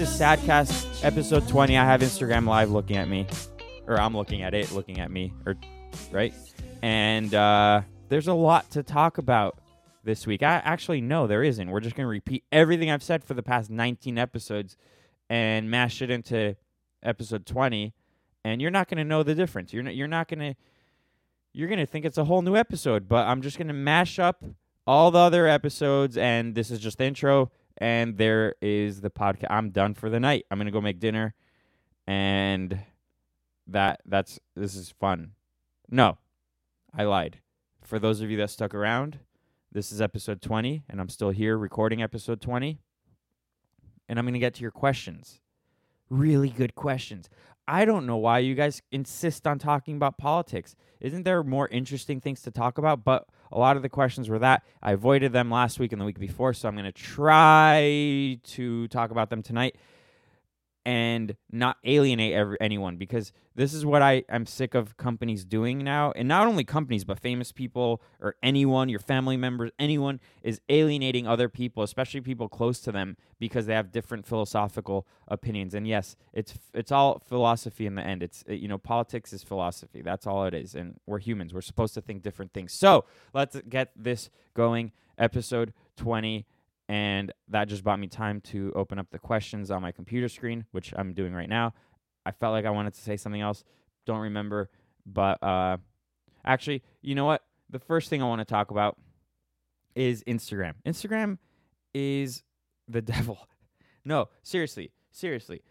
is 0.00 0.08
Sadcast 0.08 1.04
episode 1.04 1.46
20. 1.46 1.76
I 1.76 1.84
have 1.84 2.00
Instagram 2.00 2.46
Live 2.46 2.70
looking 2.70 2.96
at 2.96 3.06
me. 3.06 3.26
Or 3.86 4.00
I'm 4.00 4.16
looking 4.16 4.40
at 4.40 4.54
it, 4.54 4.72
looking 4.72 4.98
at 4.98 5.10
me. 5.10 5.34
Or 5.44 5.56
right? 6.10 6.32
And 6.80 7.34
uh, 7.34 7.82
there's 8.08 8.26
a 8.26 8.32
lot 8.32 8.70
to 8.70 8.82
talk 8.82 9.18
about 9.18 9.58
this 10.02 10.26
week. 10.26 10.42
I 10.42 10.54
actually 10.64 11.02
no, 11.02 11.26
there 11.26 11.42
isn't. 11.42 11.70
We're 11.70 11.80
just 11.80 11.96
gonna 11.96 12.08
repeat 12.08 12.44
everything 12.50 12.90
I've 12.90 13.02
said 13.02 13.22
for 13.24 13.34
the 13.34 13.42
past 13.42 13.68
19 13.68 14.16
episodes 14.16 14.78
and 15.28 15.70
mash 15.70 16.00
it 16.00 16.08
into 16.10 16.56
episode 17.02 17.44
20. 17.44 17.92
And 18.42 18.62
you're 18.62 18.70
not 18.70 18.88
gonna 18.88 19.04
know 19.04 19.22
the 19.22 19.34
difference. 19.34 19.74
You're 19.74 19.82
not, 19.82 19.94
you're 19.94 20.08
not 20.08 20.28
gonna 20.28 20.56
you're 21.52 21.68
gonna 21.68 21.84
think 21.84 22.06
it's 22.06 22.18
a 22.18 22.24
whole 22.24 22.40
new 22.40 22.56
episode. 22.56 23.06
But 23.06 23.26
I'm 23.26 23.42
just 23.42 23.58
gonna 23.58 23.74
mash 23.74 24.18
up 24.18 24.44
all 24.86 25.10
the 25.10 25.18
other 25.18 25.46
episodes, 25.46 26.16
and 26.16 26.54
this 26.54 26.70
is 26.70 26.78
just 26.78 26.96
the 26.96 27.04
intro. 27.04 27.50
And 27.80 28.18
there 28.18 28.54
is 28.60 29.00
the 29.00 29.10
podcast. 29.10 29.46
I'm 29.50 29.70
done 29.70 29.94
for 29.94 30.10
the 30.10 30.20
night. 30.20 30.44
I'm 30.50 30.58
gonna 30.58 30.70
go 30.70 30.80
make 30.82 31.00
dinner, 31.00 31.34
and 32.06 32.78
that 33.66 34.00
that's 34.04 34.38
this 34.54 34.74
is 34.74 34.90
fun. 34.90 35.32
No, 35.88 36.18
I 36.94 37.04
lied. 37.04 37.40
For 37.82 37.98
those 37.98 38.20
of 38.20 38.30
you 38.30 38.36
that 38.36 38.50
stuck 38.50 38.74
around, 38.74 39.18
this 39.72 39.92
is 39.92 40.00
episode 40.00 40.42
20, 40.42 40.84
and 40.88 41.00
I'm 41.00 41.08
still 41.08 41.30
here 41.30 41.56
recording 41.56 42.02
episode 42.02 42.40
20. 42.40 42.78
And 44.08 44.18
I'm 44.18 44.26
to 44.26 44.38
get 44.40 44.54
to 44.54 44.62
your 44.62 44.72
questions. 44.72 45.40
Really 46.08 46.48
good 46.48 46.74
questions. 46.74 47.28
I 47.70 47.84
don't 47.84 48.04
know 48.04 48.16
why 48.16 48.40
you 48.40 48.56
guys 48.56 48.82
insist 48.90 49.46
on 49.46 49.60
talking 49.60 49.94
about 49.94 50.18
politics. 50.18 50.74
Isn't 50.98 51.22
there 51.22 51.44
more 51.44 51.68
interesting 51.68 52.20
things 52.20 52.42
to 52.42 52.50
talk 52.50 52.78
about? 52.78 53.04
But 53.04 53.28
a 53.52 53.60
lot 53.60 53.76
of 53.76 53.82
the 53.82 53.88
questions 53.88 54.28
were 54.28 54.40
that. 54.40 54.64
I 54.82 54.90
avoided 54.90 55.32
them 55.32 55.52
last 55.52 55.78
week 55.78 55.92
and 55.92 56.00
the 56.00 56.04
week 56.04 56.18
before, 56.18 56.52
so 56.52 56.66
I'm 56.66 56.74
going 56.74 56.84
to 56.84 56.90
try 56.90 58.40
to 58.42 58.88
talk 58.88 59.12
about 59.12 59.30
them 59.30 59.44
tonight 59.44 59.76
and 60.84 61.36
not 61.50 61.76
alienate 61.84 62.32
every, 62.32 62.56
anyone 62.60 62.96
because 62.96 63.32
this 63.54 63.74
is 63.74 63.84
what 63.84 64.00
I 64.00 64.24
I'm 64.30 64.46
sick 64.46 64.74
of 64.74 64.96
companies 64.96 65.44
doing 65.44 65.78
now. 65.78 66.12
And 66.12 66.26
not 66.26 66.46
only 66.46 66.64
companies, 66.64 67.04
but 67.04 67.18
famous 67.18 67.52
people 67.52 68.00
or 68.20 68.36
anyone, 68.42 68.88
your 68.88 69.00
family 69.00 69.36
members, 69.36 69.70
anyone 69.78 70.20
is 70.42 70.60
alienating 70.68 71.26
other 71.26 71.48
people, 71.48 71.82
especially 71.82 72.22
people 72.22 72.48
close 72.48 72.80
to 72.80 72.92
them, 72.92 73.16
because 73.38 73.66
they 73.66 73.74
have 73.74 73.92
different 73.92 74.26
philosophical 74.26 75.06
opinions. 75.28 75.74
And 75.74 75.86
yes, 75.86 76.16
it's 76.32 76.54
it's 76.72 76.92
all 76.92 77.18
philosophy 77.18 77.86
in 77.86 77.94
the 77.94 78.02
end. 78.02 78.22
It's 78.22 78.42
you 78.48 78.68
know 78.68 78.78
politics 78.78 79.32
is 79.32 79.42
philosophy. 79.42 80.00
That's 80.00 80.26
all 80.26 80.46
it 80.46 80.54
is. 80.54 80.74
And 80.74 80.98
we're 81.06 81.18
humans. 81.18 81.52
We're 81.52 81.60
supposed 81.60 81.94
to 81.94 82.00
think 82.00 82.22
different 82.22 82.52
things. 82.52 82.72
So 82.72 83.04
let's 83.34 83.60
get 83.68 83.90
this 83.96 84.30
going. 84.54 84.92
Episode 85.18 85.74
twenty 85.98 86.46
and 86.90 87.32
that 87.46 87.68
just 87.68 87.84
bought 87.84 88.00
me 88.00 88.08
time 88.08 88.40
to 88.40 88.72
open 88.74 88.98
up 88.98 89.06
the 89.12 89.18
questions 89.20 89.70
on 89.70 89.80
my 89.80 89.92
computer 89.92 90.28
screen, 90.28 90.64
which 90.72 90.92
I'm 90.96 91.14
doing 91.14 91.32
right 91.32 91.48
now. 91.48 91.72
I 92.26 92.32
felt 92.32 92.50
like 92.50 92.64
I 92.64 92.70
wanted 92.70 92.94
to 92.94 93.00
say 93.00 93.16
something 93.16 93.40
else, 93.40 93.62
don't 94.06 94.18
remember, 94.18 94.70
but 95.06 95.40
uh, 95.40 95.76
actually, 96.44 96.82
you 97.00 97.14
know 97.14 97.26
what? 97.26 97.44
The 97.70 97.78
first 97.78 98.10
thing 98.10 98.20
I 98.20 98.26
want 98.26 98.40
to 98.40 98.44
talk 98.44 98.72
about 98.72 98.98
is 99.94 100.24
Instagram. 100.24 100.74
Instagram 100.84 101.38
is 101.94 102.42
the 102.88 103.00
devil. 103.14 103.38
no, 104.04 104.28
seriously, 104.42 104.90
seriously. 105.12 105.62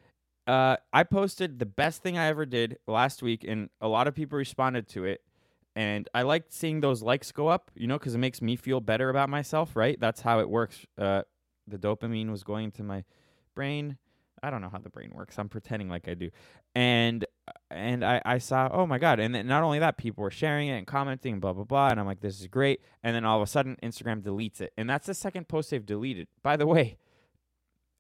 Uh, 0.48 0.78
I 0.94 1.04
posted 1.04 1.60
the 1.60 1.66
best 1.66 2.02
thing 2.02 2.18
I 2.18 2.28
ever 2.28 2.46
did 2.46 2.78
last 2.88 3.22
week, 3.22 3.44
and 3.46 3.70
a 3.82 3.90
lot 3.90 4.08
of 4.08 4.16
people 4.16 4.38
responded 4.38 4.88
to 4.92 5.04
it 5.04 5.20
and 5.80 6.10
I 6.14 6.24
like 6.24 6.44
seeing 6.50 6.82
those 6.82 7.02
likes 7.02 7.32
go 7.32 7.48
up, 7.48 7.72
you 7.74 7.88
know, 7.88 7.98
because 7.98 8.14
it 8.14 8.18
makes 8.18 8.42
me 8.42 8.58
feel 8.58 8.82
better 8.82 9.10
about 9.10 9.30
myself, 9.30 9.78
right? 9.78 9.98
That's 9.98 10.20
how 10.20 10.42
it 10.42 10.50
works. 10.50 10.86
Uh, 10.98 11.22
the 11.66 11.78
dopamine 11.78 12.30
was 12.30 12.44
going 12.44 12.72
to 12.72 12.84
my 12.84 13.06
brain. 13.56 13.98
I 14.44 14.50
don't 14.50 14.60
know 14.60 14.68
how 14.68 14.80
the 14.80 14.90
brain 14.90 15.12
works. 15.14 15.40
I'm 15.40 15.48
pretending 15.48 15.88
like 15.88 16.10
I 16.10 16.16
do, 16.16 16.32
and 16.76 17.26
and 17.72 18.04
I, 18.04 18.22
I 18.26 18.38
saw 18.40 18.68
oh 18.74 18.88
my 18.88 18.98
god, 18.98 19.22
and 19.22 19.34
then 19.34 19.48
not 19.48 19.64
only 19.64 19.80
that, 19.80 19.98
people 19.98 20.22
were 20.22 20.32
sharing 20.32 20.68
it 20.68 20.78
and 20.78 20.86
commenting, 20.86 21.40
blah 21.40 21.54
blah 21.54 21.64
blah, 21.64 21.88
and 21.90 22.00
I'm 22.00 22.06
like 22.06 22.20
this 22.20 22.42
is 22.42 22.48
great, 22.48 22.82
and 23.02 23.16
then 23.16 23.24
all 23.24 23.38
of 23.38 23.44
a 23.44 23.48
sudden 23.48 23.78
Instagram 23.82 24.22
deletes 24.22 24.60
it, 24.60 24.74
and 24.78 24.90
that's 24.90 25.08
the 25.08 25.14
second 25.14 25.48
post 25.48 25.70
they've 25.72 25.86
deleted. 25.86 26.28
By 26.44 26.58
the 26.58 26.68
way, 26.68 26.98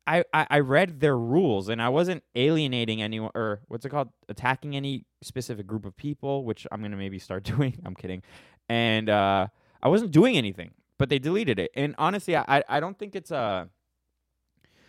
I, 0.09 0.23
I, 0.33 0.47
I 0.49 0.59
read 0.61 1.01
their 1.01 1.15
rules 1.15 1.69
and 1.69 1.79
I 1.79 1.89
wasn't 1.89 2.23
alienating 2.33 2.99
anyone 2.99 3.29
or 3.35 3.61
what's 3.67 3.85
it 3.85 3.89
called 3.89 4.09
attacking 4.27 4.75
any 4.75 5.05
specific 5.21 5.67
group 5.67 5.85
of 5.85 5.95
people, 5.95 6.45
which 6.45 6.65
I'm 6.71 6.81
gonna 6.81 6.97
maybe 6.97 7.19
start 7.19 7.43
doing. 7.55 7.79
I'm 7.85 7.93
kidding, 7.93 8.23
and 8.67 9.07
uh, 9.07 9.47
I 9.83 9.87
wasn't 9.87 10.11
doing 10.11 10.35
anything, 10.35 10.71
but 10.97 11.09
they 11.09 11.19
deleted 11.19 11.59
it. 11.59 11.69
And 11.75 11.93
honestly, 11.99 12.35
I 12.35 12.63
I 12.67 12.79
don't 12.79 12.97
think 12.97 13.15
it's 13.15 13.29
a 13.29 13.69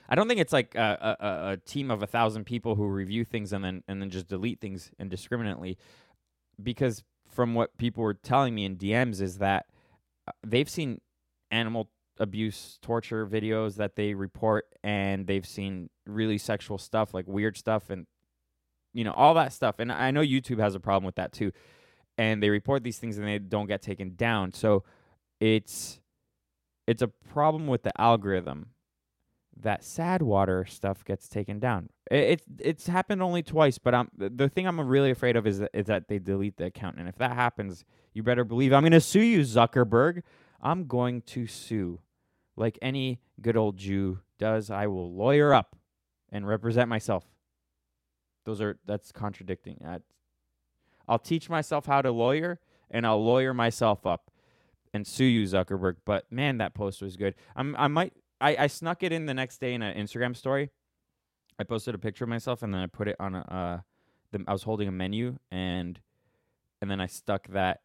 I 0.09 0.15
don't 0.15 0.27
think 0.27 0.41
it's 0.41 0.55
like 0.55 0.75
a, 0.75 1.17
a, 1.21 1.53
a 1.53 1.57
team 1.59 1.91
of 1.91 2.03
a 2.03 2.07
thousand 2.07 2.45
people 2.45 2.75
who 2.75 2.87
review 2.89 3.25
things 3.25 3.53
and 3.53 3.63
then 3.63 3.85
and 3.87 4.01
then 4.01 4.09
just 4.09 4.27
delete 4.27 4.61
things 4.61 4.91
indiscriminately, 4.99 5.77
because 6.63 7.05
from 7.29 7.55
what 7.55 7.77
people 7.77 8.03
were 8.03 8.15
telling 8.15 8.55
me 8.55 8.65
in 8.65 8.77
DMs 8.77 9.21
is 9.21 9.37
that 9.39 9.67
uh, 10.27 10.33
they've 10.47 10.69
seen 10.69 11.03
animal 11.51 11.91
abuse, 12.21 12.79
torture 12.83 13.27
videos 13.27 13.77
that 13.77 13.97
they 13.97 14.15
report, 14.15 14.67
and 14.85 15.27
they've 15.27 15.47
seen 15.47 15.91
really 16.07 16.39
sexual 16.39 16.79
stuff, 16.79 17.13
like 17.15 17.27
weird 17.27 17.57
stuff, 17.57 17.91
and 17.91 18.07
you 18.93 19.03
know 19.03 19.13
all 19.13 19.35
that 19.35 19.53
stuff. 19.53 19.77
And 19.81 19.91
I 19.91 20.13
know 20.13 20.21
YouTube 20.21 20.61
has 20.61 20.75
a 20.75 20.81
problem 20.81 21.05
with 21.05 21.17
that 21.17 21.33
too, 21.33 21.51
and 22.19 22.43
they 22.43 22.51
report 22.51 22.85
these 22.85 22.99
things 22.99 23.19
and 23.19 23.27
they 23.27 23.39
don't 23.39 23.67
get 23.67 23.83
taken 23.83 24.15
down. 24.15 24.53
So 24.53 24.85
it's 25.41 26.01
it's 26.87 27.03
a 27.03 27.09
problem 27.09 27.67
with 27.67 27.83
the 27.83 27.99
algorithm 28.01 28.71
that 29.63 29.83
Sadwater 29.83 30.69
stuff 30.69 31.05
gets 31.05 31.29
taken 31.29 31.59
down. 31.59 31.89
It, 32.11 32.17
it's 32.17 32.45
it's 32.59 32.87
happened 32.87 33.23
only 33.23 33.43
twice, 33.43 33.79
but 33.79 33.95
I'm 33.95 34.11
the 34.17 34.49
thing 34.49 34.67
I'm 34.67 34.81
really 34.81 35.11
afraid 35.11 35.37
of 35.37 35.47
is 35.47 35.61
that, 35.61 35.71
is 35.73 35.87
that 35.87 36.09
they 36.09 36.19
delete 36.19 36.59
the 36.59 36.67
account, 36.67 36.99
and 36.99 37.09
if 37.09 37.17
that 37.17 37.33
happens, 37.33 37.85
you 38.13 38.23
better 38.23 38.45
believe 38.45 38.73
I'm 38.73 38.83
going 38.83 38.93
to 38.93 39.01
sue 39.01 39.23
you, 39.23 39.41
Zuckerberg. 39.41 40.23
I'm 40.63 40.87
going 40.87 41.23
to 41.23 41.47
sue 41.47 42.01
like 42.57 42.79
any 42.83 43.21
good 43.41 43.57
old 43.57 43.77
Jew 43.77 44.21
does, 44.39 44.71
I 44.71 44.87
will 44.87 45.13
lawyer 45.13 45.53
up 45.55 45.77
and 46.31 46.47
represent 46.47 46.89
myself. 46.89 47.25
Those 48.45 48.61
are 48.61 48.79
that's 48.87 49.13
contradicting. 49.13 49.79
That 49.81 50.03
I'll 51.09 51.19
teach 51.19 51.49
myself 51.51 51.87
how 51.87 52.03
to 52.03 52.11
lawyer 52.11 52.61
and 52.91 53.07
I'll 53.07 53.23
lawyer 53.23 53.55
myself 53.55 54.07
up 54.07 54.31
and 54.93 55.07
sue 55.07 55.25
you, 55.25 55.45
Zuckerberg. 55.45 55.97
But 56.05 56.31
man, 56.31 56.59
that 56.59 56.75
post 56.75 57.03
was 57.03 57.17
good. 57.17 57.35
I'm 57.55 57.77
I 57.77 57.89
might 57.89 58.15
I, 58.41 58.57
I 58.61 58.67
snuck 58.67 59.03
it 59.03 59.13
in 59.13 59.27
the 59.27 59.35
next 59.35 59.59
day 59.59 59.75
in 59.75 59.83
an 59.83 59.97
Instagram 59.97 60.37
story. 60.37 60.71
I 61.59 61.65
posted 61.65 61.95
a 61.95 61.99
picture 61.99 62.25
of 62.25 62.31
myself 62.31 62.63
and 62.63 62.73
then 62.73 62.81
I 62.81 62.87
put 62.87 63.09
it 63.09 63.17
on 63.21 63.35
a 63.35 63.41
uh 63.41 63.79
the, 64.33 64.45
I 64.47 64.53
was 64.53 64.63
holding 64.63 64.89
a 64.89 64.93
menu 64.93 65.39
and 65.51 66.01
and 66.81 66.91
then 66.91 67.01
I 67.01 67.07
stuck 67.07 67.49
that 67.49 67.81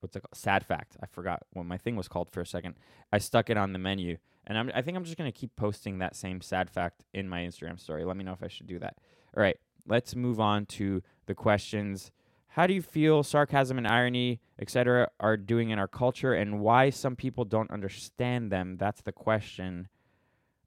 what's 0.00 0.16
it 0.16 0.20
called? 0.20 0.34
Sad 0.34 0.64
fact. 0.64 0.96
I 1.02 1.06
forgot 1.06 1.42
what 1.52 1.66
my 1.66 1.76
thing 1.78 1.96
was 1.96 2.08
called 2.08 2.30
for 2.30 2.40
a 2.40 2.46
second. 2.46 2.74
I 3.12 3.18
stuck 3.18 3.50
it 3.50 3.56
on 3.56 3.72
the 3.72 3.78
menu, 3.78 4.18
and 4.46 4.58
I'm, 4.58 4.70
I 4.74 4.82
think 4.82 4.96
I'm 4.96 5.04
just 5.04 5.16
gonna 5.16 5.32
keep 5.32 5.54
posting 5.56 5.98
that 5.98 6.16
same 6.16 6.40
sad 6.40 6.70
fact 6.70 7.04
in 7.12 7.28
my 7.28 7.40
Instagram 7.40 7.78
story. 7.78 8.04
Let 8.04 8.16
me 8.16 8.24
know 8.24 8.32
if 8.32 8.42
I 8.42 8.48
should 8.48 8.66
do 8.66 8.78
that. 8.78 8.96
All 9.36 9.42
right, 9.42 9.58
let's 9.86 10.14
move 10.16 10.40
on 10.40 10.66
to 10.66 11.02
the 11.26 11.34
questions. 11.34 12.10
How 12.48 12.66
do 12.66 12.74
you 12.74 12.82
feel 12.82 13.22
sarcasm 13.22 13.78
and 13.78 13.86
irony, 13.86 14.40
etc., 14.58 15.08
are 15.20 15.36
doing 15.36 15.70
in 15.70 15.78
our 15.78 15.86
culture, 15.86 16.34
and 16.34 16.60
why 16.60 16.90
some 16.90 17.14
people 17.14 17.44
don't 17.44 17.70
understand 17.70 18.50
them? 18.50 18.76
That's 18.76 19.02
the 19.02 19.12
question. 19.12 19.88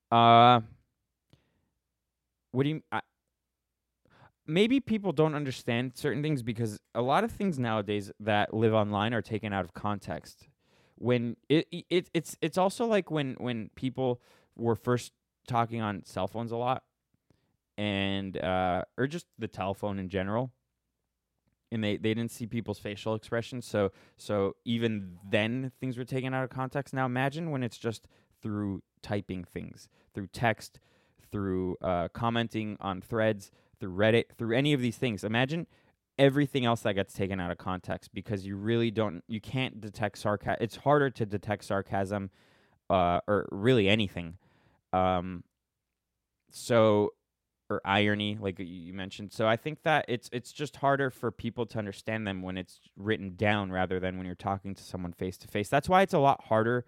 Uh, 0.10 0.62
what 2.52 2.64
do 2.64 2.70
you? 2.70 2.82
I, 2.92 3.02
maybe 4.46 4.80
people 4.80 5.12
don't 5.12 5.36
understand 5.36 5.94
certain 5.96 6.22
things 6.22 6.42
because 6.42 6.80
a 6.94 7.02
lot 7.02 7.24
of 7.24 7.32
things 7.32 7.58
nowadays 7.58 8.12
that 8.20 8.54
live 8.54 8.74
online 8.74 9.14
are 9.14 9.22
taken 9.22 9.54
out 9.54 9.66
of 9.66 9.74
context. 9.74 10.48
When 10.96 11.38
it, 11.50 11.68
it 11.90 12.10
it's 12.14 12.38
it's 12.42 12.58
also 12.58 12.86
like 12.86 13.10
when 13.12 13.36
when 13.40 13.70
people 13.76 14.22
were 14.56 14.76
first 14.76 15.12
talking 15.48 15.82
on 15.82 16.04
cell 16.06 16.28
phones 16.28 16.52
a 16.52 16.58
lot 16.58 16.84
and 17.78 18.38
uh 18.38 18.84
or 18.98 19.08
just 19.08 19.26
the 19.40 19.48
telephone 19.48 20.00
in 20.00 20.08
general 20.08 20.52
and 21.72 21.84
they, 21.84 21.98
they 21.98 22.14
didn't 22.14 22.32
see 22.32 22.46
people's 22.46 22.80
facial 22.80 23.16
expressions 23.16 23.66
so 23.66 23.92
so 24.16 24.56
even 24.64 25.18
then 25.30 25.72
things 25.82 25.98
were 25.98 26.06
taken 26.06 26.34
out 26.34 26.44
of 26.44 26.50
context 26.50 26.94
now 26.94 27.06
imagine 27.06 27.50
when 27.52 27.64
it's 27.64 27.78
just 27.78 28.08
through 28.42 28.82
typing 29.02 29.44
things 29.44 29.90
through 30.14 30.28
text 30.28 30.80
through 31.32 31.76
uh, 31.82 32.08
commenting 32.10 32.78
on 32.80 33.02
threads 33.02 33.52
through 33.80 33.94
Reddit, 33.96 34.26
through 34.38 34.56
any 34.56 34.74
of 34.74 34.82
these 34.82 34.98
things. 34.98 35.24
Imagine 35.24 35.68
everything 36.18 36.66
else 36.66 36.82
that 36.82 36.94
gets 36.94 37.14
taken 37.14 37.40
out 37.40 37.52
of 37.52 37.58
context 37.58 38.14
because 38.14 38.46
you 38.46 38.56
really 38.56 38.92
don't, 38.92 39.24
you 39.28 39.42
can't 39.42 39.82
detect 39.82 40.18
sarcasm. 40.18 40.58
It's 40.62 40.78
harder 40.78 41.10
to 41.10 41.26
detect 41.26 41.66
sarcasm 41.66 42.30
uh, 42.90 43.20
or 43.28 43.48
really 43.52 43.90
anything. 43.90 44.38
Um, 44.92 45.44
so, 46.52 47.14
or 47.70 47.82
irony, 47.84 48.38
like 48.40 48.60
you 48.60 48.94
mentioned. 48.94 49.32
So 49.32 49.48
I 49.48 49.56
think 49.56 49.84
that 49.84 50.06
it's 50.08 50.30
it's 50.32 50.52
just 50.52 50.76
harder 50.78 51.10
for 51.10 51.32
people 51.32 51.66
to 51.68 51.80
understand 51.80 52.28
them 52.28 52.42
when 52.42 52.58
it's 52.58 52.80
written 52.96 53.36
down 53.36 53.72
rather 53.72 54.00
than 54.00 54.18
when 54.18 54.26
you're 54.26 54.36
talking 54.36 54.76
to 54.76 54.84
someone 54.84 55.14
face 55.14 55.38
to 55.38 55.48
face. 55.48 55.70
That's 55.70 55.90
why 55.90 56.02
it's 56.04 56.14
a 56.14 56.20
lot 56.20 56.46
harder 56.46 56.86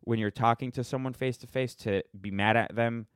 when 0.00 0.18
you're 0.18 0.30
talking 0.30 0.72
to 0.72 0.84
someone 0.84 1.12
face 1.12 1.36
to 1.38 1.46
face 1.46 1.74
to 1.76 2.02
be 2.18 2.30
mad 2.30 2.56
at 2.56 2.74
them 2.74 3.06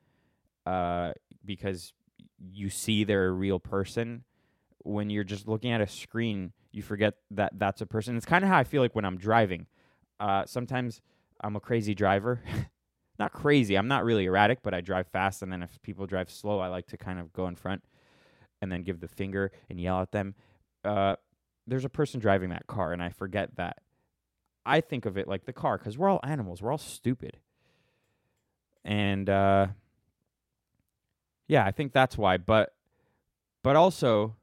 uh, 0.67 1.13
because 1.45 1.93
you 2.39 2.71
see 2.71 3.05
they're 3.05 3.29
a 3.29 3.33
real 3.33 3.59
person. 3.59 4.25
When 4.83 5.11
you're 5.11 5.25
just 5.25 5.49
looking 5.49 5.73
at 5.73 5.81
a 5.81 5.87
screen, 5.87 6.53
you 6.73 6.83
forget 6.83 7.15
that 7.33 7.53
that's 7.59 7.81
a 7.81 7.87
person. 7.87 8.17
It's 8.17 8.27
kind 8.27 8.45
of 8.45 8.51
how 8.51 8.59
I 8.59 8.65
feel 8.65 8.83
like 8.83 8.95
when 8.95 9.05
I'm 9.05 9.19
driving. 9.19 9.67
Uh, 10.21 10.45
sometimes 10.47 11.01
I'm 11.41 11.57
a 11.57 11.61
crazy 11.61 11.95
driver. 11.95 12.41
not 13.19 13.33
crazy. 13.33 13.77
I'm 13.77 13.89
not 13.89 14.05
really 14.05 14.27
erratic, 14.27 14.63
but 14.63 14.75
I 14.75 14.81
drive 14.81 15.09
fast. 15.09 15.43
And 15.43 15.53
then 15.53 15.63
if 15.63 15.81
people 15.83 16.07
drive 16.07 16.31
slow, 16.31 16.61
I 16.61 16.69
like 16.69 16.87
to 16.89 16.97
kind 16.97 17.19
of 17.19 17.33
go 17.33 17.47
in 17.49 17.57
front 17.57 17.83
and 18.61 18.71
then 18.71 18.83
give 18.83 19.01
the 19.01 19.09
finger 19.09 19.53
and 19.69 19.81
yell 19.81 20.01
at 20.01 20.13
them. 20.13 20.35
Uh, 20.85 21.17
there's 21.67 21.85
a 21.85 21.91
person 21.91 22.21
driving 22.21 22.51
that 22.51 22.67
car, 22.67 22.93
and 22.93 23.03
I 23.03 23.11
forget 23.11 23.57
that. 23.57 23.79
I 24.65 24.81
think 24.81 25.07
of 25.07 25.17
it 25.17 25.29
like 25.29 25.45
the 25.45 25.53
car 25.53 25.79
because 25.79 25.97
we're 25.97 26.09
all 26.09 26.21
animals. 26.23 26.61
We're 26.61 26.73
all 26.73 26.79
stupid. 26.79 27.39
And 28.85 29.29
uh, 29.29 29.69
yeah, 31.48 31.64
I 31.64 31.70
think 31.70 31.93
that's 31.93 32.16
why. 32.19 32.37
But 32.37 32.72
but 33.62 33.76
also 33.76 34.37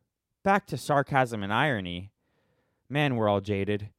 back 0.44 0.67
to 0.67 0.77
sarcasm 0.77 1.44
and 1.44 1.53
irony. 1.53 2.11
Man, 2.89 3.15
we're 3.15 3.29
all 3.29 3.41
jaded. 3.41 3.89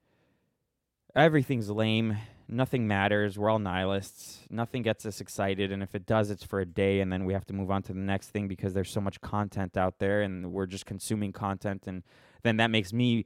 Everything's 1.14 1.70
lame. 1.70 2.18
Nothing 2.46 2.86
matters. 2.86 3.38
We're 3.38 3.48
all 3.48 3.58
nihilists. 3.58 4.40
Nothing 4.50 4.82
gets 4.82 5.06
us 5.06 5.20
excited, 5.20 5.72
and 5.72 5.82
if 5.82 5.94
it 5.94 6.04
does, 6.04 6.30
it's 6.30 6.44
for 6.44 6.60
a 6.60 6.66
day, 6.66 7.00
and 7.00 7.10
then 7.10 7.24
we 7.24 7.32
have 7.32 7.46
to 7.46 7.54
move 7.54 7.70
on 7.70 7.82
to 7.84 7.94
the 7.94 7.98
next 7.98 8.28
thing 8.30 8.48
because 8.48 8.74
there's 8.74 8.90
so 8.90 9.00
much 9.00 9.20
content 9.22 9.76
out 9.76 9.98
there, 9.98 10.20
and 10.20 10.52
we're 10.52 10.66
just 10.66 10.84
consuming 10.84 11.32
content, 11.32 11.84
and 11.86 12.02
then 12.42 12.58
that 12.58 12.70
makes 12.70 12.92
me, 12.92 13.24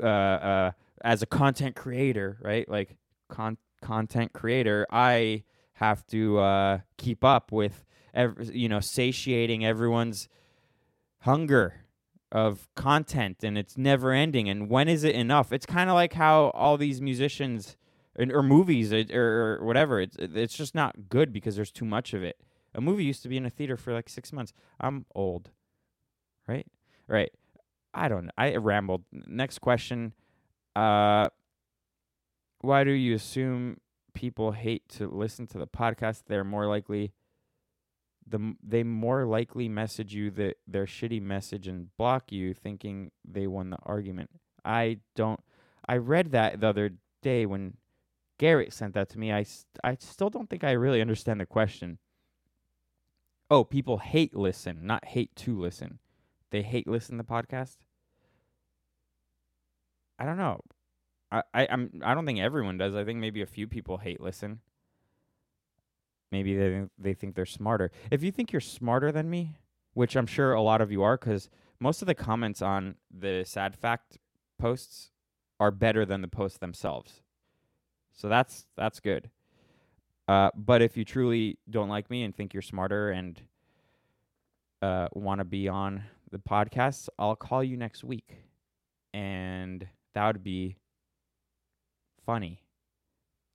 uh, 0.00 0.06
uh, 0.06 0.70
as 1.02 1.22
a 1.22 1.26
content 1.26 1.74
creator, 1.74 2.38
right? 2.40 2.68
Like 2.68 2.96
con- 3.28 3.58
content 3.80 4.32
creator, 4.32 4.86
I 4.90 5.42
have 5.74 6.06
to 6.08 6.38
uh, 6.38 6.78
keep 6.96 7.24
up 7.24 7.50
with 7.50 7.84
ev- 8.14 8.50
you 8.52 8.68
know, 8.68 8.80
satiating 8.80 9.64
everyone's 9.64 10.28
hunger 11.20 11.86
of 12.30 12.68
content 12.74 13.38
and 13.42 13.58
it's 13.58 13.76
never 13.76 14.12
ending. 14.12 14.48
And 14.48 14.68
when 14.68 14.88
is 14.88 15.04
it 15.04 15.14
enough? 15.14 15.52
It's 15.52 15.66
kind 15.66 15.90
of 15.90 15.94
like 15.94 16.14
how 16.14 16.50
all 16.54 16.76
these 16.76 17.00
musicians 17.00 17.76
or 18.18 18.42
movies 18.42 18.92
or, 18.92 19.58
or 19.60 19.64
whatever, 19.64 20.00
it's, 20.00 20.16
it's 20.18 20.56
just 20.56 20.74
not 20.74 21.08
good 21.08 21.32
because 21.32 21.56
there's 21.56 21.70
too 21.70 21.84
much 21.84 22.14
of 22.14 22.22
it. 22.22 22.38
A 22.74 22.80
movie 22.80 23.04
used 23.04 23.22
to 23.22 23.28
be 23.28 23.36
in 23.36 23.44
a 23.44 23.50
theater 23.50 23.76
for 23.76 23.92
like 23.92 24.08
six 24.08 24.32
months. 24.32 24.52
I'm 24.80 25.04
old, 25.14 25.50
right? 26.46 26.66
Right. 27.06 27.30
I 27.92 28.08
don't. 28.08 28.26
know. 28.26 28.32
I 28.38 28.56
rambled. 28.56 29.04
Next 29.12 29.60
question. 29.60 30.14
Uh, 30.74 31.28
why 32.60 32.84
do 32.84 32.92
you 32.92 33.14
assume 33.14 33.78
people 34.14 34.52
hate 34.52 34.88
to 34.90 35.06
listen 35.06 35.46
to 35.48 35.58
the 35.58 35.66
podcast? 35.66 36.22
They're 36.26 36.44
more 36.44 36.66
likely 36.66 37.12
the 38.32 38.56
they 38.62 38.82
more 38.82 39.24
likely 39.26 39.68
message 39.68 40.14
you 40.14 40.30
that 40.32 40.56
their 40.66 40.86
shitty 40.86 41.22
message 41.22 41.68
and 41.68 41.96
block 41.96 42.32
you 42.32 42.54
thinking 42.54 43.12
they 43.24 43.46
won 43.46 43.70
the 43.70 43.78
argument. 43.84 44.30
I 44.64 44.98
don't 45.14 45.40
I 45.86 45.98
read 45.98 46.32
that 46.32 46.60
the 46.60 46.68
other 46.68 46.90
day 47.22 47.46
when 47.46 47.76
Garrett 48.38 48.72
sent 48.72 48.94
that 48.94 49.10
to 49.10 49.18
me. 49.18 49.32
I 49.32 49.44
I 49.84 49.96
still 50.00 50.30
don't 50.30 50.50
think 50.50 50.64
I 50.64 50.72
really 50.72 51.00
understand 51.00 51.40
the 51.40 51.46
question. 51.46 51.98
Oh, 53.50 53.64
people 53.64 53.98
hate 53.98 54.34
listen, 54.34 54.86
not 54.86 55.04
hate 55.04 55.36
to 55.36 55.56
listen. 55.56 55.98
They 56.50 56.62
hate 56.62 56.88
listen 56.88 57.18
to 57.18 57.22
the 57.22 57.28
podcast. 57.28 57.76
I 60.18 60.24
don't 60.24 60.38
know. 60.38 60.60
I, 61.30 61.42
I 61.52 61.68
I'm 61.70 62.00
I 62.02 62.14
don't 62.14 62.24
think 62.24 62.40
everyone 62.40 62.78
does. 62.78 62.94
I 62.94 63.04
think 63.04 63.18
maybe 63.18 63.42
a 63.42 63.46
few 63.46 63.68
people 63.68 63.98
hate 63.98 64.20
listen. 64.20 64.60
Maybe 66.32 66.56
they 66.56 66.84
they 66.98 67.12
think 67.12 67.34
they're 67.34 67.44
smarter. 67.44 67.92
If 68.10 68.22
you 68.24 68.32
think 68.32 68.52
you're 68.52 68.60
smarter 68.60 69.12
than 69.12 69.28
me, 69.28 69.58
which 69.92 70.16
I'm 70.16 70.26
sure 70.26 70.54
a 70.54 70.62
lot 70.62 70.80
of 70.80 70.90
you 70.90 71.02
are, 71.02 71.18
because 71.18 71.50
most 71.78 72.00
of 72.00 72.06
the 72.06 72.14
comments 72.14 72.62
on 72.62 72.94
the 73.10 73.44
sad 73.46 73.76
fact 73.76 74.16
posts 74.58 75.10
are 75.60 75.70
better 75.70 76.06
than 76.06 76.22
the 76.22 76.28
posts 76.28 76.58
themselves. 76.58 77.20
So 78.12 78.30
that's 78.30 78.66
that's 78.76 78.98
good. 78.98 79.30
Uh, 80.26 80.50
but 80.54 80.80
if 80.80 80.96
you 80.96 81.04
truly 81.04 81.58
don't 81.68 81.90
like 81.90 82.08
me 82.08 82.22
and 82.22 82.34
think 82.34 82.54
you're 82.54 82.62
smarter 82.62 83.10
and 83.10 83.42
uh, 84.80 85.08
want 85.12 85.40
to 85.40 85.44
be 85.44 85.68
on 85.68 86.02
the 86.30 86.38
podcast, 86.38 87.08
I'll 87.18 87.36
call 87.36 87.62
you 87.62 87.76
next 87.76 88.04
week, 88.04 88.36
and 89.12 89.86
that 90.14 90.26
would 90.26 90.42
be 90.42 90.76
funny. 92.24 92.62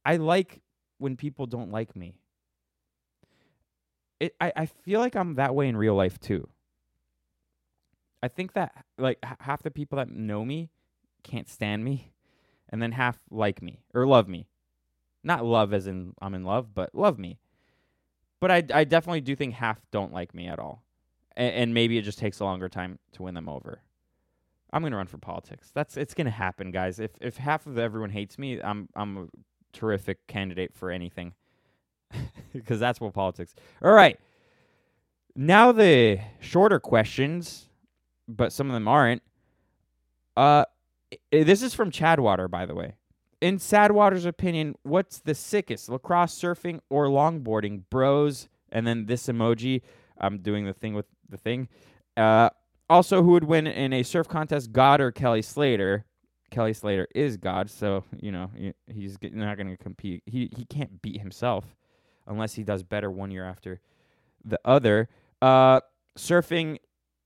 I 0.05 0.17
like 0.17 0.61
when 0.99 1.17
people 1.17 1.47
don't 1.47 1.71
like 1.71 1.95
me 1.95 2.19
it 4.19 4.35
I, 4.39 4.51
I 4.55 4.65
feel 4.65 4.99
like 4.99 5.15
I'm 5.15 5.35
that 5.35 5.55
way 5.55 5.67
in 5.67 5.77
real 5.77 5.95
life 5.95 6.19
too. 6.19 6.47
I 8.21 8.27
think 8.27 8.53
that 8.53 8.85
like 8.97 9.19
h- 9.25 9.37
half 9.41 9.63
the 9.63 9.71
people 9.71 9.97
that 9.97 10.09
know 10.09 10.43
me 10.43 10.69
can't 11.23 11.49
stand 11.49 11.83
me, 11.83 12.11
and 12.69 12.81
then 12.81 12.93
half 12.93 13.19
like 13.29 13.61
me 13.61 13.81
or 13.93 14.05
love 14.07 14.27
me. 14.27 14.47
Not 15.23 15.45
love 15.45 15.73
as 15.73 15.87
in 15.87 16.13
I'm 16.21 16.33
in 16.33 16.43
love, 16.43 16.73
but 16.73 16.93
love 16.95 17.19
me. 17.19 17.39
But 18.39 18.51
I 18.51 18.63
I 18.73 18.83
definitely 18.83 19.21
do 19.21 19.35
think 19.35 19.55
half 19.55 19.79
don't 19.91 20.13
like 20.13 20.33
me 20.33 20.47
at 20.47 20.59
all, 20.59 20.83
and, 21.35 21.53
and 21.53 21.73
maybe 21.73 21.97
it 21.97 22.03
just 22.03 22.19
takes 22.19 22.39
a 22.39 22.45
longer 22.45 22.69
time 22.69 22.99
to 23.13 23.23
win 23.23 23.35
them 23.35 23.49
over. 23.49 23.81
I'm 24.73 24.83
gonna 24.83 24.97
run 24.97 25.07
for 25.07 25.17
politics. 25.17 25.71
That's 25.73 25.97
it's 25.97 26.13
gonna 26.13 26.29
happen, 26.31 26.71
guys. 26.71 26.99
If 26.99 27.11
if 27.21 27.37
half 27.37 27.67
of 27.67 27.77
everyone 27.77 28.09
hates 28.09 28.37
me, 28.37 28.61
I'm 28.61 28.89
I'm 28.95 29.17
a 29.17 29.27
terrific 29.73 30.25
candidate 30.27 30.73
for 30.73 30.89
anything 30.91 31.33
because 32.53 32.79
that's 32.79 32.99
what 32.99 33.13
politics. 33.13 33.53
All 33.83 33.91
right. 33.91 34.19
Now 35.35 35.71
the 35.71 36.19
shorter 36.39 36.79
questions, 36.79 37.69
but 38.27 38.51
some 38.51 38.67
of 38.67 38.73
them 38.73 38.87
aren't. 38.87 39.21
Uh, 40.35 40.65
this 41.31 41.61
is 41.61 41.73
from 41.73 41.91
Chadwater, 41.91 42.47
by 42.47 42.65
the 42.65 42.75
way. 42.75 42.95
In 43.39 43.59
Sadwater's 43.59 44.25
opinion, 44.25 44.75
what's 44.81 45.19
the 45.19 45.35
sickest, 45.35 45.89
lacrosse, 45.89 46.33
surfing, 46.33 46.79
or 46.89 47.07
longboarding? 47.07 47.83
Bros, 47.89 48.49
and 48.71 48.87
then 48.87 49.05
this 49.05 49.27
emoji. 49.27 49.81
I'm 50.19 50.39
doing 50.39 50.65
the 50.65 50.73
thing 50.73 50.95
with 50.95 51.05
the 51.29 51.37
thing. 51.37 51.67
Uh, 52.15 52.49
also, 52.89 53.21
who 53.21 53.31
would 53.31 53.43
win 53.43 53.67
in 53.67 53.93
a 53.93 54.01
surf 54.01 54.27
contest, 54.27 54.71
God 54.71 54.99
or 55.01 55.11
Kelly 55.11 55.43
Slater? 55.43 56.05
Kelly 56.49 56.73
Slater 56.73 57.07
is 57.13 57.37
God, 57.37 57.69
so 57.69 58.03
you 58.19 58.31
know 58.31 58.49
he's 58.87 59.17
not 59.21 59.57
going 59.57 59.69
to 59.69 59.77
compete. 59.77 60.23
He 60.25 60.49
he 60.55 60.65
can't 60.65 61.01
beat 61.01 61.19
himself 61.19 61.76
unless 62.27 62.53
he 62.53 62.63
does 62.63 62.83
better 62.83 63.09
one 63.09 63.31
year 63.31 63.45
after 63.45 63.79
the 64.43 64.59
other. 64.65 65.09
Uh, 65.41 65.81
surfing 66.17 66.77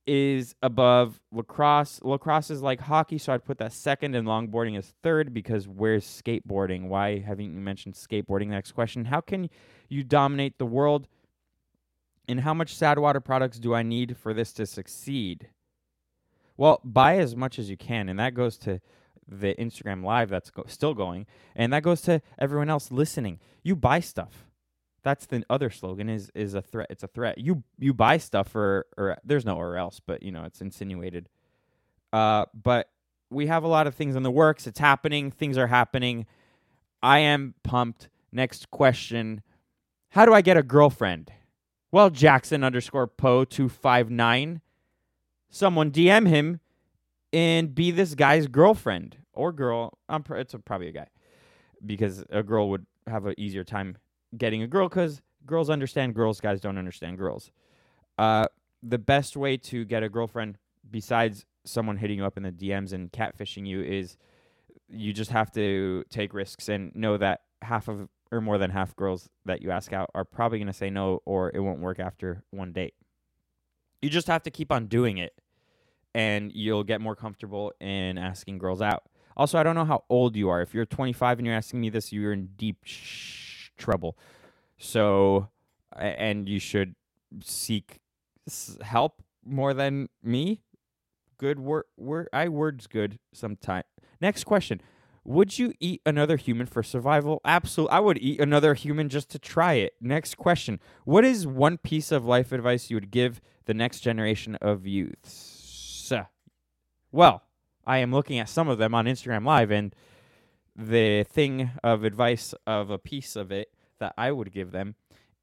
is 0.06 0.54
above 0.62 1.20
lacrosse. 1.30 2.00
Lacrosse 2.02 2.50
is 2.50 2.62
like 2.62 2.80
hockey, 2.80 3.18
so 3.18 3.32
I'd 3.32 3.44
put 3.44 3.58
that 3.58 3.72
second, 3.72 4.14
and 4.14 4.26
longboarding 4.26 4.78
is 4.78 4.94
third 5.02 5.32
because 5.32 5.68
where's 5.68 6.04
skateboarding? 6.04 6.88
Why 6.88 7.20
haven't 7.20 7.52
you 7.52 7.60
mentioned 7.60 7.94
skateboarding? 7.94 8.48
Next 8.48 8.72
question: 8.72 9.06
How 9.06 9.20
can 9.20 9.48
you 9.88 10.02
dominate 10.02 10.58
the 10.58 10.66
world? 10.66 11.06
And 12.28 12.40
how 12.40 12.54
much 12.54 12.76
Sadwater 12.76 13.22
products 13.22 13.58
do 13.58 13.74
I 13.74 13.82
need 13.82 14.16
for 14.16 14.32
this 14.32 14.52
to 14.54 14.64
succeed? 14.64 15.48
Well, 16.56 16.80
buy 16.84 17.16
as 17.18 17.34
much 17.34 17.58
as 17.58 17.68
you 17.68 17.76
can, 17.76 18.08
and 18.08 18.18
that 18.18 18.34
goes 18.34 18.56
to 18.58 18.80
the 19.26 19.54
Instagram 19.54 20.04
live 20.04 20.28
that's 20.28 20.50
go- 20.50 20.64
still 20.66 20.94
going, 20.94 21.26
and 21.56 21.72
that 21.72 21.82
goes 21.82 22.00
to 22.02 22.22
everyone 22.38 22.70
else 22.70 22.90
listening. 22.90 23.40
You 23.62 23.74
buy 23.76 24.00
stuff. 24.00 24.46
That's 25.02 25.26
the 25.26 25.44
other 25.50 25.70
slogan 25.70 26.08
is 26.08 26.30
is 26.34 26.54
a 26.54 26.62
threat. 26.62 26.86
It's 26.90 27.02
a 27.02 27.08
threat. 27.08 27.38
You 27.38 27.64
you 27.78 27.92
buy 27.92 28.18
stuff 28.18 28.48
for 28.48 28.86
or 28.96 29.18
there's 29.24 29.44
no 29.44 29.56
or 29.56 29.76
else, 29.76 30.00
but 30.04 30.22
you 30.22 30.30
know 30.30 30.44
it's 30.44 30.60
insinuated. 30.60 31.28
Uh, 32.12 32.46
but 32.54 32.88
we 33.30 33.46
have 33.46 33.64
a 33.64 33.68
lot 33.68 33.86
of 33.86 33.94
things 33.94 34.14
in 34.14 34.22
the 34.22 34.30
works. 34.30 34.66
It's 34.66 34.78
happening. 34.78 35.30
Things 35.30 35.58
are 35.58 35.66
happening. 35.66 36.26
I 37.02 37.18
am 37.20 37.54
pumped. 37.64 38.08
Next 38.30 38.70
question: 38.70 39.42
How 40.10 40.24
do 40.24 40.32
I 40.32 40.40
get 40.40 40.56
a 40.56 40.62
girlfriend? 40.62 41.32
Well, 41.90 42.08
Jackson 42.10 42.62
underscore 42.62 43.06
Poe 43.06 43.44
two 43.44 43.68
five 43.68 44.08
nine. 44.10 44.60
Someone 45.50 45.90
DM 45.90 46.28
him 46.28 46.60
and 47.32 47.74
be 47.74 47.90
this 47.90 48.14
guy's 48.14 48.46
girlfriend 48.46 49.18
or 49.32 49.52
girl. 49.52 49.98
I'm 50.08 50.22
pr- 50.22 50.36
it's 50.36 50.54
a, 50.54 50.58
probably 50.58 50.88
a 50.88 50.92
guy 50.92 51.08
because 51.84 52.24
a 52.30 52.42
girl 52.42 52.70
would 52.70 52.86
have 53.06 53.26
an 53.26 53.34
easier 53.36 53.64
time 53.64 53.96
getting 54.36 54.62
a 54.62 54.66
girl 54.66 54.88
because 54.88 55.22
girls 55.46 55.70
understand 55.70 56.14
girls, 56.14 56.40
guys 56.40 56.60
don't 56.60 56.78
understand 56.78 57.18
girls. 57.18 57.50
Uh, 58.18 58.46
the 58.82 58.98
best 58.98 59.36
way 59.36 59.56
to 59.56 59.84
get 59.84 60.02
a 60.02 60.08
girlfriend, 60.08 60.58
besides 60.90 61.44
someone 61.64 61.96
hitting 61.96 62.18
you 62.18 62.24
up 62.24 62.36
in 62.36 62.42
the 62.42 62.52
DMs 62.52 62.92
and 62.92 63.12
catfishing 63.12 63.66
you, 63.66 63.82
is 63.82 64.16
you 64.88 65.12
just 65.12 65.30
have 65.30 65.50
to 65.52 66.04
take 66.10 66.34
risks 66.34 66.68
and 66.68 66.94
know 66.94 67.16
that 67.16 67.42
half 67.62 67.88
of 67.88 68.08
or 68.30 68.40
more 68.40 68.58
than 68.58 68.70
half 68.70 68.96
girls 68.96 69.28
that 69.44 69.60
you 69.60 69.70
ask 69.70 69.92
out 69.92 70.10
are 70.14 70.24
probably 70.24 70.58
going 70.58 70.66
to 70.66 70.72
say 70.72 70.88
no 70.88 71.20
or 71.26 71.50
it 71.54 71.60
won't 71.60 71.80
work 71.80 72.00
after 72.00 72.42
one 72.50 72.72
date. 72.72 72.94
You 74.00 74.08
just 74.08 74.26
have 74.26 74.42
to 74.44 74.50
keep 74.50 74.72
on 74.72 74.86
doing 74.86 75.18
it 75.18 75.34
and 76.14 76.50
you'll 76.52 76.82
get 76.82 77.00
more 77.00 77.14
comfortable 77.14 77.72
in 77.78 78.16
asking 78.16 78.58
girls 78.58 78.80
out. 78.80 79.04
Also, 79.36 79.58
I 79.58 79.62
don't 79.62 79.74
know 79.74 79.84
how 79.84 80.04
old 80.08 80.34
you 80.34 80.48
are. 80.48 80.62
If 80.62 80.74
you're 80.74 80.86
25 80.86 81.38
and 81.38 81.46
you're 81.46 81.54
asking 81.54 81.80
me 81.80 81.90
this, 81.90 82.12
you're 82.12 82.32
in 82.32 82.48
deep 82.56 82.78
trouble. 83.78 84.16
So, 84.78 85.48
and 85.96 86.48
you 86.48 86.58
should 86.58 86.94
seek 87.42 88.00
help 88.82 89.22
more 89.44 89.74
than 89.74 90.08
me. 90.22 90.62
Good 91.38 91.58
word, 91.58 91.84
word. 91.96 92.28
I 92.32 92.48
words 92.48 92.86
good 92.86 93.18
sometime. 93.32 93.84
Next 94.20 94.44
question: 94.44 94.80
Would 95.24 95.58
you 95.58 95.72
eat 95.80 96.00
another 96.06 96.36
human 96.36 96.66
for 96.66 96.82
survival? 96.82 97.40
Absolutely, 97.44 97.96
I 97.96 98.00
would 98.00 98.18
eat 98.18 98.40
another 98.40 98.74
human 98.74 99.08
just 99.08 99.28
to 99.30 99.38
try 99.38 99.74
it. 99.74 99.94
Next 100.00 100.36
question: 100.36 100.80
What 101.04 101.24
is 101.24 101.46
one 101.46 101.78
piece 101.78 102.12
of 102.12 102.24
life 102.24 102.52
advice 102.52 102.90
you 102.90 102.96
would 102.96 103.10
give 103.10 103.40
the 103.64 103.74
next 103.74 104.00
generation 104.00 104.56
of 104.56 104.86
youths? 104.86 105.62
Well, 107.12 107.42
I 107.86 107.98
am 107.98 108.10
looking 108.10 108.38
at 108.38 108.48
some 108.48 108.68
of 108.68 108.78
them 108.78 108.94
on 108.94 109.04
Instagram 109.04 109.44
Live, 109.44 109.70
and 109.70 109.94
the 110.74 111.24
thing 111.24 111.70
of 111.82 112.04
advice 112.04 112.54
of 112.66 112.90
a 112.90 112.98
piece 112.98 113.36
of 113.36 113.52
it 113.52 113.72
that 113.98 114.14
I 114.16 114.32
would 114.32 114.52
give 114.52 114.72
them 114.72 114.94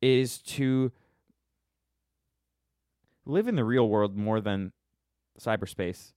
is 0.01 0.39
to 0.39 0.91
live 3.25 3.47
in 3.47 3.55
the 3.55 3.63
real 3.63 3.87
world 3.87 4.17
more 4.17 4.41
than 4.41 4.71
cyberspace. 5.39 6.13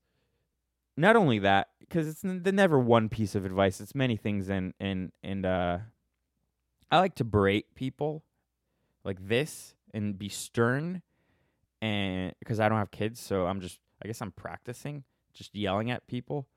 Not 0.97 1.15
only 1.15 1.39
that, 1.39 1.69
because 1.79 2.07
it's 2.07 2.23
n- 2.25 2.43
the 2.43 2.51
never 2.51 2.79
one 2.79 3.09
piece 3.09 3.35
of 3.35 3.45
advice. 3.45 3.79
It's 3.79 3.95
many 3.95 4.15
things, 4.15 4.49
and 4.49 4.73
and 4.79 5.11
and 5.23 5.45
uh, 5.45 5.77
I 6.91 6.99
like 6.99 7.15
to 7.15 7.23
berate 7.23 7.75
people 7.75 8.23
like 9.03 9.27
this 9.27 9.75
and 9.93 10.17
be 10.17 10.29
stern, 10.29 11.01
and 11.81 12.33
because 12.39 12.59
I 12.59 12.69
don't 12.69 12.77
have 12.77 12.91
kids, 12.91 13.19
so 13.19 13.47
I'm 13.47 13.61
just 13.61 13.79
I 14.03 14.07
guess 14.07 14.21
I'm 14.21 14.31
practicing 14.31 15.03
just 15.33 15.55
yelling 15.55 15.91
at 15.91 16.07
people. 16.07 16.47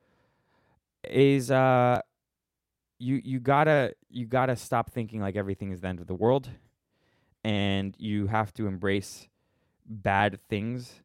Is 1.09 1.51
uh, 1.51 2.01
you 2.99 3.21
you 3.25 3.41
gotta 3.41 3.95
you 4.09 4.27
gotta 4.27 4.57
stop 4.57 4.91
thinking 4.91 5.21
like 5.21 5.37
everything 5.37 5.71
is 5.71 5.81
the 5.81 5.89
end 5.89 6.01
of 6.01 6.07
the 6.07 6.15
world, 6.15 6.49
and 7.45 7.95
you 7.99 8.27
have 8.27 8.53
to 8.55 8.67
embrace 8.67 9.29
bad 9.87 10.41
things, 10.49 11.03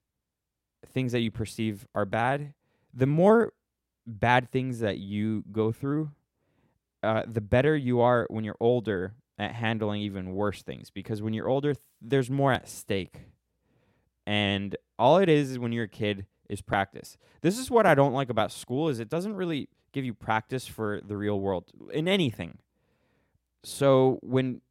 things 0.88 1.12
that 1.12 1.19
you 1.19 1.31
perceive 1.31 1.88
are 1.93 2.05
bad. 2.05 2.53
The 2.93 3.05
more 3.05 3.53
bad 4.05 4.51
things 4.51 4.79
that 4.79 4.98
you 4.98 5.43
go 5.51 5.71
through, 5.71 6.12
uh, 7.03 7.24
the 7.27 7.41
better 7.41 7.75
you 7.75 8.01
are 8.01 8.27
when 8.29 8.43
you're 8.43 8.57
older 8.60 9.13
at 9.38 9.53
handling 9.53 10.01
even 10.01 10.33
worse 10.33 10.62
things. 10.62 10.89
Because 10.89 11.21
when 11.21 11.33
you're 11.33 11.48
older, 11.48 11.74
th- 11.74 11.83
there's 12.01 12.29
more 12.29 12.51
at 12.51 12.67
stake. 12.67 13.21
And 14.25 14.75
all 15.00 15.17
it 15.17 15.29
is 15.29 15.51
is 15.51 15.60
when 15.60 15.71
you're 15.71 15.86
a 15.86 15.89
kid 15.89 16.25
is 16.51 16.62
practice. 16.62 17.17
This 17.41 17.58
is 17.58 17.72
what 17.72 17.88
I 17.88 17.96
don't 17.96 18.13
like 18.13 18.29
about 18.29 18.51
school 18.51 18.89
is 18.89 19.00
it 19.00 19.10
doesn't 19.10 19.36
really 19.36 19.70
give 19.93 20.03
you 20.03 20.13
practice 20.13 20.67
for 20.67 21.00
the 21.01 21.15
real 21.15 21.39
world 21.39 21.72
in 21.93 22.10
anything. 22.10 22.58
So 23.63 24.20
when 24.22 24.62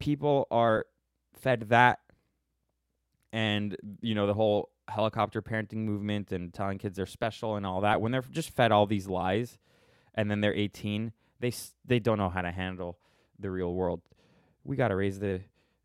people 0.00 0.48
are 0.50 0.86
fed 1.32 1.68
that 1.68 2.00
and 3.32 3.76
you 4.00 4.14
know 4.14 4.26
the 4.26 4.34
whole 4.34 4.70
helicopter 4.88 5.40
parenting 5.40 5.84
movement 5.84 6.32
and 6.32 6.52
telling 6.52 6.78
kids 6.78 6.96
they're 6.96 7.06
special 7.06 7.54
and 7.56 7.64
all 7.64 7.82
that 7.82 8.00
when 8.00 8.10
they're 8.10 8.22
just 8.22 8.50
fed 8.50 8.72
all 8.72 8.86
these 8.86 9.06
lies 9.06 9.58
and 10.14 10.30
then 10.30 10.40
they're 10.40 10.54
18 10.54 11.12
they 11.38 11.52
they 11.84 12.00
don't 12.00 12.18
know 12.18 12.30
how 12.30 12.40
to 12.42 12.50
handle 12.50 12.98
the 13.38 13.50
real 13.50 13.72
world. 13.72 14.00
We 14.64 14.74
got 14.74 14.88
to 14.88 14.96
raise 14.96 15.20
the 15.20 15.42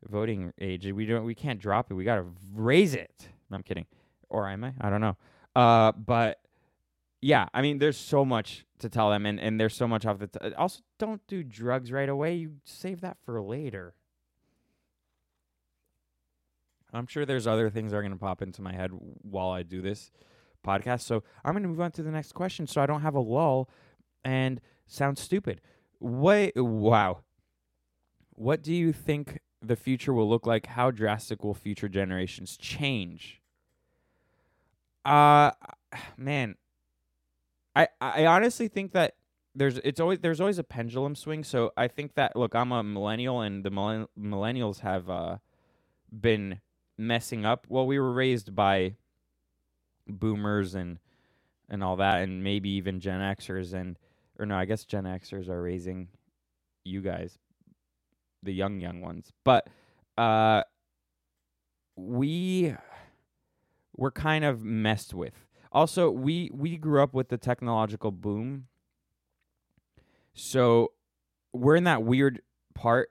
voting 0.08 0.52
age. 0.60 0.84
We 0.90 1.06
don't 1.06 1.24
we 1.24 1.36
can't 1.36 1.60
drop 1.60 1.92
it. 1.92 1.94
We 1.94 2.02
got 2.02 2.16
to 2.16 2.26
raise 2.52 2.94
it. 2.94 3.28
No, 3.50 3.54
i'm 3.56 3.62
kidding. 3.62 3.86
Or 4.28 4.48
am 4.48 4.64
i? 4.64 4.72
I 4.80 4.90
don't 4.90 5.00
know 5.00 5.16
uh 5.56 5.92
but 5.92 6.40
yeah 7.20 7.48
i 7.54 7.62
mean 7.62 7.78
there's 7.78 7.96
so 7.96 8.24
much 8.24 8.64
to 8.78 8.88
tell 8.88 9.10
them 9.10 9.26
and 9.26 9.40
and 9.40 9.60
there's 9.60 9.74
so 9.74 9.88
much 9.88 10.04
off 10.04 10.18
the 10.18 10.26
t- 10.26 10.54
also 10.54 10.80
don't 10.98 11.26
do 11.26 11.42
drugs 11.42 11.90
right 11.90 12.08
away 12.08 12.34
you 12.34 12.54
save 12.64 13.00
that 13.00 13.16
for 13.24 13.40
later 13.40 13.94
I'm 16.94 17.06
sure 17.06 17.26
there's 17.26 17.46
other 17.46 17.70
things 17.70 17.90
that 17.90 17.98
are 17.98 18.02
going 18.02 18.12
to 18.12 18.18
pop 18.18 18.40
into 18.40 18.62
my 18.62 18.72
head 18.72 18.90
while 19.22 19.50
I 19.50 19.62
do 19.62 19.82
this 19.82 20.12
podcast. 20.64 21.00
So 21.00 21.24
I'm 21.44 21.52
going 21.52 21.64
to 21.64 21.68
move 21.68 21.80
on 21.80 21.90
to 21.92 22.02
the 22.02 22.10
next 22.10 22.32
question 22.32 22.66
so 22.66 22.80
I 22.80 22.86
don't 22.86 23.02
have 23.02 23.14
a 23.14 23.20
lull 23.20 23.68
and 24.24 24.60
sound 24.86 25.18
stupid. 25.18 25.60
What, 25.98 26.52
wow. 26.56 27.22
What 28.30 28.62
do 28.62 28.72
you 28.72 28.92
think 28.92 29.40
the 29.60 29.76
future 29.76 30.12
will 30.12 30.28
look 30.28 30.46
like? 30.46 30.66
How 30.66 30.90
drastic 30.90 31.42
will 31.42 31.54
future 31.54 31.88
generations 31.88 32.56
change? 32.56 33.40
Uh, 35.04 35.50
man, 36.16 36.56
I, 37.76 37.88
I 38.00 38.26
honestly 38.26 38.68
think 38.68 38.92
that 38.92 39.14
there's 39.54 39.78
it's 39.78 40.00
always 40.00 40.20
there's 40.20 40.40
always 40.40 40.58
a 40.58 40.64
pendulum 40.64 41.14
swing. 41.14 41.44
So 41.44 41.72
I 41.76 41.88
think 41.88 42.14
that 42.14 42.36
look, 42.36 42.54
I'm 42.54 42.72
a 42.72 42.82
millennial, 42.82 43.40
and 43.40 43.64
the 43.64 43.70
millenn- 43.70 44.08
millennials 44.18 44.80
have 44.80 45.08
uh, 45.10 45.38
been 46.10 46.60
messing 46.98 47.44
up. 47.44 47.66
Well, 47.68 47.86
we 47.86 47.98
were 47.98 48.12
raised 48.12 48.54
by 48.54 48.94
boomers 50.08 50.74
and 50.74 50.98
and 51.68 51.82
all 51.82 51.96
that, 51.96 52.22
and 52.22 52.42
maybe 52.42 52.70
even 52.70 53.00
Gen 53.00 53.20
Xers, 53.20 53.72
and 53.72 53.98
or 54.38 54.46
no, 54.46 54.56
I 54.56 54.64
guess 54.64 54.84
Gen 54.84 55.04
Xers 55.04 55.48
are 55.48 55.62
raising 55.62 56.08
you 56.84 57.00
guys, 57.00 57.38
the 58.42 58.52
young 58.52 58.80
young 58.80 59.00
ones. 59.00 59.32
But 59.44 59.68
uh, 60.18 60.62
we 61.96 62.74
were 63.96 64.10
kind 64.10 64.44
of 64.44 64.62
messed 64.62 65.14
with. 65.14 65.46
Also, 65.72 66.10
we 66.10 66.50
we 66.52 66.76
grew 66.76 67.02
up 67.02 67.14
with 67.14 67.28
the 67.28 67.38
technological 67.38 68.12
boom, 68.12 68.66
so 70.34 70.92
we're 71.52 71.76
in 71.76 71.84
that 71.84 72.02
weird 72.02 72.42
part 72.74 73.10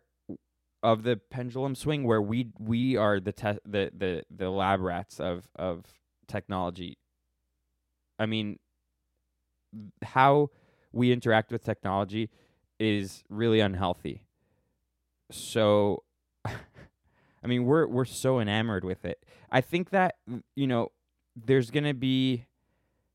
of 0.82 1.04
the 1.04 1.16
pendulum 1.16 1.76
swing 1.76 2.04
where 2.04 2.22
we 2.22 2.50
we 2.60 2.96
are 2.98 3.20
the 3.20 3.32
te- 3.32 3.60
the 3.66 3.92
the 3.96 4.24
the 4.30 4.50
lab 4.50 4.82
rats 4.82 5.20
of 5.20 5.48
of 5.56 5.86
technology. 6.28 6.98
I 8.20 8.26
mean, 8.26 8.60
how 10.04 10.50
we 10.92 11.12
interact 11.12 11.52
with 11.52 11.64
technology 11.64 12.30
is 12.80 13.24
really 13.30 13.60
unhealthy. 13.60 14.24
So, 15.32 16.04
I 17.44 17.48
mean, 17.48 17.66
we're 17.66 17.88
we're 17.88 18.06
so 18.06 18.40
enamored 18.40 18.86
with 18.86 19.06
it. 19.06 19.24
I 19.52 19.62
think 19.62 19.90
that 19.90 20.16
you 20.56 20.68
know, 20.68 20.92
there's 21.36 21.72
gonna 21.72 21.94
be 21.94 22.46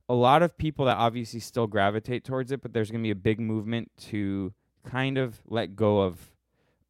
a 0.08 0.14
lot 0.14 0.42
of 0.42 0.56
people 0.56 0.86
that 0.86 0.96
obviously 0.96 1.40
still 1.40 1.66
gravitate 1.66 2.24
towards 2.24 2.52
it, 2.52 2.62
but 2.62 2.72
there's 2.72 2.90
gonna 2.90 3.02
be 3.02 3.10
a 3.10 3.16
big 3.16 3.40
movement 3.40 3.90
to 3.98 4.52
kind 4.84 5.18
of 5.18 5.40
let 5.46 5.76
go 5.76 6.00
of 6.00 6.32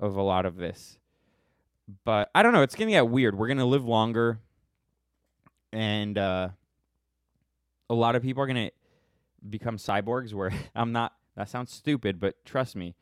of 0.00 0.16
a 0.16 0.22
lot 0.22 0.46
of 0.46 0.56
this. 0.56 0.98
But 2.04 2.30
I 2.34 2.42
don't 2.42 2.52
know. 2.52 2.62
It's 2.62 2.74
gonna 2.74 2.90
get 2.90 3.08
weird. 3.08 3.36
We're 3.36 3.48
gonna 3.48 3.66
live 3.66 3.84
longer, 3.84 4.40
and 5.72 6.18
uh, 6.18 6.48
a 7.88 7.94
lot 7.94 8.16
of 8.16 8.22
people 8.22 8.42
are 8.42 8.46
gonna 8.46 8.70
become 9.48 9.76
cyborgs. 9.76 10.34
Where 10.34 10.52
I'm 10.74 10.92
not. 10.92 11.14
That 11.36 11.48
sounds 11.48 11.72
stupid, 11.72 12.18
but 12.18 12.44
trust 12.44 12.74
me. 12.74 12.96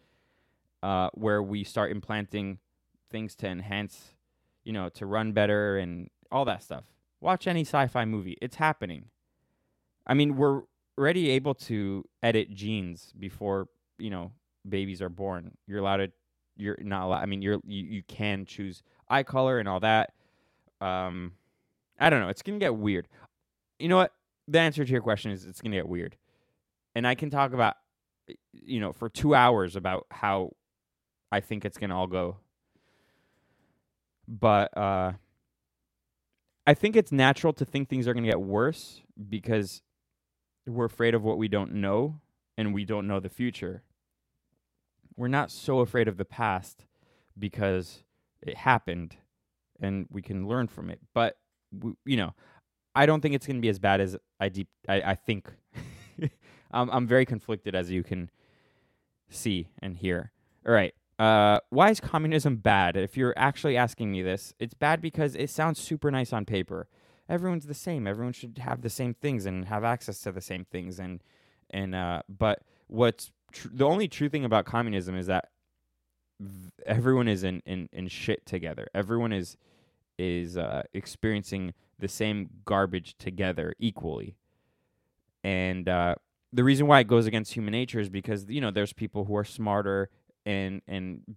Uh, 0.82 1.08
where 1.14 1.42
we 1.42 1.64
start 1.64 1.90
implanting 1.90 2.58
things 3.10 3.34
to 3.34 3.48
enhance, 3.48 4.12
you 4.66 4.72
know, 4.72 4.88
to 4.88 5.06
run 5.06 5.30
better 5.32 5.78
and 5.78 6.10
all 6.30 6.44
that 6.44 6.60
stuff. 6.62 6.82
Watch 7.20 7.46
any 7.46 7.62
sci-fi 7.62 8.04
movie. 8.04 8.36
It's 8.42 8.56
happening. 8.56 9.06
I 10.06 10.14
mean, 10.14 10.36
we're 10.36 10.62
already 10.98 11.30
able 11.30 11.54
to 11.54 12.04
edit 12.22 12.52
genes 12.52 13.12
before 13.18 13.68
you 13.98 14.10
know 14.10 14.32
babies 14.68 15.00
are 15.00 15.08
born. 15.08 15.52
You're 15.66 15.78
allowed 15.78 15.98
to 15.98 16.12
you're 16.56 16.76
not 16.80 17.04
allowed. 17.04 17.22
I 17.22 17.26
mean, 17.26 17.42
you're 17.42 17.60
you, 17.64 17.84
you 17.84 18.02
can 18.02 18.44
choose 18.44 18.82
eye 19.08 19.22
color 19.22 19.60
and 19.60 19.68
all 19.68 19.80
that. 19.80 20.14
Um, 20.80 21.32
I 22.00 22.10
don't 22.10 22.20
know. 22.20 22.28
It's 22.28 22.42
gonna 22.42 22.58
get 22.58 22.74
weird. 22.74 23.06
You 23.78 23.88
know 23.88 23.96
what? 23.96 24.12
The 24.48 24.58
answer 24.58 24.84
to 24.84 24.90
your 24.90 25.00
question 25.00 25.30
is 25.30 25.44
it's 25.44 25.60
gonna 25.60 25.76
get 25.76 25.88
weird, 25.88 26.16
and 26.96 27.06
I 27.06 27.14
can 27.14 27.30
talk 27.30 27.52
about, 27.52 27.76
you 28.52 28.80
know, 28.80 28.92
for 28.92 29.08
two 29.08 29.32
hours 29.32 29.76
about 29.76 30.06
how 30.10 30.56
I 31.30 31.38
think 31.38 31.64
it's 31.64 31.78
gonna 31.78 31.96
all 31.96 32.08
go. 32.08 32.38
But 34.28 34.76
uh, 34.76 35.12
I 36.66 36.74
think 36.74 36.96
it's 36.96 37.12
natural 37.12 37.52
to 37.54 37.64
think 37.64 37.88
things 37.88 38.08
are 38.08 38.14
gonna 38.14 38.26
get 38.26 38.40
worse 38.40 39.02
because 39.28 39.82
we're 40.66 40.86
afraid 40.86 41.14
of 41.14 41.22
what 41.22 41.38
we 41.38 41.48
don't 41.48 41.74
know, 41.74 42.20
and 42.58 42.74
we 42.74 42.84
don't 42.84 43.06
know 43.06 43.20
the 43.20 43.28
future 43.28 43.82
we're 45.16 45.28
not 45.28 45.50
so 45.50 45.80
afraid 45.80 46.08
of 46.08 46.16
the 46.16 46.24
past 46.24 46.84
because 47.38 48.04
it 48.42 48.56
happened 48.56 49.16
and 49.80 50.06
we 50.10 50.22
can 50.22 50.46
learn 50.46 50.68
from 50.68 50.90
it. 50.90 51.00
But 51.14 51.36
you 52.04 52.16
know, 52.16 52.34
I 52.94 53.06
don't 53.06 53.20
think 53.20 53.34
it's 53.34 53.46
going 53.46 53.56
to 53.56 53.62
be 53.62 53.68
as 53.68 53.78
bad 53.78 54.00
as 54.00 54.16
I 54.38 54.48
deep 54.48 54.68
I, 54.88 55.02
I 55.02 55.14
think. 55.14 55.52
I'm 56.70 56.90
I'm 56.90 57.06
very 57.06 57.24
conflicted 57.24 57.74
as 57.74 57.90
you 57.90 58.02
can 58.02 58.30
see 59.28 59.68
and 59.80 59.96
hear. 59.96 60.32
All 60.66 60.72
right. 60.72 60.94
Uh, 61.18 61.60
why 61.70 61.90
is 61.90 62.00
communism 62.00 62.56
bad? 62.56 62.96
If 62.96 63.16
you're 63.16 63.34
actually 63.36 63.76
asking 63.76 64.12
me 64.12 64.22
this, 64.22 64.52
it's 64.58 64.74
bad 64.74 65.00
because 65.00 65.34
it 65.34 65.48
sounds 65.50 65.80
super 65.80 66.10
nice 66.10 66.32
on 66.32 66.44
paper. 66.44 66.88
Everyone's 67.28 67.66
the 67.66 67.74
same. 67.74 68.06
Everyone 68.06 68.32
should 68.32 68.58
have 68.58 68.82
the 68.82 68.90
same 68.90 69.14
things 69.14 69.46
and 69.46 69.64
have 69.66 69.82
access 69.82 70.20
to 70.20 70.32
the 70.32 70.40
same 70.40 70.64
things. 70.64 70.98
And 70.98 71.22
and 71.70 71.94
uh, 71.94 72.22
but 72.28 72.62
what's 72.86 73.32
tr- 73.52 73.68
the 73.72 73.86
only 73.86 74.08
true 74.08 74.28
thing 74.28 74.44
about 74.44 74.66
communism 74.66 75.16
is 75.16 75.26
that 75.26 75.48
everyone 76.84 77.28
is 77.28 77.44
in, 77.44 77.62
in, 77.66 77.88
in 77.92 78.08
shit 78.08 78.44
together. 78.46 78.86
Everyone 78.94 79.32
is 79.32 79.56
is 80.18 80.56
uh, 80.56 80.82
experiencing 80.92 81.74
the 81.98 82.08
same 82.08 82.50
garbage 82.64 83.16
together 83.18 83.74
equally. 83.78 84.36
And 85.42 85.88
uh, 85.88 86.16
the 86.52 86.64
reason 86.64 86.86
why 86.86 87.00
it 87.00 87.08
goes 87.08 87.26
against 87.26 87.54
human 87.54 87.72
nature 87.72 88.00
is 88.00 88.08
because 88.08 88.46
you 88.48 88.60
know 88.60 88.70
there's 88.70 88.92
people 88.92 89.24
who 89.24 89.36
are 89.36 89.44
smarter 89.44 90.10
and 90.46 90.80
and 90.86 91.36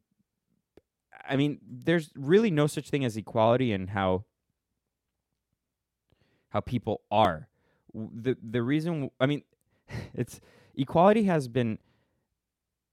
I 1.28 1.36
mean 1.36 1.60
there's 1.68 2.12
really 2.16 2.52
no 2.52 2.68
such 2.68 2.90
thing 2.90 3.04
as 3.04 3.18
equality 3.18 3.74
in 3.74 3.88
how 3.88 4.24
how 6.50 6.62
people 6.62 7.02
are. 7.12 7.50
The 7.94 8.38
the 8.42 8.62
reason 8.62 9.10
I 9.20 9.26
mean 9.26 9.44
it's 10.14 10.40
equality 10.76 11.24
has 11.24 11.48
been 11.48 11.80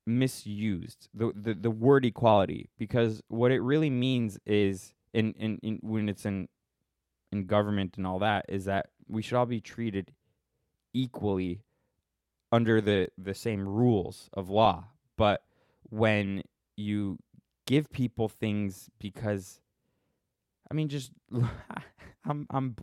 misused 0.07 1.09
the, 1.13 1.33
the 1.35 1.53
the 1.55 1.71
word 1.71 2.05
equality 2.05 2.71
because 2.79 3.23
what 3.29 3.51
it 3.51 3.61
really 3.61 3.91
means 3.91 4.39
is 4.47 4.95
in, 5.13 5.33
in, 5.33 5.59
in 5.63 5.79
when 5.83 6.09
it's 6.09 6.25
in 6.25 6.49
in 7.33 7.47
government 7.47 7.97
and 7.97 8.07
all 8.07 8.21
that 8.21 8.45
is 8.49 8.67
that 8.67 8.91
we 9.09 9.21
should 9.21 9.37
all 9.37 9.47
be 9.47 9.61
treated 9.61 10.13
equally 10.95 11.61
under 12.53 12.81
the 12.81 13.09
the 13.19 13.35
same 13.35 13.69
rules 13.69 14.31
of 14.33 14.49
law 14.49 14.85
but 15.17 15.43
when 15.91 16.43
you 16.77 17.19
give 17.67 17.91
people 17.91 18.29
things 18.29 18.89
because 18.99 19.61
i 20.71 20.75
mean 20.75 20.89
just 20.89 21.11
i'm 22.25 22.47
i'm 22.51 22.77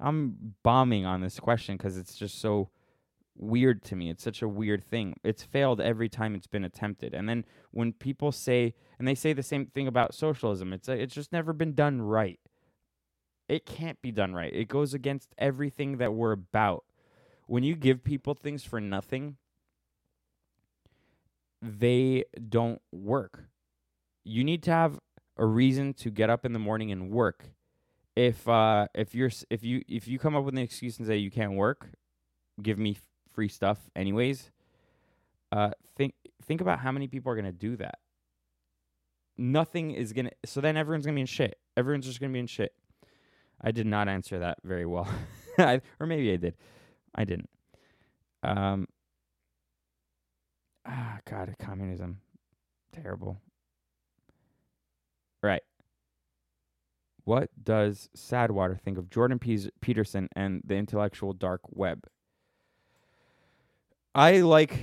i'm 0.00 0.36
bombing 0.62 1.04
on 1.04 1.20
this 1.20 1.38
question 1.40 1.76
cuz 1.78 1.96
it's 1.96 2.16
just 2.16 2.40
so 2.40 2.70
weird 3.36 3.82
to 3.84 3.96
me. 3.96 4.10
It's 4.10 4.22
such 4.22 4.42
a 4.42 4.48
weird 4.48 4.84
thing. 4.84 5.14
It's 5.24 5.42
failed 5.42 5.80
every 5.80 6.08
time 6.08 6.34
it's 6.34 6.46
been 6.46 6.64
attempted. 6.64 7.14
And 7.14 7.28
then 7.28 7.44
when 7.70 7.92
people 7.92 8.32
say 8.32 8.74
and 8.98 9.06
they 9.08 9.14
say 9.14 9.32
the 9.32 9.42
same 9.42 9.66
thing 9.66 9.86
about 9.86 10.14
socialism 10.14 10.72
it's 10.72 10.88
uh, 10.88 10.92
it's 10.92 11.14
just 11.14 11.32
never 11.32 11.52
been 11.52 11.74
done 11.74 12.00
right. 12.02 12.40
It 13.48 13.66
can't 13.66 14.00
be 14.00 14.10
done 14.10 14.34
right. 14.34 14.52
It 14.54 14.68
goes 14.68 14.94
against 14.94 15.34
everything 15.36 15.98
that 15.98 16.14
we're 16.14 16.32
about. 16.32 16.84
When 17.46 17.62
you 17.62 17.76
give 17.76 18.02
people 18.02 18.34
things 18.34 18.64
for 18.64 18.80
nothing 18.80 19.36
they 21.64 22.24
don't 22.48 22.80
work. 22.92 23.44
You 24.22 24.44
need 24.44 24.62
to 24.64 24.70
have 24.70 24.98
a 25.36 25.46
reason 25.46 25.94
to 25.94 26.10
get 26.10 26.30
up 26.30 26.44
in 26.44 26.52
the 26.52 26.58
morning 26.58 26.92
and 26.92 27.10
work. 27.10 27.46
If 28.14 28.46
uh 28.48 28.86
if 28.94 29.14
you're 29.14 29.30
if 29.50 29.64
you 29.64 29.82
if 29.88 30.06
you 30.06 30.18
come 30.18 30.36
up 30.36 30.44
with 30.44 30.54
an 30.54 30.60
excuse 30.60 30.98
and 30.98 31.06
say 31.06 31.16
you 31.16 31.30
can't 31.30 31.54
work 31.54 31.88
give 32.62 32.78
me 32.78 32.96
free 33.32 33.48
stuff 33.48 33.90
anyways 33.96 34.52
uh 35.50 35.70
think 35.96 36.14
think 36.44 36.60
about 36.60 36.78
how 36.78 36.92
many 36.92 37.08
people 37.08 37.32
are 37.32 37.34
to 37.44 37.50
do 37.52 37.76
that. 37.76 37.98
Nothing 39.36 39.90
is 39.90 40.12
to 40.26 40.32
so 40.44 40.60
then 40.60 40.76
everyone's 40.76 41.06
to 41.14 41.16
be 41.16 41.22
in 41.22 41.26
shit. 41.26 41.58
Everyone's 41.76 42.06
just 42.06 42.20
to 42.30 42.34
be 42.34 42.38
in 42.38 42.46
shit. 42.46 42.72
I 43.60 43.72
did 43.72 43.86
not 43.86 44.08
answer 44.08 44.38
that 44.40 44.58
very 44.62 44.86
well. 44.86 45.08
Or 45.56 46.06
maybe 46.06 46.32
i 46.32 46.36
did. 46.36 46.56
I 47.14 47.24
didn't. 47.24 47.48
Um 48.42 48.86
ah 50.86 51.18
god 51.28 51.54
communism 51.58 52.18
terrible 52.92 53.40
right 55.42 55.62
what 57.24 57.48
does 57.62 58.08
sadwater 58.16 58.78
think 58.80 58.98
of 58.98 59.10
jordan 59.10 59.38
peterson 59.38 60.28
and 60.36 60.62
the 60.64 60.74
intellectual 60.74 61.32
dark 61.32 61.60
web 61.70 62.06
I 64.14 64.42
like 64.42 64.78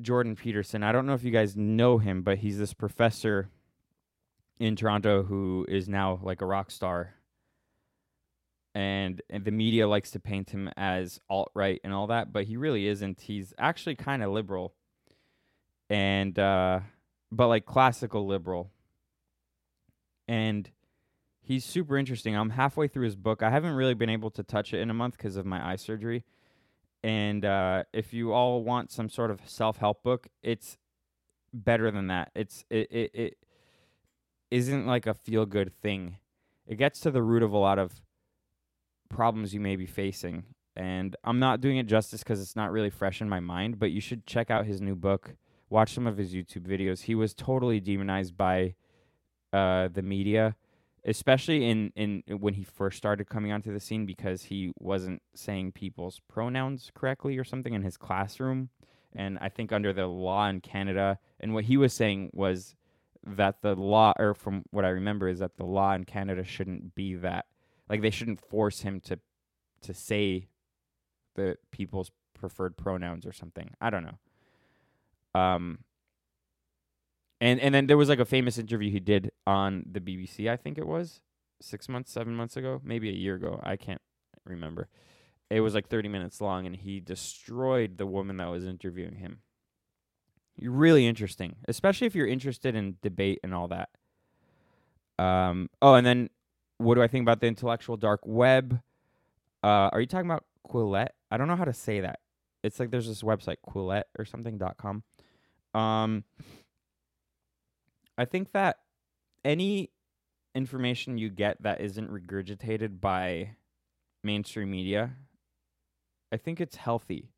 Jordan 0.00 0.36
Peterson. 0.36 0.84
I 0.84 0.92
don't 0.92 1.06
know 1.06 1.14
if 1.14 1.24
you 1.24 1.32
guys 1.32 1.56
know 1.56 1.98
him, 1.98 2.22
but 2.22 2.38
he's 2.38 2.58
this 2.58 2.72
professor 2.72 3.50
in 4.60 4.76
Toronto 4.76 5.24
who 5.24 5.66
is 5.68 5.88
now 5.88 6.20
like 6.22 6.40
a 6.40 6.46
rock 6.46 6.70
star. 6.70 7.14
And, 8.74 9.22
and 9.30 9.44
the 9.44 9.50
media 9.50 9.88
likes 9.88 10.12
to 10.12 10.20
paint 10.20 10.50
him 10.50 10.70
as 10.76 11.18
alt 11.28 11.50
right 11.54 11.80
and 11.82 11.92
all 11.92 12.06
that, 12.08 12.32
but 12.32 12.44
he 12.44 12.56
really 12.56 12.86
isn't. 12.86 13.22
He's 13.22 13.54
actually 13.58 13.96
kind 13.96 14.22
of 14.22 14.30
liberal. 14.30 14.74
And 15.88 16.38
uh 16.38 16.80
but 17.30 17.48
like 17.48 17.66
classical 17.66 18.26
liberal. 18.26 18.70
And 20.28 20.70
he's 21.40 21.64
super 21.64 21.96
interesting. 21.96 22.36
I'm 22.36 22.50
halfway 22.50 22.88
through 22.88 23.04
his 23.04 23.16
book. 23.16 23.42
I 23.42 23.50
haven't 23.50 23.74
really 23.74 23.94
been 23.94 24.10
able 24.10 24.30
to 24.30 24.42
touch 24.42 24.72
it 24.74 24.80
in 24.80 24.90
a 24.90 24.94
month 24.94 25.16
because 25.16 25.36
of 25.36 25.46
my 25.46 25.64
eye 25.64 25.76
surgery 25.76 26.24
and 27.06 27.44
uh, 27.44 27.84
if 27.92 28.12
you 28.12 28.32
all 28.32 28.64
want 28.64 28.90
some 28.90 29.08
sort 29.08 29.30
of 29.30 29.40
self-help 29.44 30.02
book 30.02 30.26
it's 30.42 30.76
better 31.52 31.90
than 31.90 32.08
that 32.08 32.30
it's 32.34 32.64
it, 32.68 32.90
it, 32.90 33.10
it 33.14 33.38
isn't 34.50 34.86
like 34.86 35.06
a 35.06 35.14
feel-good 35.14 35.72
thing 35.80 36.16
it 36.66 36.76
gets 36.76 37.00
to 37.00 37.10
the 37.10 37.22
root 37.22 37.44
of 37.44 37.52
a 37.52 37.56
lot 37.56 37.78
of 37.78 38.00
problems 39.08 39.54
you 39.54 39.60
may 39.60 39.76
be 39.76 39.86
facing 39.86 40.44
and 40.74 41.14
i'm 41.22 41.38
not 41.38 41.60
doing 41.60 41.76
it 41.76 41.86
justice 41.86 42.24
because 42.24 42.40
it's 42.40 42.56
not 42.56 42.72
really 42.72 42.90
fresh 42.90 43.20
in 43.20 43.28
my 43.28 43.40
mind 43.40 43.78
but 43.78 43.92
you 43.92 44.00
should 44.00 44.26
check 44.26 44.50
out 44.50 44.66
his 44.66 44.80
new 44.80 44.96
book 44.96 45.36
watch 45.68 45.92
some 45.92 46.06
of 46.06 46.16
his 46.16 46.34
youtube 46.34 46.66
videos. 46.66 47.02
He 47.02 47.14
was 47.14 47.34
totally 47.34 47.80
demonized 47.80 48.36
by 48.36 48.74
uh, 49.52 49.88
the 49.88 50.02
media 50.02 50.56
especially 51.08 51.70
in, 51.70 51.92
in 51.94 52.24
when 52.40 52.54
he 52.54 52.64
first 52.64 52.98
started 52.98 53.28
coming 53.28 53.52
onto 53.52 53.72
the 53.72 53.78
scene 53.78 54.06
because 54.06 54.42
he 54.42 54.72
wasn't 54.80 55.22
saying 55.36 55.70
people's 55.70 56.20
pronouns 56.28 56.90
correctly 56.96 57.38
or 57.38 57.44
something 57.44 57.74
in 57.74 57.82
his 57.82 57.96
classroom. 57.96 58.70
And 59.14 59.38
i 59.40 59.48
think 59.48 59.72
under 59.72 59.92
the 59.94 60.06
law 60.06 60.46
in 60.48 60.60
canada 60.60 61.18
and 61.40 61.54
what 61.54 61.64
he 61.64 61.76
was 61.76 61.92
saying 61.94 62.30
was 62.34 62.74
that 63.24 63.62
the 63.62 63.74
law 63.74 64.12
or 64.18 64.34
from 64.34 64.64
what 64.72 64.84
i 64.84 64.88
remember 64.88 65.26
is 65.26 65.38
that 65.38 65.56
the 65.56 65.64
law 65.64 65.94
in 65.94 66.04
canada 66.04 66.44
shouldn't 66.44 66.94
be 66.94 67.14
that 67.14 67.46
like 67.88 68.02
they 68.02 68.10
shouldn't 68.10 68.40
force 68.40 68.80
him 68.82 69.00
to 69.00 69.18
to 69.80 69.94
say 69.94 70.48
the 71.34 71.56
people's 71.70 72.10
preferred 72.34 72.76
pronouns 72.76 73.24
or 73.26 73.32
something. 73.32 73.70
I 73.80 73.90
don't 73.90 74.04
know 74.04 74.18
um 75.36 75.78
and 77.40 77.60
and 77.60 77.74
then 77.74 77.86
there 77.86 77.96
was 77.96 78.08
like 78.08 78.18
a 78.18 78.24
famous 78.24 78.58
interview 78.58 78.90
he 78.90 79.00
did 79.00 79.30
on 79.46 79.84
the 79.90 80.00
BBC, 80.00 80.48
I 80.48 80.56
think 80.56 80.78
it 80.78 80.86
was 80.86 81.20
six 81.60 81.88
months, 81.88 82.10
seven 82.12 82.34
months 82.34 82.56
ago, 82.56 82.80
maybe 82.84 83.08
a 83.08 83.12
year 83.12 83.34
ago. 83.34 83.60
I 83.62 83.76
can't 83.76 84.00
remember. 84.44 84.88
It 85.50 85.60
was 85.60 85.74
like 85.74 85.88
thirty 85.88 86.08
minutes 86.08 86.40
long, 86.40 86.66
and 86.66 86.74
he 86.74 86.98
destroyed 87.00 87.98
the 87.98 88.06
woman 88.06 88.38
that 88.38 88.50
was 88.50 88.64
interviewing 88.66 89.16
him. 89.16 89.40
Really 90.60 91.06
interesting, 91.06 91.56
especially 91.68 92.06
if 92.06 92.14
you're 92.14 92.26
interested 92.26 92.74
in 92.74 92.96
debate 93.02 93.40
and 93.44 93.54
all 93.54 93.68
that. 93.68 93.90
Um. 95.18 95.68
Oh, 95.82 95.94
and 95.94 96.06
then 96.06 96.30
what 96.78 96.94
do 96.94 97.02
I 97.02 97.08
think 97.08 97.22
about 97.22 97.40
the 97.40 97.46
intellectual 97.46 97.96
dark 97.96 98.20
web? 98.24 98.80
Uh, 99.62 99.90
are 99.92 100.00
you 100.00 100.06
talking 100.06 100.30
about 100.30 100.44
Quillette? 100.68 101.14
I 101.30 101.36
don't 101.36 101.48
know 101.48 101.56
how 101.56 101.64
to 101.64 101.72
say 101.72 102.00
that. 102.00 102.20
It's 102.62 102.80
like 102.80 102.90
there's 102.90 103.08
this 103.08 103.22
website 103.22 103.56
Quillette 103.68 104.04
or 104.18 104.24
something 104.24 104.58
dot 104.58 104.76
com. 104.78 105.04
Um. 105.76 106.24
I 108.18 108.24
think 108.24 108.52
that 108.52 108.78
any 109.44 109.90
information 110.54 111.18
you 111.18 111.28
get 111.28 111.62
that 111.62 111.80
isn't 111.80 112.10
regurgitated 112.10 113.00
by 113.00 113.56
mainstream 114.24 114.70
media, 114.70 115.12
I 116.32 116.38
think 116.38 116.60
it's 116.60 116.76
healthy. 116.76 117.30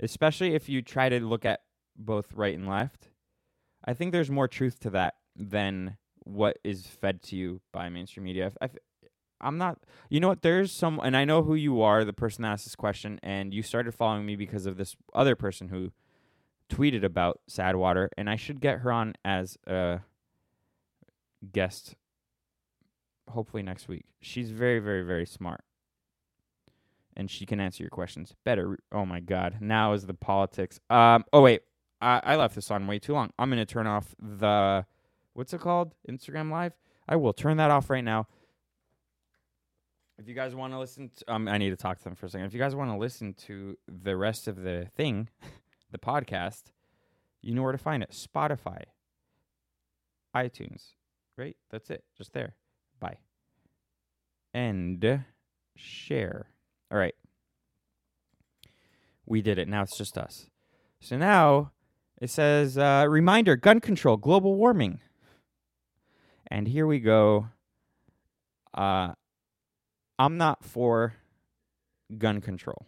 Especially 0.00 0.54
if 0.54 0.68
you 0.68 0.82
try 0.82 1.08
to 1.08 1.20
look 1.20 1.44
at 1.44 1.60
both 1.96 2.32
right 2.32 2.54
and 2.56 2.68
left. 2.68 3.08
I 3.84 3.94
think 3.94 4.12
there's 4.12 4.30
more 4.30 4.48
truth 4.48 4.80
to 4.80 4.90
that 4.90 5.14
than 5.34 5.96
what 6.24 6.58
is 6.64 6.86
fed 6.86 7.22
to 7.22 7.36
you 7.36 7.60
by 7.72 7.88
mainstream 7.88 8.24
media. 8.24 8.52
I, 8.60 8.68
am 9.40 9.58
not, 9.58 9.78
you 10.10 10.20
know 10.20 10.28
what? 10.28 10.42
There's 10.42 10.72
some, 10.72 11.00
and 11.02 11.16
I 11.16 11.24
know 11.24 11.42
who 11.42 11.54
you 11.54 11.80
are, 11.82 12.04
the 12.04 12.12
person 12.12 12.42
that 12.42 12.52
asked 12.52 12.64
this 12.64 12.74
question, 12.74 13.20
and 13.22 13.54
you 13.54 13.62
started 13.62 13.94
following 13.94 14.26
me 14.26 14.36
because 14.36 14.66
of 14.66 14.76
this 14.76 14.96
other 15.14 15.36
person 15.36 15.68
who 15.68 15.92
tweeted 16.70 17.04
about 17.04 17.40
Sadwater, 17.50 18.08
and 18.16 18.28
I 18.28 18.36
should 18.36 18.60
get 18.60 18.80
her 18.80 18.92
on 18.92 19.14
as 19.24 19.56
a 19.66 20.00
guest 21.52 21.94
hopefully 23.28 23.62
next 23.62 23.88
week. 23.88 24.04
She's 24.20 24.50
very, 24.50 24.78
very, 24.78 25.02
very 25.02 25.26
smart. 25.26 25.62
And 27.16 27.30
she 27.30 27.46
can 27.46 27.60
answer 27.60 27.82
your 27.82 27.90
questions 27.90 28.34
better. 28.44 28.78
Oh 28.92 29.06
my 29.06 29.20
god. 29.20 29.56
Now 29.60 29.94
is 29.94 30.06
the 30.06 30.14
politics. 30.14 30.80
Um 30.90 31.24
oh 31.32 31.40
wait. 31.40 31.62
I, 32.00 32.20
I 32.22 32.36
left 32.36 32.54
this 32.54 32.70
on 32.70 32.86
way 32.86 32.98
too 32.98 33.14
long. 33.14 33.30
I'm 33.38 33.48
gonna 33.48 33.64
turn 33.64 33.86
off 33.86 34.14
the 34.18 34.84
what's 35.32 35.54
it 35.54 35.60
called? 35.60 35.94
Instagram 36.08 36.50
live? 36.50 36.72
I 37.08 37.16
will 37.16 37.32
turn 37.32 37.56
that 37.56 37.70
off 37.70 37.88
right 37.88 38.04
now. 38.04 38.26
If 40.18 40.28
you 40.28 40.34
guys 40.34 40.54
want 40.54 40.72
to 40.72 40.78
listen 40.78 41.10
to, 41.16 41.32
um 41.32 41.48
I 41.48 41.56
need 41.56 41.70
to 41.70 41.76
talk 41.76 41.98
to 41.98 42.04
them 42.04 42.16
for 42.16 42.26
a 42.26 42.28
second. 42.28 42.46
If 42.46 42.52
you 42.52 42.60
guys 42.60 42.74
want 42.74 42.90
to 42.90 42.98
listen 42.98 43.32
to 43.46 43.78
the 43.88 44.14
rest 44.14 44.46
of 44.46 44.62
the 44.62 44.86
thing, 44.94 45.30
the 45.90 45.98
podcast, 45.98 46.64
you 47.42 47.54
know 47.54 47.62
where 47.62 47.72
to 47.72 47.78
find 47.78 48.02
it. 48.02 48.10
Spotify, 48.10 48.82
iTunes, 50.34 50.92
right? 51.36 51.56
That's 51.70 51.90
it. 51.90 52.04
Just 52.16 52.32
there. 52.32 52.54
Bye. 53.00 53.18
And 54.52 55.24
share. 55.76 56.46
All 56.90 56.98
right. 56.98 57.14
We 59.26 59.42
did 59.42 59.58
it. 59.58 59.68
Now 59.68 59.82
it's 59.82 59.98
just 59.98 60.16
us. 60.16 60.46
So 61.00 61.16
now 61.16 61.72
it 62.20 62.30
says 62.30 62.78
uh, 62.78 63.06
reminder 63.08 63.56
gun 63.56 63.80
control, 63.80 64.16
global 64.16 64.54
warming. 64.54 65.00
And 66.48 66.68
here 66.68 66.86
we 66.86 67.00
go. 67.00 67.48
Uh, 68.72 69.12
I'm 70.18 70.36
not 70.36 70.64
for 70.64 71.14
gun 72.16 72.40
control. 72.40 72.86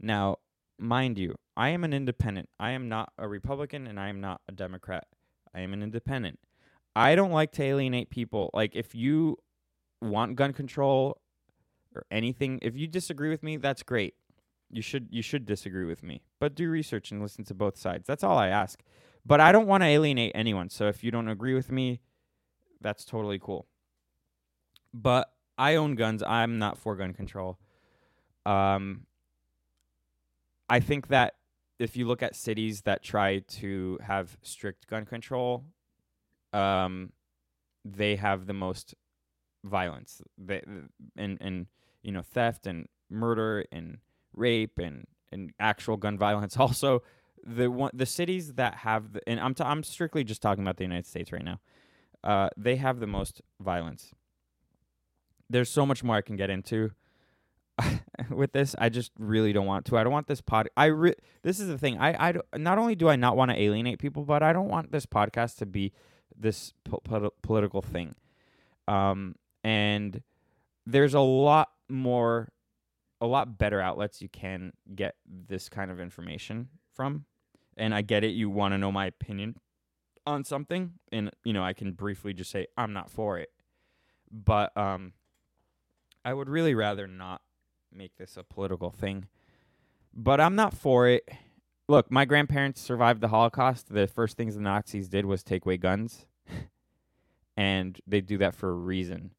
Now, 0.00 0.38
mind 0.82 1.18
you, 1.18 1.36
I 1.56 1.70
am 1.70 1.84
an 1.84 1.92
independent. 1.92 2.48
I 2.58 2.70
am 2.72 2.88
not 2.88 3.12
a 3.18 3.28
Republican 3.28 3.86
and 3.86 3.98
I 3.98 4.08
am 4.08 4.20
not 4.20 4.40
a 4.48 4.52
Democrat. 4.52 5.06
I 5.54 5.60
am 5.60 5.72
an 5.72 5.82
independent. 5.82 6.38
I 6.94 7.14
don't 7.14 7.30
like 7.30 7.52
to 7.52 7.62
alienate 7.62 8.10
people. 8.10 8.50
Like, 8.52 8.74
if 8.74 8.94
you 8.94 9.38
want 10.00 10.36
gun 10.36 10.52
control 10.52 11.20
or 11.94 12.04
anything, 12.10 12.58
if 12.62 12.76
you 12.76 12.86
disagree 12.86 13.30
with 13.30 13.42
me, 13.42 13.56
that's 13.56 13.82
great. 13.82 14.14
You 14.70 14.82
should 14.82 15.08
you 15.10 15.20
should 15.20 15.44
disagree 15.44 15.84
with 15.84 16.02
me, 16.02 16.22
but 16.40 16.54
do 16.54 16.68
research 16.70 17.10
and 17.10 17.20
listen 17.22 17.44
to 17.44 17.54
both 17.54 17.76
sides. 17.76 18.06
That's 18.06 18.24
all 18.24 18.38
I 18.38 18.48
ask. 18.48 18.82
But 19.24 19.40
I 19.40 19.52
don't 19.52 19.66
want 19.66 19.82
to 19.82 19.86
alienate 19.86 20.32
anyone. 20.34 20.70
So 20.70 20.88
if 20.88 21.04
you 21.04 21.10
don't 21.10 21.28
agree 21.28 21.54
with 21.54 21.70
me, 21.70 22.00
that's 22.80 23.04
totally 23.04 23.38
cool. 23.38 23.66
But 24.92 25.30
I 25.58 25.76
own 25.76 25.94
guns. 25.94 26.22
I'm 26.22 26.58
not 26.58 26.78
for 26.78 26.96
gun 26.96 27.12
control. 27.12 27.58
Um, 28.46 29.06
I 30.68 30.80
think 30.80 31.08
that 31.08 31.34
if 31.78 31.96
you 31.96 32.06
look 32.06 32.22
at 32.22 32.36
cities 32.36 32.82
that 32.82 33.02
try 33.02 33.40
to 33.40 33.98
have 34.02 34.36
strict 34.42 34.86
gun 34.86 35.04
control, 35.04 35.64
um, 36.52 37.12
they 37.84 38.16
have 38.16 38.46
the 38.46 38.52
most 38.52 38.94
violence. 39.64 40.22
They, 40.38 40.62
and 41.16 41.38
and 41.40 41.66
you 42.02 42.12
know 42.12 42.22
theft 42.22 42.66
and 42.66 42.88
murder 43.10 43.64
and 43.72 43.98
rape 44.34 44.78
and 44.78 45.06
and 45.30 45.52
actual 45.58 45.96
gun 45.96 46.18
violence. 46.18 46.56
Also, 46.60 47.02
the 47.44 47.70
one 47.70 47.90
the 47.92 48.06
cities 48.06 48.54
that 48.54 48.76
have 48.76 49.14
the, 49.14 49.28
and 49.28 49.40
I'm 49.40 49.54
t- 49.54 49.64
I'm 49.64 49.82
strictly 49.82 50.24
just 50.24 50.42
talking 50.42 50.62
about 50.62 50.76
the 50.76 50.84
United 50.84 51.06
States 51.06 51.32
right 51.32 51.44
now. 51.44 51.60
Uh, 52.22 52.48
they 52.56 52.76
have 52.76 53.00
the 53.00 53.06
most 53.06 53.42
violence. 53.60 54.12
There's 55.50 55.68
so 55.68 55.84
much 55.84 56.04
more 56.04 56.16
I 56.16 56.20
can 56.20 56.36
get 56.36 56.50
into 56.50 56.92
with 58.30 58.52
this. 58.52 58.74
I 58.78 58.88
just 58.88 59.12
really 59.18 59.52
don't 59.52 59.66
want 59.66 59.86
to. 59.86 59.96
I 59.96 60.04
don't 60.04 60.12
want 60.12 60.26
this 60.26 60.40
pod. 60.40 60.68
I 60.76 60.86
re- 60.86 61.14
this 61.42 61.60
is 61.60 61.68
the 61.68 61.78
thing. 61.78 61.98
I 61.98 62.30
I 62.30 62.34
not 62.56 62.78
only 62.78 62.94
do 62.94 63.08
I 63.08 63.16
not 63.16 63.36
want 63.36 63.50
to 63.50 63.60
alienate 63.60 63.98
people, 63.98 64.24
but 64.24 64.42
I 64.42 64.52
don't 64.52 64.68
want 64.68 64.92
this 64.92 65.06
podcast 65.06 65.56
to 65.58 65.66
be 65.66 65.92
this 66.36 66.72
po- 66.84 67.00
po- 67.04 67.32
political 67.42 67.82
thing. 67.82 68.14
Um, 68.88 69.36
and 69.64 70.22
there's 70.86 71.14
a 71.14 71.20
lot 71.20 71.70
more, 71.88 72.52
a 73.20 73.26
lot 73.26 73.58
better 73.58 73.80
outlets 73.80 74.20
you 74.20 74.28
can 74.28 74.72
get 74.94 75.14
this 75.26 75.68
kind 75.68 75.90
of 75.90 76.00
information 76.00 76.68
from. 76.92 77.26
And 77.76 77.94
I 77.94 78.02
get 78.02 78.24
it. 78.24 78.30
You 78.32 78.50
want 78.50 78.74
to 78.74 78.78
know 78.78 78.92
my 78.92 79.06
opinion 79.06 79.56
on 80.26 80.44
something, 80.44 80.92
and 81.10 81.30
you 81.44 81.52
know 81.52 81.64
I 81.64 81.72
can 81.72 81.92
briefly 81.92 82.34
just 82.34 82.50
say 82.50 82.66
I'm 82.76 82.92
not 82.92 83.10
for 83.10 83.38
it. 83.38 83.50
But 84.30 84.76
um, 84.76 85.12
I 86.24 86.34
would 86.34 86.48
really 86.48 86.74
rather 86.74 87.06
not 87.06 87.40
make 87.94 88.16
this 88.16 88.36
a 88.36 88.42
political 88.42 88.90
thing. 88.90 89.26
But 90.14 90.40
I'm 90.40 90.54
not 90.54 90.74
for 90.74 91.08
it. 91.08 91.28
Look, 91.88 92.10
my 92.10 92.24
grandparents 92.24 92.80
survived 92.80 93.20
the 93.20 93.28
Holocaust. 93.28 93.92
The 93.92 94.06
first 94.06 94.36
things 94.36 94.54
the 94.54 94.60
Nazis 94.60 95.08
did 95.08 95.26
was 95.26 95.42
take 95.42 95.64
away 95.64 95.76
guns. 95.76 96.26
and 97.56 98.00
they 98.06 98.20
do 98.20 98.38
that 98.38 98.54
for 98.54 98.70
a 98.70 98.74
reason. 98.74 99.32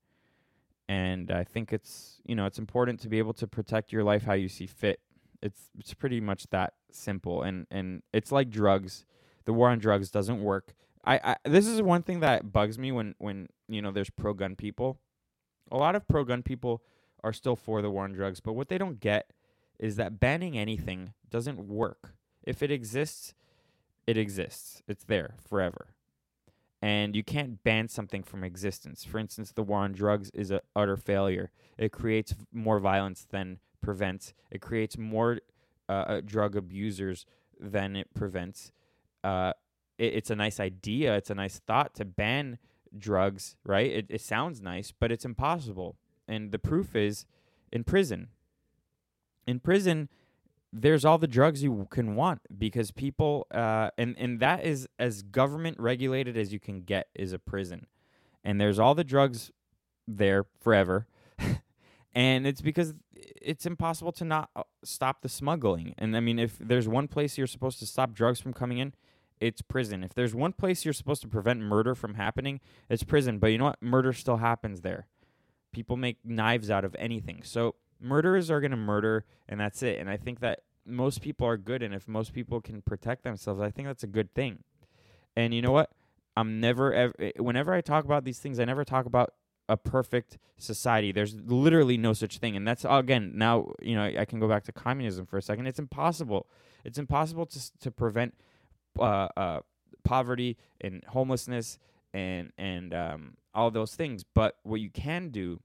And 0.88 1.32
I 1.32 1.44
think 1.44 1.72
it's, 1.72 2.22
you 2.26 2.36
know, 2.36 2.46
it's 2.46 2.60
important 2.60 3.00
to 3.02 3.10
be 3.10 3.18
able 3.18 3.34
to 3.34 3.48
protect 3.48 3.92
your 3.92 4.04
life 4.04 4.24
how 4.24 4.34
you 4.34 4.50
see 4.50 4.68
fit. 4.68 5.00
It's 5.42 5.70
it's 5.78 5.94
pretty 5.94 6.22
much 6.22 6.48
that 6.52 6.74
simple 6.92 7.42
and 7.42 7.68
and 7.70 8.02
it's 8.14 8.32
like 8.32 8.50
drugs. 8.50 9.06
The 9.46 9.54
war 9.54 9.70
on 9.70 9.80
drugs 9.80 10.10
doesn't 10.10 10.42
work. 10.42 10.74
I, 11.06 11.20
I 11.24 11.36
this 11.46 11.68
is 11.68 11.82
one 11.82 12.04
thing 12.04 12.22
that 12.22 12.52
bugs 12.52 12.78
me 12.78 12.92
when 12.92 13.16
when, 13.18 13.48
you 13.68 13.82
know, 13.82 13.92
there's 13.92 14.10
pro 14.10 14.34
gun 14.34 14.56
people. 14.56 15.00
A 15.72 15.78
lot 15.78 15.96
of 15.96 16.08
pro 16.08 16.24
gun 16.24 16.44
people 16.44 16.82
are 17.24 17.34
still 17.34 17.56
for 17.56 17.82
the 17.82 17.90
war 17.90 18.04
on 18.04 18.14
drugs, 18.14 18.40
but 18.40 18.54
what 18.54 18.68
they 18.68 18.78
don't 18.78 19.00
get 19.00 19.32
is 19.80 19.96
that 19.96 20.20
banning 20.20 20.58
anything 20.58 21.14
doesn't 21.30 21.68
work. 21.68 22.14
If 22.44 22.62
it 22.62 22.72
exists, 22.72 23.34
it 24.06 24.18
exists. 24.18 24.82
It's 24.88 25.06
there 25.06 25.36
forever. 25.48 25.88
And 26.82 27.16
you 27.16 27.24
can't 27.24 27.64
ban 27.64 27.88
something 27.88 28.24
from 28.24 28.44
existence. 28.44 29.06
For 29.06 29.18
instance, 29.18 29.54
the 29.54 29.64
war 29.64 29.80
on 29.80 29.94
drugs 29.94 30.30
is 30.34 30.52
an 30.52 30.60
utter 30.76 30.98
failure. 30.98 31.50
It 31.78 31.94
creates 31.94 32.36
more 32.52 32.80
violence 32.80 33.26
than 33.30 33.60
prevents. 33.82 34.34
It 34.52 34.60
creates 34.60 34.98
more 34.98 35.40
uh, 35.88 35.92
uh, 35.92 36.22
drug 36.26 36.58
abusers 36.58 37.26
than 37.58 37.96
it 37.96 38.14
prevents. 38.14 38.74
Uh, 39.24 39.54
it, 39.98 40.14
it's 40.16 40.30
a 40.30 40.36
nice 40.36 40.60
idea. 40.60 41.16
It's 41.16 41.30
a 41.30 41.36
nice 41.36 41.60
thought 41.60 41.94
to 41.96 42.06
ban 42.06 42.58
drugs, 42.98 43.56
right? 43.66 43.90
It, 43.90 44.08
it 44.10 44.22
sounds 44.22 44.62
nice, 44.62 44.92
but 44.92 45.12
it's 45.12 45.26
impossible 45.26 45.96
and 46.28 46.52
the 46.52 46.60
proof 46.60 46.96
is 46.96 47.26
in 47.72 47.84
prison. 47.84 48.30
In 49.46 49.60
prison, 49.60 50.10
there's 50.72 51.06
all 51.06 51.18
the 51.18 51.28
drugs 51.28 51.62
you 51.62 51.88
can 51.92 52.16
want 52.16 52.42
because 52.58 52.92
people, 52.92 53.46
uh, 53.52 53.92
and 53.98 54.16
and 54.18 54.40
that 54.40 54.66
is 54.66 54.88
as 54.98 55.22
government 55.22 55.80
regulated 55.80 56.36
as 56.36 56.52
you 56.52 56.60
can 56.60 56.82
get 56.82 57.08
is 57.14 57.32
a 57.32 57.40
prison, 57.40 57.86
and 58.44 58.60
there's 58.60 58.80
all 58.80 58.96
the 58.96 59.04
drugs 59.04 59.52
there 60.08 60.46
forever, 60.60 61.08
and 62.14 62.48
it's 62.48 62.62
because 62.62 62.96
it's 63.42 63.66
impossible 63.66 64.12
to 64.14 64.26
not 64.26 64.50
uh, 64.56 64.64
stop 64.84 65.22
the 65.22 65.30
smuggling. 65.30 65.94
And 65.98 66.18
I 66.18 66.20
mean, 66.20 66.40
if 66.40 66.58
there's 66.58 66.88
one 66.88 67.08
place 67.08 67.38
you're 67.38 67.48
supposed 67.48 67.80
to 67.80 67.86
stop 67.86 68.14
drugs 68.14 68.40
from 68.40 68.54
coming 68.54 68.80
in, 68.80 68.94
it's 69.40 69.62
prison. 69.62 70.04
If 70.04 70.14
there's 70.14 70.34
one 70.34 70.54
place 70.54 70.86
you're 70.86 70.94
supposed 70.94 71.22
to 71.22 71.28
prevent 71.28 71.60
murder 71.60 71.94
from 71.96 72.16
happening, 72.16 72.62
it's 72.90 73.04
prison. 73.04 73.40
But 73.40 73.48
you 73.48 73.58
know 73.58 73.66
what? 73.66 73.82
Murder 73.82 74.14
still 74.14 74.38
happens 74.38 74.82
there. 74.82 75.08
People 75.74 75.98
make 75.98 76.18
knives 76.24 76.70
out 76.70 76.86
of 76.86 76.96
anything. 76.98 77.42
So 77.44 77.76
murderers 78.00 78.50
are 78.50 78.62
going 78.62 78.72
to 78.72 78.78
murder, 78.78 79.26
and 79.50 79.60
that's 79.60 79.84
it. 79.84 80.00
And 80.00 80.10
I 80.10 80.18
think 80.18 80.40
that 80.40 80.62
most 80.86 81.22
people 81.22 81.48
are 81.48 81.58
good, 81.58 81.84
and 81.84 81.94
if 81.94 82.08
most 82.08 82.34
people 82.34 82.62
can 82.62 82.82
protect 82.82 83.24
themselves, 83.24 83.62
I 83.62 83.72
think 83.72 83.88
that's 83.88 84.04
a 84.04 84.08
good 84.08 84.34
thing. 84.34 84.64
And 85.36 85.54
you 85.54 85.62
know 85.62 85.72
what? 85.72 85.92
I'm 86.36 86.60
never 86.60 86.94
ever. 86.94 87.14
Eh, 87.20 87.32
whenever 87.38 87.74
I 87.74 87.82
talk 87.82 88.06
about 88.06 88.24
these 88.24 88.40
things, 88.40 88.60
I 88.60 88.66
never 88.66 88.84
talk 88.84 89.06
about 89.06 89.34
a 89.70 89.78
perfect 89.78 90.38
society. 90.58 91.12
There's 91.12 91.36
literally 91.36 91.98
no 91.98 92.14
such 92.14 92.38
thing, 92.38 92.56
and 92.56 92.68
that's 92.68 92.86
again 92.88 93.34
now. 93.36 93.74
You 93.82 93.96
know, 93.96 94.04
I 94.04 94.26
can 94.26 94.40
go 94.40 94.48
back 94.48 94.64
to 94.66 94.72
communism 94.72 95.26
for 95.26 95.38
a 95.38 95.42
second. 95.42 95.68
It's 95.68 95.80
impossible. 95.80 96.48
It's 96.84 96.98
impossible 96.98 97.46
to 97.48 97.80
to 97.80 97.92
prevent 97.92 98.36
uh, 99.00 99.30
uh, 99.38 99.60
poverty 100.04 100.58
and 100.82 101.04
homelessness 101.08 101.80
and 102.14 102.52
and 102.58 102.94
um, 102.94 103.38
all 103.54 103.72
those 103.72 103.96
things. 103.96 104.24
But 104.24 104.58
what 104.64 104.82
you 104.82 104.90
can 104.90 105.30
do 105.30 105.60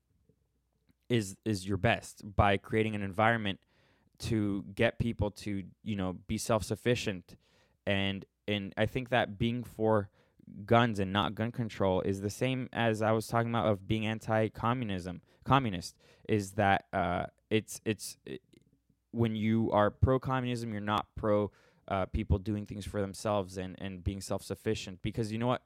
is 1.08 1.36
is 1.44 1.66
your 1.66 1.78
best 1.78 2.22
by 2.36 2.56
creating 2.56 2.94
an 2.94 3.02
environment 3.02 3.60
to 4.18 4.64
get 4.74 4.98
people 4.98 5.30
to 5.30 5.64
you 5.82 5.96
know 5.96 6.16
be 6.26 6.38
self 6.38 6.64
sufficient, 6.64 7.36
and 7.86 8.24
and 8.46 8.72
I 8.76 8.86
think 8.86 9.10
that 9.10 9.38
being 9.38 9.62
for 9.64 10.10
guns 10.64 10.98
and 10.98 11.12
not 11.12 11.34
gun 11.34 11.52
control 11.52 12.00
is 12.02 12.20
the 12.20 12.30
same 12.30 12.68
as 12.72 13.02
I 13.02 13.12
was 13.12 13.26
talking 13.26 13.50
about 13.50 13.66
of 13.66 13.86
being 13.86 14.06
anti 14.06 14.48
communism 14.48 15.20
communist 15.44 15.96
is 16.28 16.52
that 16.52 16.84
uh, 16.92 17.24
it's 17.50 17.80
it's 17.84 18.16
it, 18.26 18.40
when 19.10 19.34
you 19.34 19.70
are 19.72 19.90
pro 19.90 20.18
communism 20.18 20.72
you're 20.72 20.80
not 20.80 21.06
pro 21.16 21.50
uh, 21.88 22.04
people 22.06 22.38
doing 22.38 22.66
things 22.66 22.84
for 22.84 23.00
themselves 23.00 23.56
and, 23.56 23.74
and 23.78 24.04
being 24.04 24.20
self 24.20 24.42
sufficient 24.42 25.00
because 25.02 25.32
you 25.32 25.38
know 25.38 25.46
what 25.46 25.62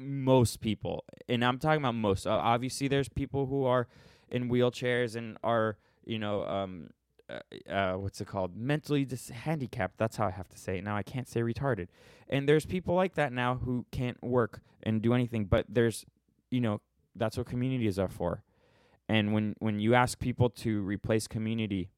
most 0.00 0.60
people, 0.60 1.04
and 1.28 1.44
I'm 1.44 1.58
talking 1.58 1.80
about 1.80 1.94
most. 1.94 2.26
Uh, 2.26 2.30
obviously, 2.30 2.88
there's 2.88 3.08
people 3.08 3.46
who 3.46 3.64
are 3.64 3.86
in 4.30 4.48
wheelchairs 4.48 5.16
and 5.16 5.36
are, 5.42 5.76
you 6.04 6.18
know, 6.18 6.44
um, 6.46 6.90
uh, 7.28 7.70
uh, 7.70 7.92
what's 7.94 8.20
it 8.20 8.26
called? 8.26 8.56
Mentally 8.56 9.04
dis- 9.04 9.28
handicapped. 9.28 9.98
That's 9.98 10.16
how 10.16 10.26
I 10.26 10.30
have 10.30 10.48
to 10.48 10.58
say 10.58 10.78
it 10.78 10.84
now. 10.84 10.96
I 10.96 11.02
can't 11.02 11.28
say 11.28 11.40
retarded. 11.42 11.88
And 12.28 12.48
there's 12.48 12.66
people 12.66 12.94
like 12.94 13.14
that 13.14 13.32
now 13.32 13.56
who 13.56 13.86
can't 13.90 14.20
work 14.22 14.60
and 14.82 15.02
do 15.02 15.14
anything. 15.14 15.44
But 15.44 15.66
there's, 15.68 16.04
you 16.50 16.60
know, 16.60 16.80
that's 17.14 17.36
what 17.36 17.46
communities 17.46 17.98
are 17.98 18.08
for. 18.08 18.42
And 19.08 19.32
when 19.32 19.56
when 19.58 19.80
you 19.80 19.94
ask 19.94 20.18
people 20.18 20.50
to 20.50 20.82
replace 20.82 21.26
community, 21.26 21.90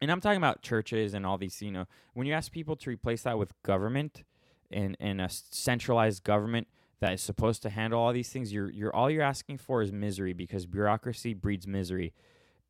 and 0.00 0.10
I'm 0.10 0.20
talking 0.20 0.38
about 0.38 0.62
churches 0.62 1.12
and 1.12 1.26
all 1.26 1.36
these, 1.36 1.60
you 1.60 1.70
know, 1.70 1.86
when 2.14 2.26
you 2.26 2.32
ask 2.32 2.50
people 2.50 2.76
to 2.76 2.90
replace 2.90 3.22
that 3.22 3.38
with 3.38 3.52
government 3.62 4.24
and 4.70 4.96
and 5.00 5.20
a 5.20 5.28
centralized 5.28 6.24
government, 6.24 6.66
that 7.00 7.12
is 7.12 7.22
supposed 7.22 7.62
to 7.62 7.70
handle 7.70 8.00
all 8.00 8.12
these 8.12 8.28
things, 8.28 8.52
you're 8.52 8.70
you're 8.70 8.94
all 8.94 9.10
you're 9.10 9.22
asking 9.22 9.58
for 9.58 9.82
is 9.82 9.92
misery 9.92 10.32
because 10.32 10.66
bureaucracy 10.66 11.34
breeds 11.34 11.66
misery, 11.66 12.12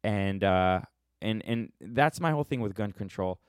and 0.04 0.44
uh, 0.44 0.80
and 1.22 1.42
and 1.46 1.72
that's 1.80 2.20
my 2.20 2.30
whole 2.30 2.44
thing 2.44 2.60
with 2.60 2.74
gun 2.74 2.92
control. 2.92 3.40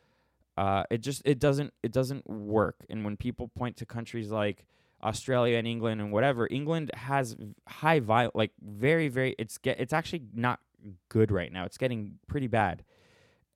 Uh, 0.57 0.83
it 0.89 0.99
just 0.99 1.21
it 1.25 1.39
doesn't 1.39 1.73
it 1.83 1.91
doesn't 1.91 2.29
work. 2.29 2.85
And 2.89 3.05
when 3.05 3.17
people 3.17 3.47
point 3.47 3.77
to 3.77 3.85
countries 3.85 4.29
like 4.29 4.65
Australia 5.03 5.57
and 5.57 5.67
England 5.67 6.01
and 6.01 6.11
whatever, 6.11 6.47
England 6.49 6.91
has 6.93 7.35
high 7.67 7.99
viol 7.99 8.31
like 8.33 8.51
very 8.61 9.07
very 9.07 9.35
it's 9.39 9.57
get 9.57 9.79
it's 9.79 9.93
actually 9.93 10.23
not 10.33 10.59
good 11.09 11.31
right 11.31 11.51
now. 11.51 11.65
It's 11.65 11.77
getting 11.77 12.19
pretty 12.27 12.47
bad. 12.47 12.83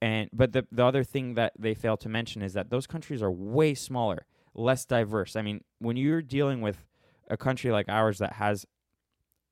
And 0.01 0.29
but 0.33 0.51
the 0.51 0.67
the 0.71 0.85
other 0.85 1.03
thing 1.03 1.35
that 1.35 1.53
they 1.57 1.73
fail 1.73 1.97
to 1.97 2.09
mention 2.09 2.41
is 2.41 2.53
that 2.53 2.69
those 2.69 2.87
countries 2.87 3.21
are 3.21 3.31
way 3.31 3.73
smaller, 3.73 4.25
less 4.53 4.85
diverse. 4.85 5.35
I 5.35 5.41
mean, 5.41 5.63
when 5.79 5.97
you're 5.97 6.21
dealing 6.21 6.61
with 6.61 6.85
a 7.29 7.37
country 7.37 7.71
like 7.71 7.89
ours 7.89 8.19
that 8.19 8.33
has 8.33 8.65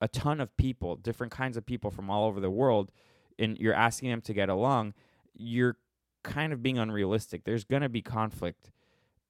a 0.01 0.07
ton 0.07 0.41
of 0.41 0.55
people, 0.57 0.95
different 0.95 1.31
kinds 1.31 1.57
of 1.57 1.65
people 1.65 1.91
from 1.91 2.10
all 2.10 2.27
over 2.27 2.39
the 2.39 2.49
world, 2.49 2.91
and 3.38 3.57
you're 3.57 3.73
asking 3.73 4.10
them 4.10 4.21
to 4.21 4.34
get 4.34 4.49
along, 4.49 4.93
you're 5.34 5.77
kind 6.23 6.53
of 6.53 6.62
being 6.62 6.77
unrealistic. 6.77 7.43
There's 7.43 7.63
going 7.63 7.81
to 7.81 7.89
be 7.89 8.01
conflict. 8.01 8.71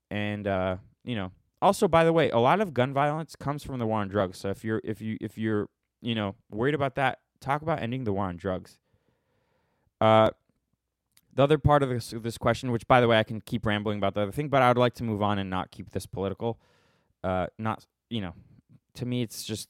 And 0.10 0.47
uh, 0.47 0.77
you 1.04 1.15
know, 1.15 1.32
also 1.62 1.88
by 1.88 2.04
the 2.04 2.13
way, 2.13 2.30
a 2.30 2.39
lot 2.39 2.62
of 2.62 2.73
gun 2.73 2.93
violence 2.93 3.36
comes 3.36 3.63
from 3.63 3.80
the 3.80 3.86
war 3.86 3.99
on 3.99 4.08
drugs. 4.08 4.39
So 4.39 4.49
if 4.49 4.63
you're 4.63 4.82
if 4.84 5.01
you 5.01 5.17
if 5.21 5.38
you're, 5.38 5.69
you 6.01 6.15
know, 6.15 6.36
worried 6.49 6.75
about 6.75 6.95
that, 6.95 7.19
talk 7.39 7.62
about 7.62 7.82
ending 7.82 8.04
the 8.04 8.13
war 8.13 8.25
on 8.25 8.38
drugs. 8.38 8.77
Uh 9.99 10.32
the 11.34 11.43
other 11.43 11.58
part 11.58 11.82
of 11.84 11.89
this 11.89 12.13
this 12.17 12.38
question, 12.38 12.71
which 12.71 12.88
by 12.88 12.99
the 12.99 13.08
way 13.08 13.19
I 13.19 13.23
can 13.23 13.41
keep 13.41 13.65
rambling 13.65 13.97
about 13.97 14.15
the 14.15 14.21
other 14.21 14.32
thing, 14.32 14.49
but 14.49 14.62
I 14.62 14.69
would 14.69 14.77
like 14.77 14.95
to 14.95 15.04
move 15.04 15.21
on 15.21 15.39
and 15.39 15.49
not 15.49 15.71
keep 15.71 15.91
this 15.91 16.06
political. 16.06 16.60
Uh 17.23 17.47
not 17.58 17.86
you 18.12 18.21
know, 18.21 18.34
to 18.95 19.06
me 19.06 19.21
it's 19.21 19.43
just 19.43 19.69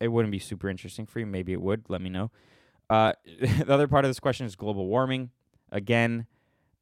it 0.00 0.08
wouldn't 0.08 0.32
be 0.32 0.38
super 0.38 0.68
interesting 0.68 1.06
for 1.06 1.20
you. 1.20 1.26
Maybe 1.26 1.52
it 1.52 1.60
would. 1.60 1.84
Let 1.88 2.00
me 2.00 2.10
know. 2.10 2.30
Uh, 2.88 3.12
the 3.40 3.72
other 3.72 3.88
part 3.88 4.04
of 4.04 4.10
this 4.10 4.20
question 4.20 4.46
is 4.46 4.56
global 4.56 4.86
warming. 4.86 5.30
Again, 5.70 6.26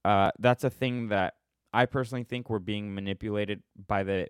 uh, 0.05 0.31
that's 0.39 0.65
a 0.65 0.71
thing 0.71 1.09
that 1.09 1.35
I 1.73 1.87
personally 1.87 2.25
think 2.25 2.51
we're 2.51 2.59
being 2.59 2.95
manipulated 2.95 3.63
by 3.87 4.05
the 4.05 4.29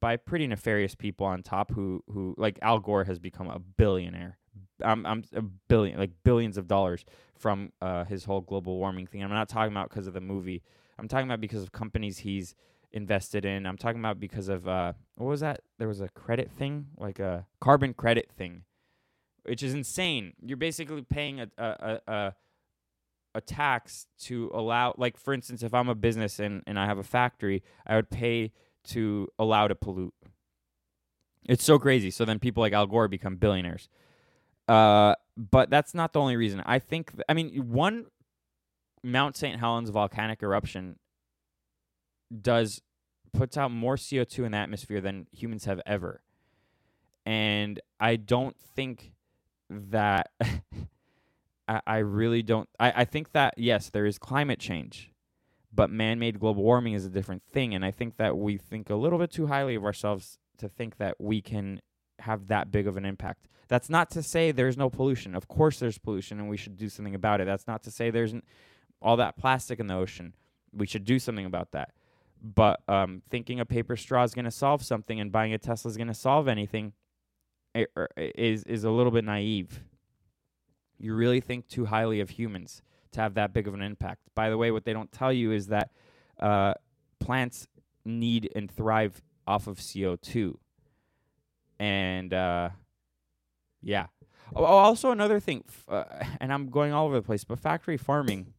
by 0.00 0.16
pretty 0.16 0.46
nefarious 0.46 0.94
people 0.94 1.26
on 1.26 1.42
top 1.42 1.72
who 1.72 2.02
who 2.12 2.34
like 2.38 2.58
Al 2.62 2.78
Gore 2.78 3.04
has 3.04 3.18
become 3.18 3.48
a 3.48 3.58
billionaire. 3.58 4.38
I'm 4.82 5.04
I'm 5.06 5.24
a 5.34 5.42
billion 5.42 5.98
like 5.98 6.12
billions 6.24 6.56
of 6.56 6.66
dollars 6.66 7.04
from 7.38 7.72
uh, 7.80 8.04
his 8.04 8.24
whole 8.24 8.40
global 8.40 8.78
warming 8.78 9.06
thing. 9.06 9.22
I'm 9.22 9.30
not 9.30 9.48
talking 9.48 9.72
about 9.72 9.90
because 9.90 10.06
of 10.06 10.14
the 10.14 10.20
movie. 10.20 10.62
I'm 10.98 11.08
talking 11.08 11.26
about 11.26 11.40
because 11.40 11.62
of 11.62 11.72
companies 11.72 12.18
he's 12.18 12.54
invested 12.92 13.44
in. 13.44 13.66
I'm 13.66 13.76
talking 13.78 14.00
about 14.00 14.20
because 14.20 14.48
of 14.48 14.68
uh, 14.68 14.92
what 15.16 15.26
was 15.26 15.40
that? 15.40 15.60
There 15.78 15.88
was 15.88 16.00
a 16.00 16.08
credit 16.08 16.50
thing, 16.50 16.88
like 16.96 17.18
a 17.18 17.46
carbon 17.60 17.94
credit 17.94 18.30
thing 18.36 18.64
which 19.44 19.62
is 19.62 19.74
insane. 19.74 20.34
You're 20.40 20.56
basically 20.56 21.02
paying 21.02 21.40
a 21.40 21.48
a 21.58 22.00
a, 22.06 22.34
a 23.34 23.40
tax 23.40 24.06
to 24.20 24.50
allow, 24.54 24.94
like 24.96 25.16
for 25.16 25.34
instance, 25.34 25.62
if 25.62 25.74
I'm 25.74 25.88
a 25.88 25.94
business 25.94 26.38
and 26.38 26.62
and 26.66 26.78
I 26.78 26.86
have 26.86 26.98
a 26.98 27.02
factory, 27.04 27.62
I 27.86 27.96
would 27.96 28.10
pay 28.10 28.52
to 28.88 29.28
allow 29.38 29.68
to 29.68 29.74
pollute. 29.74 30.14
It's 31.48 31.64
so 31.64 31.78
crazy. 31.78 32.10
So 32.10 32.24
then 32.24 32.38
people 32.38 32.60
like 32.60 32.72
Al 32.72 32.86
Gore 32.86 33.08
become 33.08 33.36
billionaires. 33.36 33.88
Uh, 34.68 35.16
but 35.36 35.70
that's 35.70 35.92
not 35.92 36.12
the 36.12 36.20
only 36.20 36.36
reason. 36.36 36.62
I 36.64 36.78
think. 36.78 37.12
Th- 37.12 37.24
I 37.28 37.34
mean, 37.34 37.70
one 37.70 38.06
Mount 39.02 39.36
St. 39.36 39.58
Helens 39.58 39.90
volcanic 39.90 40.42
eruption 40.42 40.98
does 42.40 42.80
puts 43.32 43.56
out 43.56 43.70
more 43.70 43.96
CO2 43.96 44.44
in 44.44 44.52
the 44.52 44.58
atmosphere 44.58 45.00
than 45.00 45.26
humans 45.32 45.64
have 45.64 45.80
ever. 45.86 46.22
And 47.24 47.80
I 47.98 48.16
don't 48.16 48.56
think 48.58 49.12
that 49.70 50.30
I, 51.68 51.80
I 51.86 51.96
really 51.98 52.42
don't. 52.42 52.68
I, 52.78 52.92
I 52.96 53.04
think 53.04 53.32
that, 53.32 53.54
yes, 53.56 53.88
there 53.90 54.06
is 54.06 54.18
climate 54.18 54.58
change, 54.58 55.12
but 55.72 55.90
man 55.90 56.18
made 56.18 56.40
global 56.40 56.62
warming 56.62 56.94
is 56.94 57.06
a 57.06 57.10
different 57.10 57.42
thing. 57.52 57.74
And 57.74 57.84
I 57.84 57.90
think 57.90 58.16
that 58.16 58.36
we 58.36 58.56
think 58.56 58.90
a 58.90 58.96
little 58.96 59.18
bit 59.18 59.30
too 59.30 59.46
highly 59.46 59.74
of 59.74 59.84
ourselves 59.84 60.38
to 60.58 60.68
think 60.68 60.98
that 60.98 61.20
we 61.20 61.40
can 61.40 61.80
have 62.20 62.48
that 62.48 62.70
big 62.70 62.86
of 62.86 62.96
an 62.96 63.04
impact. 63.04 63.48
That's 63.68 63.88
not 63.88 64.10
to 64.10 64.22
say 64.22 64.52
there's 64.52 64.76
no 64.76 64.90
pollution. 64.90 65.34
Of 65.34 65.48
course, 65.48 65.78
there's 65.78 65.98
pollution 65.98 66.38
and 66.38 66.48
we 66.48 66.56
should 66.56 66.76
do 66.76 66.88
something 66.88 67.14
about 67.14 67.40
it. 67.40 67.46
That's 67.46 67.66
not 67.66 67.82
to 67.84 67.90
say 67.90 68.10
there's 68.10 68.34
all 69.00 69.16
that 69.16 69.36
plastic 69.36 69.80
in 69.80 69.86
the 69.86 69.94
ocean. 69.94 70.34
We 70.72 70.86
should 70.86 71.04
do 71.04 71.18
something 71.18 71.46
about 71.46 71.72
that. 71.72 71.92
But 72.42 72.82
um, 72.88 73.22
thinking 73.30 73.60
a 73.60 73.64
paper 73.64 73.96
straw 73.96 74.24
is 74.24 74.34
going 74.34 74.46
to 74.46 74.50
solve 74.50 74.82
something 74.82 75.20
and 75.20 75.30
buying 75.30 75.52
a 75.52 75.58
Tesla 75.58 75.90
is 75.90 75.96
going 75.96 76.08
to 76.08 76.14
solve 76.14 76.48
anything 76.48 76.92
Er, 77.74 78.08
is 78.16 78.64
is 78.64 78.84
a 78.84 78.90
little 78.90 79.12
bit 79.12 79.24
naive. 79.24 79.80
You 80.98 81.14
really 81.14 81.40
think 81.40 81.68
too 81.68 81.86
highly 81.86 82.20
of 82.20 82.30
humans 82.30 82.82
to 83.12 83.20
have 83.20 83.34
that 83.34 83.52
big 83.52 83.66
of 83.66 83.74
an 83.74 83.82
impact. 83.82 84.22
By 84.34 84.50
the 84.50 84.58
way, 84.58 84.70
what 84.70 84.84
they 84.84 84.92
don't 84.92 85.10
tell 85.10 85.32
you 85.32 85.52
is 85.52 85.68
that 85.68 85.90
uh, 86.38 86.74
plants 87.18 87.66
need 88.04 88.50
and 88.54 88.70
thrive 88.70 89.22
off 89.46 89.66
of 89.66 89.80
CO 89.80 90.16
two, 90.16 90.58
and 91.78 92.34
uh, 92.34 92.70
yeah. 93.80 94.06
Oh, 94.54 94.64
oh, 94.64 94.66
also 94.66 95.12
another 95.12 95.40
thing, 95.40 95.64
uh, 95.88 96.04
and 96.40 96.52
I'm 96.52 96.68
going 96.68 96.92
all 96.92 97.06
over 97.06 97.14
the 97.14 97.22
place, 97.22 97.42
but 97.42 97.58
factory 97.58 97.96
farming, 97.96 98.52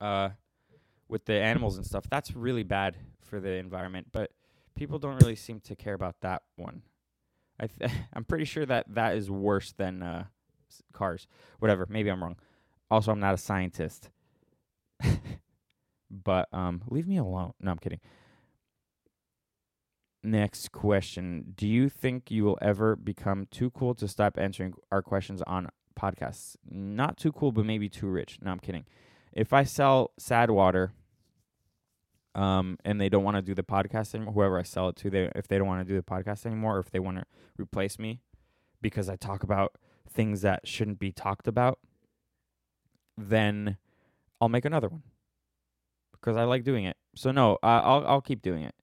uh, 0.00 0.30
with 1.08 1.26
the 1.26 1.34
animals 1.34 1.76
and 1.76 1.86
stuff, 1.86 2.04
that's 2.10 2.34
really 2.34 2.62
bad 2.62 2.96
for 3.20 3.40
the 3.40 3.52
environment. 3.52 4.08
But 4.12 4.30
people 4.74 4.98
don't 4.98 5.20
really 5.22 5.36
seem 5.36 5.60
to 5.60 5.76
care 5.76 5.94
about 5.94 6.20
that 6.20 6.42
one. 6.56 6.82
I 7.60 7.66
th- 7.66 7.90
I'm 8.12 8.24
pretty 8.24 8.44
sure 8.44 8.66
that 8.66 8.86
that 8.94 9.16
is 9.16 9.30
worse 9.30 9.72
than 9.72 10.02
uh, 10.02 10.24
cars. 10.92 11.26
Whatever. 11.58 11.86
Maybe 11.88 12.10
I'm 12.10 12.22
wrong. 12.22 12.36
Also, 12.90 13.12
I'm 13.12 13.20
not 13.20 13.34
a 13.34 13.38
scientist. 13.38 14.10
but 16.10 16.48
um, 16.52 16.82
leave 16.88 17.06
me 17.06 17.16
alone. 17.16 17.52
No, 17.60 17.70
I'm 17.70 17.78
kidding. 17.78 18.00
Next 20.22 20.72
question. 20.72 21.52
Do 21.54 21.68
you 21.68 21.88
think 21.90 22.30
you 22.30 22.44
will 22.44 22.58
ever 22.62 22.96
become 22.96 23.46
too 23.50 23.70
cool 23.70 23.94
to 23.96 24.08
stop 24.08 24.38
answering 24.38 24.72
our 24.90 25.02
questions 25.02 25.42
on 25.42 25.68
podcasts? 26.00 26.56
Not 26.68 27.18
too 27.18 27.30
cool, 27.30 27.52
but 27.52 27.66
maybe 27.66 27.90
too 27.90 28.06
rich. 28.06 28.38
No, 28.40 28.50
I'm 28.50 28.58
kidding. 28.58 28.86
If 29.34 29.52
I 29.52 29.64
sell 29.64 30.12
Sadwater 30.18 30.92
um, 32.34 32.78
and 32.84 33.00
they 33.00 33.08
don't 33.08 33.24
want 33.24 33.36
to 33.36 33.42
do 33.42 33.54
the 33.54 33.64
podcast 33.64 34.14
anymore, 34.14 34.32
whoever 34.32 34.58
I 34.58 34.62
sell 34.62 34.88
it 34.88 34.96
to, 34.96 35.10
they 35.10 35.30
if 35.34 35.48
they 35.48 35.58
don't 35.58 35.66
want 35.66 35.86
to 35.86 35.92
do 35.92 35.96
the 35.96 36.02
podcast 36.02 36.46
anymore, 36.46 36.76
or 36.76 36.80
if 36.80 36.90
they 36.90 37.00
want 37.00 37.18
to 37.18 37.24
replace 37.58 37.98
me 37.98 38.20
because 38.80 39.08
I 39.08 39.16
talk 39.16 39.42
about 39.42 39.76
things 40.08 40.42
that 40.42 40.66
shouldn't 40.66 40.98
be 40.98 41.10
talked 41.10 41.48
about, 41.48 41.78
then 43.16 43.76
I'll 44.40 44.48
make 44.48 44.64
another 44.64 44.88
one 44.88 45.02
because 46.12 46.36
I 46.36 46.44
like 46.44 46.64
doing 46.64 46.84
it. 46.84 46.96
So 47.14 47.30
no, 47.32 47.58
I'll 47.62 48.04
I'll 48.06 48.20
keep 48.20 48.40
doing 48.40 48.62
it. 48.62 48.74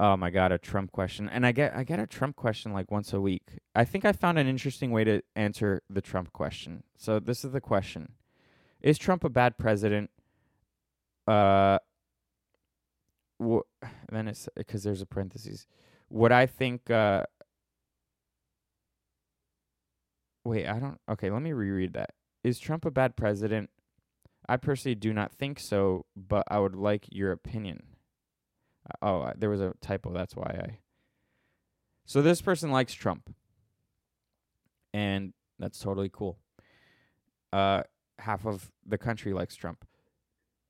Oh 0.00 0.16
my 0.16 0.30
god, 0.30 0.50
a 0.50 0.58
Trump 0.58 0.90
question, 0.90 1.28
and 1.28 1.46
I 1.46 1.52
get 1.52 1.76
I 1.76 1.84
get 1.84 2.00
a 2.00 2.06
Trump 2.06 2.36
question 2.36 2.72
like 2.72 2.90
once 2.90 3.12
a 3.12 3.20
week. 3.20 3.60
I 3.74 3.84
think 3.84 4.04
I 4.04 4.12
found 4.12 4.38
an 4.38 4.48
interesting 4.48 4.90
way 4.90 5.04
to 5.04 5.22
answer 5.36 5.82
the 5.88 6.00
Trump 6.00 6.32
question. 6.32 6.82
So 6.96 7.20
this 7.20 7.44
is 7.44 7.52
the 7.52 7.60
question: 7.60 8.14
Is 8.82 8.98
Trump 8.98 9.22
a 9.24 9.28
bad 9.28 9.58
president? 9.58 10.10
Uh, 11.26 11.78
w- 13.38 13.62
then 14.10 14.28
it's 14.28 14.48
because 14.56 14.82
there's 14.82 15.00
a 15.00 15.06
parenthesis. 15.06 15.66
What 16.08 16.32
I 16.32 16.46
think. 16.46 16.90
Uh, 16.90 17.24
wait, 20.44 20.66
I 20.66 20.78
don't. 20.80 20.98
Okay, 21.08 21.30
let 21.30 21.42
me 21.42 21.52
reread 21.52 21.92
that. 21.94 22.10
Is 22.42 22.58
Trump 22.58 22.84
a 22.84 22.90
bad 22.90 23.16
president? 23.16 23.70
I 24.48 24.56
personally 24.56 24.96
do 24.96 25.12
not 25.12 25.32
think 25.32 25.60
so, 25.60 26.06
but 26.16 26.44
I 26.48 26.58
would 26.58 26.74
like 26.74 27.06
your 27.10 27.30
opinion. 27.30 27.84
Uh, 29.00 29.06
oh, 29.06 29.32
there 29.36 29.50
was 29.50 29.60
a 29.60 29.74
typo. 29.80 30.12
That's 30.12 30.34
why 30.34 30.60
I. 30.60 30.78
So 32.04 32.20
this 32.20 32.42
person 32.42 32.72
likes 32.72 32.94
Trump, 32.94 33.32
and 34.92 35.32
that's 35.60 35.78
totally 35.78 36.10
cool. 36.12 36.40
Uh, 37.52 37.84
half 38.18 38.46
of 38.46 38.70
the 38.86 38.98
country 38.98 39.32
likes 39.32 39.56
Trump. 39.56 39.84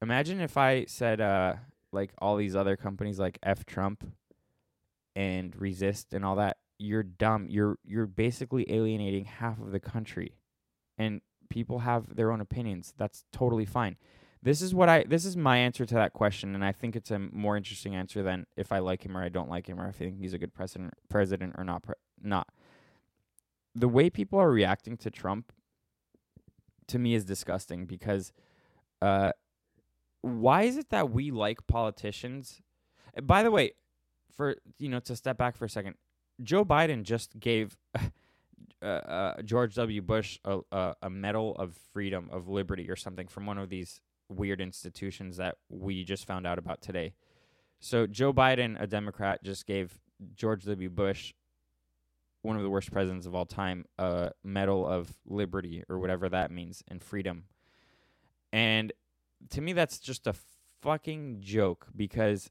Imagine 0.01 0.41
if 0.41 0.57
I 0.57 0.85
said, 0.87 1.21
uh, 1.21 1.55
like 1.93 2.13
all 2.19 2.37
these 2.37 2.57
other 2.57 2.77
companies 2.77 3.19
like 3.19 3.39
F 3.43 3.65
Trump 3.65 4.05
and 5.15 5.55
Resist 5.61 6.15
and 6.15 6.25
all 6.25 6.37
that, 6.37 6.57
you're 6.79 7.03
dumb. 7.03 7.47
You're 7.49 7.79
you're 7.85 8.07
basically 8.07 8.67
alienating 8.73 9.27
half 9.27 9.61
of 9.61 9.71
the 9.71 9.81
country. 9.81 10.37
And 10.99 11.21
people 11.49 11.81
have 11.81 12.17
their 12.17 12.33
own 12.33 12.41
opinions. 12.41 12.95
That's 12.97 13.25
totally 13.33 13.67
fine. 13.67 13.97
This 14.43 14.61
is 14.61 14.75
what 14.75 14.89
I 14.89 15.05
this 15.05 15.25
is 15.25 15.37
my 15.37 15.59
answer 15.59 15.87
to 15.87 15.95
that 15.95 16.13
question 16.13 16.55
and 16.55 16.65
I 16.65 16.73
think 16.73 16.97
it's 16.97 17.13
a 17.13 17.19
more 17.19 17.57
interesting 17.57 17.95
answer 17.95 18.23
than 18.23 18.47
if 18.57 18.73
I 18.73 18.81
like 18.81 19.05
him 19.05 19.17
or 19.17 19.23
I 19.23 19.29
don't 19.29 19.49
like 19.49 19.69
him 19.69 19.81
or 19.81 19.89
if 19.89 19.97
I 19.97 19.99
think 19.99 20.19
he's 20.19 20.35
a 20.35 20.39
good 20.39 20.53
president 20.53 20.95
president 21.09 21.55
or 21.57 21.63
not 21.63 21.83
pre- 21.85 21.95
not. 22.21 22.49
The 23.75 23.89
way 23.89 24.11
people 24.11 24.41
are 24.41 24.51
reacting 24.51 24.97
to 24.99 25.11
Trump 25.11 25.53
to 26.93 26.99
me 26.99 27.15
is 27.15 27.25
disgusting 27.25 27.85
because 27.87 28.33
uh 29.03 29.33
why 30.23 30.63
is 30.63 30.77
it 30.77 30.91
that 30.91 31.11
we 31.11 31.31
like 31.31 31.67
politicians? 31.67 32.63
By 33.23 33.43
the 33.43 33.51
way, 33.51 33.73
for 34.35 34.57
you 34.79 34.89
know 34.89 35.01
to 35.01 35.17
step 35.17 35.37
back 35.37 35.57
for 35.57 35.65
a 35.67 35.69
second, 35.69 35.97
Joe 36.43 36.65
Biden 36.65 37.03
just 37.03 37.39
gave 37.39 37.77
uh, 38.83 38.87
uh, 38.87 39.43
George 39.43 39.75
W. 39.75 40.01
Bush 40.01 40.39
a, 40.45 40.61
a, 40.71 40.95
a 41.03 41.11
Medal 41.11 41.55
of 41.57 41.77
Freedom 41.93 42.29
of 42.33 42.49
Liberty 42.49 42.89
or 42.89 42.97
something 42.97 43.27
from 43.27 43.47
one 43.47 43.59
of 43.59 43.69
these 43.69 44.01
weird 44.29 44.61
institutions 44.61 45.37
that 45.37 45.57
we 45.69 46.05
just 46.05 46.27
found 46.27 46.47
out 46.47 46.59
about 46.59 46.81
today. 46.81 47.13
So 47.81 48.07
Joe 48.07 48.33
Biden, 48.33 48.81
a 48.81 48.87
Democrat, 48.87 49.43
just 49.43 49.67
gave 49.67 49.99
George 50.35 50.65
W. 50.65 50.89
Bush, 50.89 51.35
one 52.43 52.57
of 52.57 52.63
the 52.63 52.71
worst 52.71 52.93
presidents 52.93 53.27
of 53.27 53.35
all 53.35 53.47
time, 53.47 53.85
a 53.99 54.33
Medal 54.45 54.87
of 54.87 55.13
Liberty 55.27 55.85
or 55.89 55.99
whatever 55.99 56.29
that 56.29 56.51
means 56.51 56.83
and 56.89 57.03
freedom. 57.03 57.45
And 58.53 58.93
to 59.51 59.61
me 59.61 59.73
that's 59.73 59.99
just 59.99 60.27
a 60.27 60.35
fucking 60.83 61.39
joke 61.41 61.87
because 61.97 62.51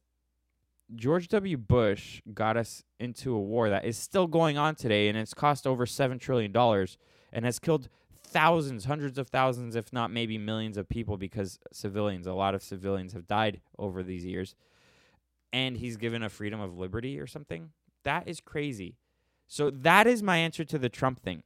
George 0.95 1.27
W. 1.29 1.57
Bush 1.57 2.21
got 2.33 2.57
us 2.57 2.83
into 2.99 3.33
a 3.33 3.39
war 3.39 3.69
that 3.69 3.85
is 3.85 3.97
still 3.97 4.27
going 4.27 4.57
on 4.57 4.75
today, 4.75 5.07
and 5.07 5.17
it's 5.17 5.33
cost 5.33 5.65
over 5.65 5.85
seven 5.85 6.19
trillion 6.19 6.51
dollars 6.51 6.97
and 7.31 7.45
has 7.45 7.59
killed 7.59 7.87
thousands, 8.23 8.85
hundreds 8.85 9.17
of 9.17 9.29
thousands, 9.29 9.75
if 9.75 9.91
not 9.93 10.11
maybe 10.11 10.37
millions 10.37 10.77
of 10.77 10.89
people 10.89 11.17
because 11.17 11.59
civilians, 11.71 12.27
a 12.27 12.33
lot 12.33 12.55
of 12.55 12.63
civilians 12.63 13.13
have 13.13 13.27
died 13.27 13.61
over 13.77 14.03
these 14.03 14.25
years. 14.25 14.55
And 15.53 15.77
he's 15.77 15.97
given 15.97 16.23
a 16.23 16.29
freedom 16.29 16.61
of 16.61 16.77
liberty 16.77 17.19
or 17.19 17.27
something. 17.27 17.71
That 18.03 18.27
is 18.27 18.39
crazy. 18.39 18.95
So 19.51 19.69
that 19.69 20.07
is 20.07 20.23
my 20.23 20.37
answer 20.37 20.63
to 20.63 20.79
the 20.79 20.87
Trump 20.87 21.19
thing. 21.19 21.43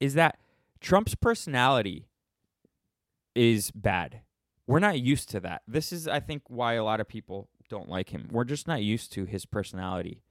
Is 0.00 0.14
that 0.14 0.38
Trump's 0.80 1.14
personality 1.14 2.08
is 3.34 3.70
bad. 3.70 4.22
We're 4.66 4.78
not 4.78 4.98
used 4.98 5.28
to 5.30 5.40
that. 5.40 5.60
This 5.68 5.92
is 5.92 6.08
I 6.08 6.20
think 6.20 6.44
why 6.48 6.74
a 6.74 6.84
lot 6.84 6.98
of 6.98 7.06
people 7.06 7.50
don't 7.68 7.90
like 7.90 8.08
him. 8.08 8.28
We're 8.32 8.44
just 8.44 8.66
not 8.66 8.82
used 8.82 9.12
to 9.12 9.26
his 9.26 9.44
personality. 9.44 10.22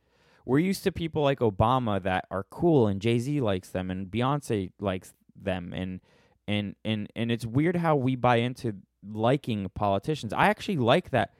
We're 0.48 0.58
used 0.58 0.84
to 0.86 0.92
people 0.92 1.22
like 1.22 1.42
Obama 1.42 2.02
that 2.02 2.26
are 2.32 2.46
cool 2.50 2.88
and 2.88 3.00
Jay-Z 3.00 3.40
likes 3.40 3.70
them 3.70 3.92
and 3.92 4.08
Beyonce 4.08 4.72
likes 4.80 5.14
them 5.40 5.74
and 5.76 6.00
and 6.48 6.76
and 6.84 7.08
and 7.16 7.32
it's 7.32 7.46
weird 7.46 7.76
how 7.76 7.96
we 7.96 8.16
buy 8.16 8.38
into 8.38 8.78
liking 9.08 9.70
politicians. 9.76 10.34
I 10.34 10.48
actually 10.48 10.78
like 10.78 11.12
that 11.12 11.36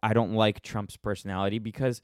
I 0.00 0.12
don't 0.12 0.32
like 0.32 0.62
Trump's 0.62 0.96
personality 0.96 1.58
because 1.58 2.02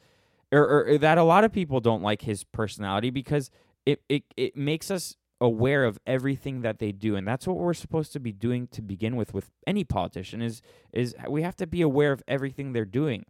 or, 0.53 0.89
or, 0.89 0.99
that 0.99 1.19
a 1.19 1.23
lot 1.23 1.45
of 1.45 1.53
people 1.53 1.81
don't 1.81 2.03
like 2.03 2.23
his 2.23 2.45
personality 2.45 3.11
because 3.11 3.51
it, 3.85 4.03
it 4.09 4.25
it 4.37 4.57
makes 4.57 4.91
us 4.91 5.17
aware 5.41 5.85
of 5.85 5.99
everything 6.07 6.63
that 6.63 6.79
they 6.79 6.91
do 6.91 7.15
and 7.15 7.27
that's 7.27 7.47
what 7.47 7.57
we're 7.57 7.75
supposed 7.75 8.13
to 8.13 8.19
be 8.19 8.33
doing 8.33 8.67
to 8.67 8.83
begin 8.83 9.15
with 9.15 9.33
with 9.33 9.51
any 9.67 9.85
politician 9.85 10.43
is 10.43 10.61
is 10.93 11.15
we 11.29 11.43
have 11.43 11.57
to 11.57 11.67
be 11.67 11.81
aware 11.81 12.13
of 12.13 12.23
everything 12.27 12.73
they're 12.73 12.85
doing. 12.85 13.25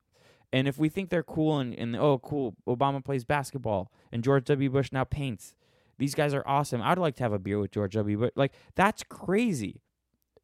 And 0.51 0.67
if 0.67 0.79
we 0.79 0.89
think 0.89 1.11
they're 1.11 1.23
cool 1.23 1.59
and, 1.59 1.75
and 1.75 1.95
oh 1.97 2.19
cool 2.19 2.55
obama 2.67 3.05
plays 3.05 3.25
basketball 3.25 3.93
and 4.11 4.25
george 4.25 4.45
w. 4.45 4.71
Bush 4.71 4.91
now 4.93 5.05
paints. 5.05 5.55
These 5.99 6.15
guys 6.15 6.33
are 6.33 6.47
awesome. 6.47 6.81
I'd 6.81 6.97
like 6.99 7.17
to 7.17 7.25
have 7.25 7.33
a 7.33 7.39
beer 7.39 7.59
with 7.59 7.73
george 7.73 7.95
w. 7.95 8.19
Bush. 8.19 8.31
Like 8.37 8.53
that's 8.75 9.03
crazy. 9.03 9.83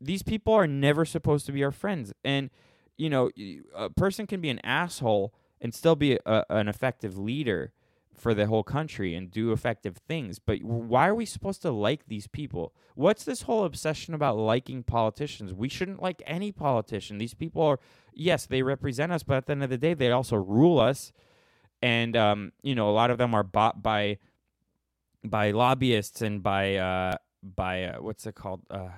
These 0.00 0.22
people 0.22 0.52
are 0.52 0.66
never 0.66 1.04
supposed 1.04 1.46
to 1.46 1.52
be 1.52 1.64
our 1.64 1.72
friends. 1.72 2.12
And 2.24 2.50
you 2.98 3.08
know 3.08 3.30
a 3.74 3.88
person 3.88 4.26
can 4.26 4.40
be 4.40 4.50
an 4.50 4.60
asshole 4.62 5.32
and 5.60 5.74
still 5.74 5.96
be 5.96 6.18
a, 6.26 6.44
an 6.50 6.68
effective 6.68 7.18
leader 7.18 7.72
for 8.16 8.32
the 8.32 8.46
whole 8.46 8.62
country 8.62 9.14
and 9.14 9.30
do 9.30 9.52
effective 9.52 9.96
things. 9.96 10.38
But 10.38 10.62
why 10.62 11.08
are 11.08 11.14
we 11.14 11.26
supposed 11.26 11.62
to 11.62 11.70
like 11.70 12.06
these 12.06 12.26
people? 12.26 12.72
What's 12.94 13.24
this 13.24 13.42
whole 13.42 13.64
obsession 13.64 14.14
about 14.14 14.36
liking 14.36 14.82
politicians? 14.84 15.52
We 15.52 15.68
shouldn't 15.68 16.02
like 16.02 16.22
any 16.26 16.52
politician. 16.52 17.18
These 17.18 17.34
people 17.34 17.62
are, 17.62 17.80
yes, 18.12 18.46
they 18.46 18.62
represent 18.62 19.12
us, 19.12 19.22
but 19.22 19.36
at 19.38 19.46
the 19.46 19.52
end 19.52 19.64
of 19.64 19.70
the 19.70 19.78
day, 19.78 19.94
they 19.94 20.10
also 20.10 20.36
rule 20.36 20.78
us. 20.78 21.12
And 21.82 22.16
um, 22.16 22.52
you 22.62 22.74
know, 22.74 22.88
a 22.88 22.92
lot 22.92 23.10
of 23.10 23.18
them 23.18 23.34
are 23.34 23.42
bought 23.42 23.82
by 23.82 24.18
by 25.22 25.50
lobbyists 25.50 26.22
and 26.22 26.42
by 26.42 26.76
uh, 26.76 27.16
by 27.42 27.84
uh, 27.84 28.00
what's 28.00 28.26
it 28.26 28.34
called 28.34 28.62
uh, 28.70 28.88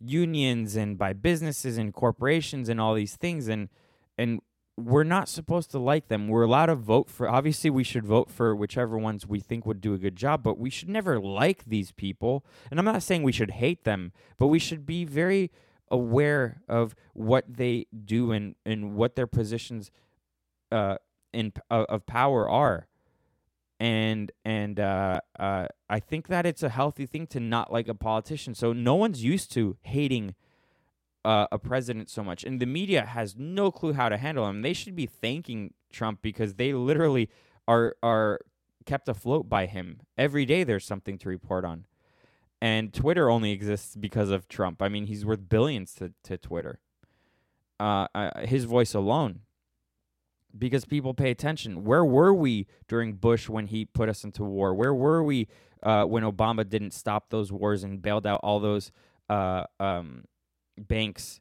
unions 0.00 0.76
and 0.76 0.98
by 0.98 1.12
businesses 1.12 1.78
and 1.78 1.92
corporations 1.94 2.68
and 2.68 2.80
all 2.80 2.94
these 2.94 3.16
things 3.16 3.48
and 3.48 3.68
and 4.18 4.40
we're 4.76 5.04
not 5.04 5.28
supposed 5.28 5.70
to 5.72 5.78
like 5.78 6.08
them. 6.08 6.28
We're 6.28 6.44
allowed 6.44 6.66
to 6.66 6.74
vote 6.74 7.10
for. 7.10 7.28
Obviously, 7.28 7.70
we 7.70 7.84
should 7.84 8.06
vote 8.06 8.30
for 8.30 8.56
whichever 8.56 8.96
ones 8.96 9.26
we 9.26 9.40
think 9.40 9.66
would 9.66 9.80
do 9.80 9.94
a 9.94 9.98
good 9.98 10.16
job, 10.16 10.42
but 10.42 10.58
we 10.58 10.70
should 10.70 10.88
never 10.88 11.20
like 11.20 11.64
these 11.66 11.92
people. 11.92 12.44
And 12.70 12.78
I'm 12.78 12.86
not 12.86 13.02
saying 13.02 13.22
we 13.22 13.32
should 13.32 13.52
hate 13.52 13.84
them, 13.84 14.12
but 14.38 14.46
we 14.46 14.58
should 14.58 14.86
be 14.86 15.04
very 15.04 15.50
aware 15.90 16.62
of 16.68 16.94
what 17.12 17.44
they 17.46 17.86
do 18.04 18.32
and 18.32 18.54
and 18.64 18.94
what 18.94 19.14
their 19.14 19.26
positions 19.26 19.90
uh 20.70 20.96
in 21.34 21.52
uh, 21.70 21.84
of 21.88 22.06
power 22.06 22.48
are. 22.48 22.86
And 23.78 24.32
and 24.44 24.80
uh, 24.80 25.20
uh, 25.38 25.66
I 25.90 26.00
think 26.00 26.28
that 26.28 26.46
it's 26.46 26.62
a 26.62 26.68
healthy 26.70 27.04
thing 27.04 27.26
to 27.28 27.40
not 27.40 27.72
like 27.72 27.88
a 27.88 27.94
politician. 27.94 28.54
So 28.54 28.72
no 28.72 28.94
one's 28.94 29.22
used 29.22 29.52
to 29.52 29.76
hating 29.82 30.34
uh, 31.24 31.46
a 31.52 31.58
president 31.58 32.10
so 32.10 32.22
much, 32.22 32.44
and 32.44 32.60
the 32.60 32.66
media 32.66 33.06
has 33.06 33.36
no 33.36 33.70
clue 33.70 33.92
how 33.92 34.08
to 34.08 34.16
handle 34.16 34.48
him. 34.48 34.62
They 34.62 34.72
should 34.72 34.96
be 34.96 35.06
thanking 35.06 35.74
Trump 35.92 36.20
because 36.22 36.54
they 36.54 36.72
literally 36.72 37.28
are 37.68 37.96
are 38.02 38.40
kept 38.86 39.08
afloat 39.08 39.48
by 39.48 39.66
him 39.66 40.00
every 40.18 40.44
day. 40.44 40.64
There's 40.64 40.84
something 40.84 41.18
to 41.18 41.28
report 41.28 41.64
on, 41.64 41.86
and 42.60 42.92
Twitter 42.92 43.30
only 43.30 43.52
exists 43.52 43.96
because 43.96 44.30
of 44.30 44.48
Trump. 44.48 44.82
I 44.82 44.88
mean, 44.88 45.06
he's 45.06 45.24
worth 45.24 45.48
billions 45.48 45.94
to 45.94 46.12
to 46.24 46.36
Twitter. 46.36 46.80
Uh, 47.78 48.06
uh, 48.14 48.46
his 48.46 48.64
voice 48.64 48.94
alone, 48.94 49.40
because 50.56 50.84
people 50.84 51.14
pay 51.14 51.30
attention. 51.30 51.84
Where 51.84 52.04
were 52.04 52.32
we 52.32 52.66
during 52.86 53.14
Bush 53.14 53.48
when 53.48 53.66
he 53.66 53.84
put 53.84 54.08
us 54.08 54.24
into 54.24 54.44
war? 54.44 54.74
Where 54.74 54.94
were 54.94 55.22
we 55.22 55.48
uh, 55.82 56.04
when 56.04 56.22
Obama 56.22 56.68
didn't 56.68 56.92
stop 56.92 57.30
those 57.30 57.50
wars 57.50 57.82
and 57.82 58.00
bailed 58.00 58.26
out 58.26 58.40
all 58.42 58.60
those 58.60 58.92
uh, 59.28 59.64
um, 59.80 60.24
banks 60.78 61.40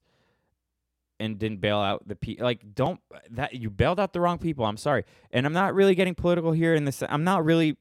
and 1.20 1.38
didn't 1.38 1.62
bail 1.62 1.78
out 1.78 2.08
the 2.08 2.16
people. 2.16 2.44
Like, 2.44 2.74
don't 2.74 3.00
that 3.30 3.54
you 3.54 3.70
bailed 3.70 4.00
out 4.00 4.12
the 4.12 4.20
wrong 4.20 4.40
people. 4.40 4.66
I'm 4.66 4.78
sorry, 4.78 5.06
and 5.32 5.46
I'm 5.46 5.54
not 5.54 5.76
really 5.76 5.94
getting 5.94 6.16
political 6.16 6.52
here. 6.52 6.74
In 6.74 6.86
this, 6.86 7.04
I'm 7.08 7.24
not 7.24 7.46
really 7.46 7.78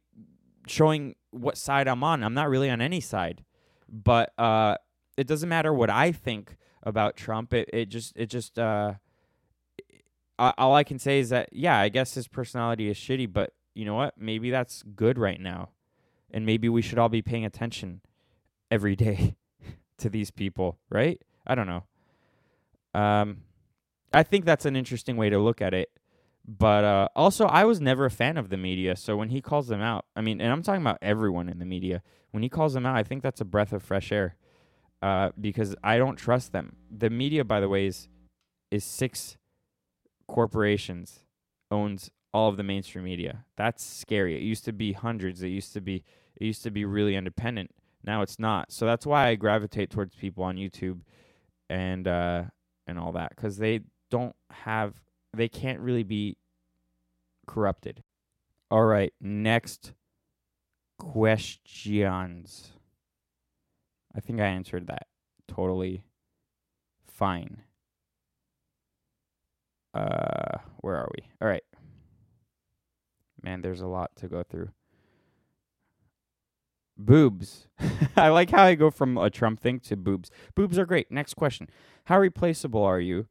showing 0.66 1.14
what 1.30 1.56
side 1.56 1.88
I'm 1.88 2.04
on. 2.04 2.22
I'm 2.22 2.34
not 2.34 2.50
really 2.50 2.68
on 2.68 2.80
any 2.80 3.00
side, 3.00 3.44
but 3.88 4.32
uh, 4.38 4.76
it 5.16 5.26
doesn't 5.26 5.48
matter 5.48 5.72
what 5.72 5.90
I 5.90 6.12
think 6.12 6.56
about 6.82 7.16
Trump. 7.16 7.54
It 7.54 7.70
it 7.72 7.86
just 7.86 8.12
it 8.14 8.26
just 8.26 8.58
uh, 8.58 8.94
all 10.38 10.74
I 10.74 10.84
can 10.84 10.98
say 10.98 11.18
is 11.18 11.30
that 11.30 11.48
yeah, 11.52 11.78
I 11.78 11.88
guess 11.88 12.14
his 12.14 12.28
personality 12.28 12.88
is 12.90 12.98
shitty, 12.98 13.32
but 13.32 13.54
you 13.74 13.84
know 13.84 13.94
what? 13.94 14.14
Maybe 14.18 14.50
that's 14.50 14.82
good 14.82 15.18
right 15.18 15.40
now, 15.40 15.70
and 16.30 16.44
maybe 16.44 16.68
we 16.68 16.82
should 16.82 16.98
all 16.98 17.08
be 17.08 17.22
paying 17.22 17.46
attention 17.46 18.02
every 18.70 18.96
day 18.96 19.36
to 19.98 20.10
these 20.10 20.30
people, 20.30 20.78
right? 20.90 21.22
I 21.50 21.56
don't 21.56 21.66
know. 21.66 21.82
Um, 22.94 23.38
I 24.12 24.22
think 24.22 24.44
that's 24.44 24.66
an 24.66 24.76
interesting 24.76 25.16
way 25.16 25.30
to 25.30 25.38
look 25.40 25.60
at 25.60 25.74
it. 25.74 25.90
But 26.46 26.84
uh, 26.84 27.08
also, 27.16 27.46
I 27.46 27.64
was 27.64 27.80
never 27.80 28.06
a 28.06 28.10
fan 28.10 28.36
of 28.36 28.50
the 28.50 28.56
media. 28.56 28.94
So 28.94 29.16
when 29.16 29.30
he 29.30 29.40
calls 29.40 29.66
them 29.66 29.80
out, 29.80 30.04
I 30.14 30.20
mean, 30.20 30.40
and 30.40 30.52
I'm 30.52 30.62
talking 30.62 30.80
about 30.80 30.98
everyone 31.02 31.48
in 31.48 31.58
the 31.58 31.64
media. 31.64 32.02
When 32.30 32.44
he 32.44 32.48
calls 32.48 32.72
them 32.72 32.86
out, 32.86 32.96
I 32.96 33.02
think 33.02 33.22
that's 33.22 33.40
a 33.40 33.44
breath 33.44 33.72
of 33.72 33.82
fresh 33.82 34.12
air 34.12 34.36
uh, 35.02 35.30
because 35.38 35.74
I 35.82 35.98
don't 35.98 36.16
trust 36.16 36.52
them. 36.52 36.76
The 36.88 37.10
media, 37.10 37.44
by 37.44 37.58
the 37.58 37.68
way, 37.68 37.86
is 37.86 38.08
is 38.70 38.84
six 38.84 39.36
corporations 40.28 41.24
owns 41.72 42.10
all 42.32 42.48
of 42.48 42.56
the 42.56 42.62
mainstream 42.62 43.04
media. 43.04 43.44
That's 43.56 43.84
scary. 43.84 44.36
It 44.36 44.42
used 44.42 44.64
to 44.66 44.72
be 44.72 44.92
hundreds. 44.92 45.42
It 45.42 45.48
used 45.48 45.72
to 45.72 45.80
be 45.80 46.04
it 46.36 46.44
used 46.44 46.62
to 46.62 46.70
be 46.70 46.84
really 46.84 47.16
independent. 47.16 47.72
Now 48.04 48.22
it's 48.22 48.38
not. 48.38 48.72
So 48.72 48.86
that's 48.86 49.04
why 49.04 49.28
I 49.28 49.34
gravitate 49.34 49.90
towards 49.90 50.14
people 50.14 50.44
on 50.44 50.56
YouTube 50.56 51.00
and 51.70 52.06
uh, 52.06 52.42
and 52.86 52.98
all 52.98 53.12
that 53.12 53.30
because 53.30 53.56
they 53.56 53.80
don't 54.10 54.34
have 54.50 55.00
they 55.34 55.48
can't 55.48 55.80
really 55.80 56.02
be 56.02 56.36
corrupted. 57.46 58.02
All 58.70 58.84
right, 58.84 59.14
next 59.20 59.94
questions. 60.98 62.72
I 64.14 64.20
think 64.20 64.40
I 64.40 64.46
answered 64.46 64.88
that 64.88 65.06
totally 65.46 66.04
fine. 67.06 67.62
Uh, 69.94 70.58
where 70.78 70.96
are 70.96 71.08
we? 71.16 71.28
All 71.40 71.48
right. 71.48 71.62
Man, 73.42 73.62
there's 73.62 73.80
a 73.80 73.86
lot 73.86 74.10
to 74.16 74.28
go 74.28 74.42
through. 74.42 74.70
Boobs. 77.06 77.66
I 78.16 78.28
like 78.28 78.50
how 78.50 78.64
I 78.64 78.74
go 78.74 78.90
from 78.90 79.16
a 79.16 79.30
Trump 79.30 79.60
thing 79.60 79.80
to 79.80 79.96
boobs. 79.96 80.30
Boobs 80.54 80.78
are 80.78 80.84
great. 80.84 81.10
Next 81.10 81.34
question. 81.34 81.68
How 82.04 82.18
replaceable 82.18 82.82
are 82.82 83.00
you? 83.00 83.26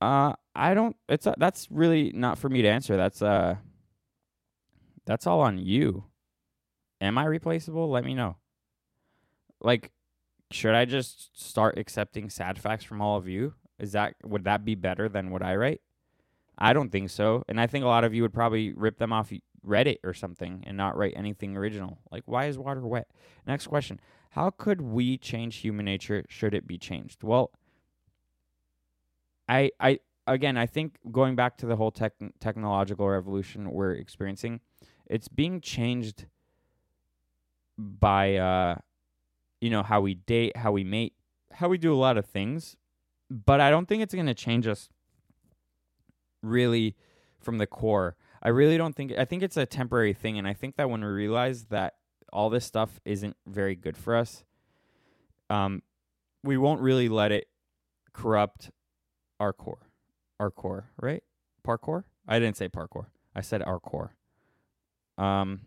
Uh 0.00 0.34
I 0.54 0.74
don't 0.74 0.96
it's 1.08 1.26
uh, 1.26 1.34
that's 1.38 1.68
really 1.70 2.10
not 2.14 2.36
for 2.36 2.48
me 2.48 2.62
to 2.62 2.68
answer. 2.68 2.96
That's 2.96 3.22
uh 3.22 3.56
that's 5.06 5.26
all 5.26 5.40
on 5.40 5.58
you. 5.58 6.04
Am 7.00 7.16
I 7.16 7.24
replaceable? 7.24 7.88
Let 7.90 8.04
me 8.04 8.14
know. 8.14 8.36
Like 9.60 9.92
should 10.50 10.74
I 10.74 10.84
just 10.84 11.40
start 11.40 11.78
accepting 11.78 12.28
sad 12.28 12.58
facts 12.58 12.84
from 12.84 13.00
all 13.00 13.16
of 13.16 13.28
you? 13.28 13.54
Is 13.78 13.92
that 13.92 14.14
would 14.24 14.44
that 14.44 14.64
be 14.64 14.74
better 14.74 15.08
than 15.08 15.30
what 15.30 15.42
I 15.42 15.54
write? 15.54 15.80
I 16.58 16.72
don't 16.72 16.90
think 16.90 17.10
so. 17.10 17.44
And 17.48 17.60
I 17.60 17.66
think 17.66 17.84
a 17.84 17.88
lot 17.88 18.04
of 18.04 18.14
you 18.14 18.22
would 18.22 18.34
probably 18.34 18.72
rip 18.72 18.98
them 18.98 19.12
off 19.12 19.32
Reddit 19.66 19.98
or 20.04 20.14
something 20.14 20.62
and 20.66 20.76
not 20.76 20.96
write 20.96 21.14
anything 21.16 21.56
original. 21.56 21.98
Like, 22.10 22.24
why 22.26 22.46
is 22.46 22.58
water 22.58 22.86
wet? 22.86 23.08
Next 23.46 23.66
question 23.66 24.00
How 24.30 24.50
could 24.50 24.80
we 24.80 25.18
change 25.18 25.56
human 25.56 25.84
nature 25.84 26.24
should 26.28 26.54
it 26.54 26.66
be 26.66 26.78
changed? 26.78 27.22
Well, 27.22 27.50
I, 29.48 29.70
I, 29.78 30.00
again, 30.26 30.56
I 30.56 30.66
think 30.66 30.98
going 31.10 31.36
back 31.36 31.58
to 31.58 31.66
the 31.66 31.76
whole 31.76 31.90
tech, 31.90 32.12
technological 32.40 33.08
revolution 33.08 33.70
we're 33.70 33.92
experiencing, 33.92 34.60
it's 35.06 35.28
being 35.28 35.60
changed 35.60 36.26
by, 37.76 38.36
uh, 38.36 38.76
you 39.60 39.70
know, 39.70 39.82
how 39.82 40.00
we 40.00 40.14
date, 40.14 40.56
how 40.56 40.72
we 40.72 40.84
mate, 40.84 41.14
how 41.52 41.68
we 41.68 41.78
do 41.78 41.92
a 41.92 41.96
lot 41.96 42.16
of 42.16 42.26
things. 42.26 42.76
But 43.30 43.60
I 43.60 43.70
don't 43.70 43.86
think 43.86 44.02
it's 44.02 44.14
going 44.14 44.26
to 44.26 44.34
change 44.34 44.66
us 44.66 44.88
really 46.42 46.96
from 47.40 47.58
the 47.58 47.66
core. 47.66 48.16
I 48.44 48.50
really 48.50 48.76
don't 48.76 48.94
think 48.94 49.12
I 49.16 49.24
think 49.24 49.42
it's 49.42 49.56
a 49.56 49.66
temporary 49.66 50.12
thing 50.12 50.38
and 50.38 50.46
I 50.46 50.52
think 50.52 50.76
that 50.76 50.90
when 50.90 51.00
we 51.00 51.06
realize 51.06 51.64
that 51.66 51.94
all 52.32 52.50
this 52.50 52.64
stuff 52.64 53.00
isn't 53.04 53.36
very 53.46 53.74
good 53.74 53.96
for 53.96 54.14
us, 54.14 54.44
um 55.48 55.82
we 56.42 56.58
won't 56.58 56.80
really 56.80 57.08
let 57.08 57.32
it 57.32 57.48
corrupt 58.12 58.70
our 59.40 59.52
core. 59.52 59.88
Our 60.38 60.50
core, 60.50 60.90
right? 61.00 61.22
Parkour? 61.66 62.04
I 62.28 62.38
didn't 62.38 62.58
say 62.58 62.68
parkour. 62.68 63.06
I 63.34 63.40
said 63.40 63.62
our 63.62 63.80
core. 63.80 64.14
Um 65.16 65.62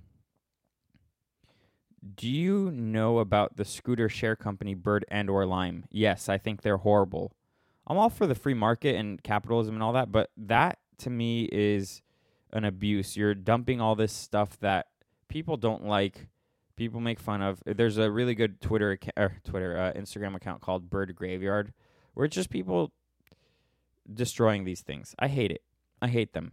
do 2.16 2.30
you 2.30 2.72
know 2.72 3.18
about 3.18 3.58
the 3.58 3.66
scooter 3.66 4.08
share 4.08 4.36
company 4.36 4.76
Bird 4.76 5.04
and 5.10 5.30
or 5.30 5.46
Lime? 5.46 5.86
Yes, 5.90 6.30
I 6.30 6.38
think 6.38 6.62
they're 6.62 6.78
horrible. 6.78 7.34
I'm 7.88 7.98
all 7.98 8.10
for 8.10 8.28
the 8.28 8.36
free 8.36 8.54
market 8.54 8.96
and 8.96 9.22
capitalism 9.24 9.74
and 9.74 9.84
all 9.84 9.94
that, 9.94 10.12
but 10.12 10.30
that 10.38 10.80
to 11.00 11.10
me 11.10 11.50
is 11.52 12.02
an 12.58 12.66
abuse. 12.66 13.16
You're 13.16 13.36
dumping 13.36 13.80
all 13.80 13.96
this 13.96 14.12
stuff 14.12 14.60
that 14.60 14.88
people 15.30 15.56
don't 15.56 15.86
like, 15.86 16.28
people 16.76 17.00
make 17.00 17.20
fun 17.20 17.42
of. 17.42 17.62
There's 17.66 17.98
a 17.98 18.12
really 18.12 18.36
good 18.36 18.60
Twitter 18.60 18.92
acc- 18.94 19.18
er, 19.18 19.38
Twitter 19.44 19.78
uh, 19.78 20.00
Instagram 20.00 20.36
account 20.36 20.62
called 20.62 20.90
Bird 20.90 21.16
Graveyard 21.16 21.74
where 22.18 22.26
it's 22.26 22.34
just 22.34 22.50
people 22.50 22.92
destroying 24.12 24.64
these 24.64 24.82
things. 24.82 25.14
I 25.20 25.28
hate 25.28 25.52
it. 25.52 25.62
I 26.02 26.08
hate 26.08 26.34
them. 26.34 26.52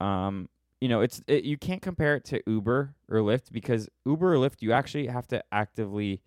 Um, 0.00 0.48
you 0.80 0.88
know, 0.88 1.02
it's 1.02 1.22
it, 1.28 1.44
you 1.44 1.56
can't 1.56 1.80
compare 1.80 2.16
it 2.16 2.24
to 2.24 2.42
Uber 2.48 2.96
or 3.08 3.18
Lyft 3.18 3.52
because 3.52 3.88
Uber 4.04 4.34
or 4.34 4.38
Lyft 4.38 4.56
you 4.58 4.72
actually 4.72 5.06
have 5.06 5.28
to 5.28 5.44
actively 5.52 6.20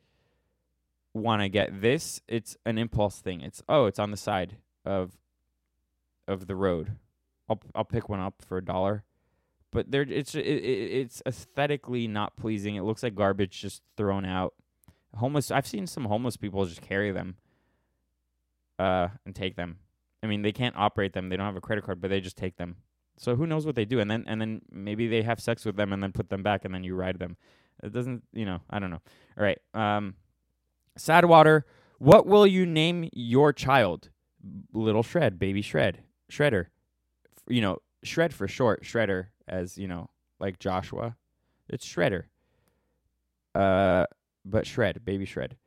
want 1.13 1.41
to 1.41 1.49
get 1.49 1.81
this. 1.81 2.21
It's 2.29 2.55
an 2.65 2.77
impulse 2.77 3.19
thing. 3.19 3.41
It's 3.41 3.61
oh, 3.67 3.87
it's 3.87 3.99
on 3.99 4.11
the 4.11 4.17
side 4.17 4.55
of 4.85 5.17
of 6.25 6.47
the 6.47 6.55
road. 6.55 6.93
I'll 7.53 7.61
I'll 7.75 7.85
pick 7.85 8.09
one 8.09 8.19
up 8.19 8.41
for 8.45 8.57
a 8.57 8.65
dollar. 8.65 9.03
But 9.71 9.91
there 9.91 10.03
it's 10.03 10.35
it, 10.35 10.45
it, 10.45 10.91
it's 10.91 11.21
aesthetically 11.25 12.07
not 12.07 12.35
pleasing. 12.37 12.75
It 12.75 12.83
looks 12.83 13.03
like 13.03 13.15
garbage 13.15 13.61
just 13.61 13.81
thrown 13.97 14.25
out. 14.25 14.53
Homeless 15.15 15.51
I've 15.51 15.67
seen 15.67 15.87
some 15.87 16.05
homeless 16.05 16.37
people 16.37 16.65
just 16.65 16.81
carry 16.81 17.11
them 17.11 17.35
uh 18.79 19.09
and 19.25 19.35
take 19.35 19.55
them. 19.55 19.77
I 20.21 20.27
mean, 20.27 20.41
they 20.41 20.51
can't 20.53 20.75
operate 20.77 21.13
them. 21.13 21.29
They 21.29 21.35
don't 21.35 21.45
have 21.45 21.57
a 21.57 21.61
credit 21.61 21.83
card, 21.83 21.99
but 21.99 22.09
they 22.09 22.21
just 22.21 22.37
take 22.37 22.55
them. 22.57 22.77
So 23.17 23.35
who 23.35 23.45
knows 23.45 23.65
what 23.65 23.75
they 23.75 23.85
do? 23.85 23.99
And 23.99 24.09
then 24.09 24.23
and 24.27 24.39
then 24.39 24.61
maybe 24.71 25.07
they 25.07 25.21
have 25.23 25.39
sex 25.39 25.65
with 25.65 25.75
them 25.75 25.93
and 25.93 26.01
then 26.01 26.11
put 26.11 26.29
them 26.29 26.43
back 26.43 26.65
and 26.65 26.73
then 26.73 26.83
you 26.83 26.95
ride 26.95 27.19
them. 27.19 27.37
It 27.83 27.91
doesn't, 27.91 28.23
you 28.31 28.45
know, 28.45 28.59
I 28.69 28.79
don't 28.79 28.89
know. 28.91 29.01
All 29.37 29.43
right. 29.43 29.59
Um 29.73 30.15
Sadwater, 30.97 31.63
what 31.97 32.27
will 32.27 32.45
you 32.45 32.65
name 32.65 33.09
your 33.13 33.51
child? 33.53 34.09
Little 34.73 35.03
Shred, 35.03 35.39
baby 35.39 35.61
Shred, 35.61 36.03
Shredder. 36.31 36.67
You 37.47 37.61
know, 37.61 37.77
Shred 38.03 38.33
for 38.33 38.47
short, 38.47 38.83
Shredder 38.83 39.27
as, 39.47 39.77
you 39.77 39.87
know, 39.87 40.09
like 40.39 40.59
Joshua. 40.59 41.15
It's 41.69 41.85
Shredder. 41.85 42.25
Uh 43.55 44.05
but 44.45 44.67
Shred, 44.67 45.05
baby 45.05 45.25
Shred. 45.25 45.57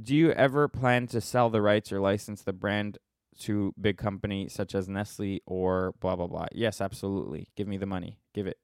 Do 0.00 0.14
you 0.14 0.32
ever 0.32 0.68
plan 0.68 1.06
to 1.08 1.20
sell 1.20 1.50
the 1.50 1.60
rights 1.60 1.92
or 1.92 2.00
license 2.00 2.42
the 2.42 2.52
brand 2.52 2.98
to 3.40 3.74
big 3.80 3.96
company 3.96 4.48
such 4.48 4.74
as 4.74 4.88
Nestle 4.88 5.40
or 5.46 5.94
blah 6.00 6.16
blah 6.16 6.26
blah. 6.26 6.46
Yes, 6.52 6.80
absolutely. 6.80 7.48
Give 7.56 7.66
me 7.66 7.76
the 7.76 7.86
money. 7.86 8.18
Give 8.34 8.46
it. 8.46 8.58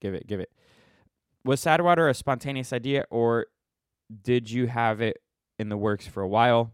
Give 0.00 0.14
it. 0.14 0.26
Give 0.26 0.40
it. 0.40 0.50
Was 1.44 1.64
Sadwater 1.64 2.08
a 2.08 2.14
spontaneous 2.14 2.72
idea 2.72 3.04
or 3.10 3.46
did 4.22 4.50
you 4.50 4.66
have 4.66 5.00
it 5.00 5.18
in 5.58 5.68
the 5.68 5.76
works 5.76 6.06
for 6.06 6.22
a 6.22 6.28
while? 6.28 6.72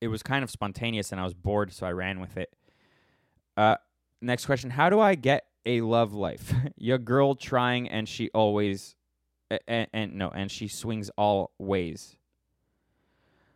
It 0.00 0.08
was 0.08 0.22
kind 0.22 0.44
of 0.44 0.50
spontaneous 0.50 1.10
and 1.10 1.20
I 1.20 1.24
was 1.24 1.34
bored, 1.34 1.72
so 1.72 1.86
I 1.86 1.92
ran 1.92 2.20
with 2.20 2.36
it. 2.36 2.54
Uh 3.58 3.76
next 4.22 4.46
question. 4.46 4.70
How 4.70 4.88
do 4.88 5.00
I 5.00 5.16
get 5.16 5.46
a 5.66 5.80
love 5.80 6.14
life? 6.14 6.54
Your 6.78 6.96
girl 6.98 7.34
trying 7.34 7.88
and 7.88 8.08
she 8.08 8.30
always 8.32 8.94
and, 9.66 9.88
and 9.92 10.14
no, 10.14 10.30
and 10.30 10.48
she 10.48 10.68
swings 10.68 11.10
all 11.18 11.50
ways. 11.58 12.16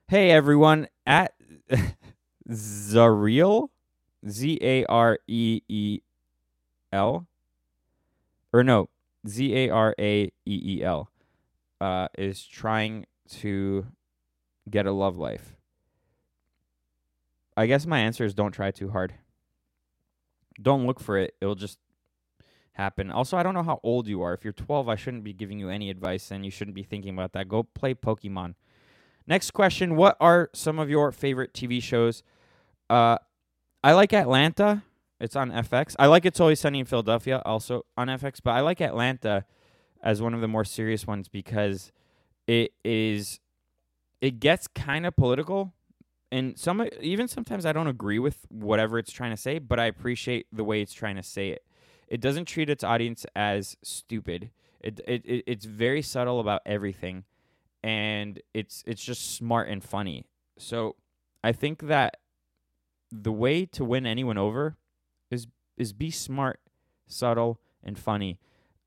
Hey 0.09 0.33
everyone, 0.33 0.89
at 1.07 1.35
Zariel, 2.51 3.69
Z 4.29 4.59
A 4.61 4.85
R 4.87 5.21
E 5.29 5.61
E 5.69 6.01
L, 6.93 7.29
or 8.53 8.65
no, 8.65 8.89
Z 9.27 9.55
A 9.55 9.71
R 9.71 9.95
A 10.01 10.25
E 10.25 10.31
E 10.45 10.83
L, 10.83 11.11
uh, 11.81 12.09
is 12.19 12.45
trying 12.45 13.07
to 13.29 13.87
get 14.69 14.85
a 14.87 14.93
love 14.93 15.17
life. 15.17 15.55
I 17.57 17.67
guess 17.67 17.87
my 17.87 18.01
answer 18.01 18.25
is 18.25 18.35
don't 18.35 18.53
try 18.53 18.73
too 18.73 18.91
hard. 18.91 19.15
Don't 20.63 20.87
look 20.87 21.01
for 21.01 21.19
it; 21.19 21.35
it'll 21.41 21.55
just 21.55 21.79
happen. 22.73 23.11
Also, 23.11 23.37
I 23.37 23.43
don't 23.43 23.55
know 23.55 23.63
how 23.63 23.81
old 23.83 24.07
you 24.07 24.23
are. 24.23 24.33
If 24.33 24.45
you're 24.45 24.53
12, 24.53 24.89
I 24.89 24.97
shouldn't 24.97 25.25
be 25.25 25.33
giving 25.33 25.59
you 25.59 25.69
any 25.69 25.91
advice, 25.91 26.31
and 26.31 26.45
you 26.45 26.51
shouldn't 26.51 26.75
be 26.75 26.83
thinking 26.83 27.13
about 27.13 27.33
that. 27.33 27.49
Go 27.49 27.63
play 27.63 27.95
Pokemon. 27.95 28.55
Next 29.27 29.53
question: 29.53 29.97
What 29.97 30.17
are 30.21 30.51
some 30.55 30.79
of 30.79 30.89
your 30.89 31.13
favorite 31.13 31.53
TV 31.53 31.83
shows? 31.83 32.23
Uh, 32.89 33.19
I 33.83 33.93
like 33.93 34.13
Atlanta. 34.13 34.85
It's 35.21 35.37
on 35.37 35.53
FX. 35.53 35.95
I 35.99 36.07
like 36.07 36.25
It's 36.27 36.41
Always 36.41 36.59
Sunny 36.59 36.81
in 36.81 36.85
Philadelphia, 36.85 37.41
also 37.45 37.87
on 37.97 38.09
FX. 38.09 38.41
But 38.43 38.53
I 38.53 38.61
like 38.61 38.81
Atlanta 38.81 39.45
as 40.03 40.21
one 40.21 40.35
of 40.35 40.41
the 40.41 40.49
more 40.49 40.65
serious 40.65 41.07
ones 41.07 41.29
because 41.29 41.93
it 42.47 42.73
is 42.85 43.39
it 44.21 44.41
gets 44.41 44.67
kind 44.69 45.07
of 45.07 45.17
political, 45.17 45.73
and 46.33 46.59
some 46.59 46.85
even 47.01 47.29
sometimes 47.29 47.65
I 47.65 47.73
don't 47.73 47.87
agree 47.87 48.19
with 48.19 48.47
whatever 48.49 48.99
it's 48.99 49.13
trying 49.13 49.31
to 49.31 49.37
say, 49.37 49.61
but 49.61 49.79
I 49.79 49.85
appreciate 49.85 50.47
the 50.51 50.65
way 50.65 50.81
it's 50.81 50.95
trying 50.95 51.17
to 51.17 51.23
say 51.23 51.51
it. 51.51 51.65
It 52.09 52.21
doesn't 52.21 52.47
treat 52.47 52.69
its 52.69 52.83
audience 52.83 53.25
as 53.37 53.77
stupid. 53.83 54.51
It 54.81 55.01
it, 55.07 55.25
it 55.25 55.45
it's 55.47 55.67
very 55.67 56.03
subtle 56.03 56.41
about 56.41 56.63
everything 56.67 57.25
and 57.83 58.41
it's 58.55 58.83
it's 58.87 59.05
just 59.05 59.35
smart 59.35 59.69
and 59.69 59.83
funny. 59.83 60.25
So 60.59 60.97
I 61.43 61.53
think 61.53 61.83
that 61.83 62.19
the 63.11 63.33
way 63.33 63.67
to 63.67 63.85
win 63.85 64.07
anyone 64.07 64.39
over 64.39 64.77
is 65.31 65.47
is 65.77 65.93
be 65.93 66.11
smart, 66.11 66.61
subtle, 67.07 67.61
and 67.83 67.99
funny. 67.99 68.39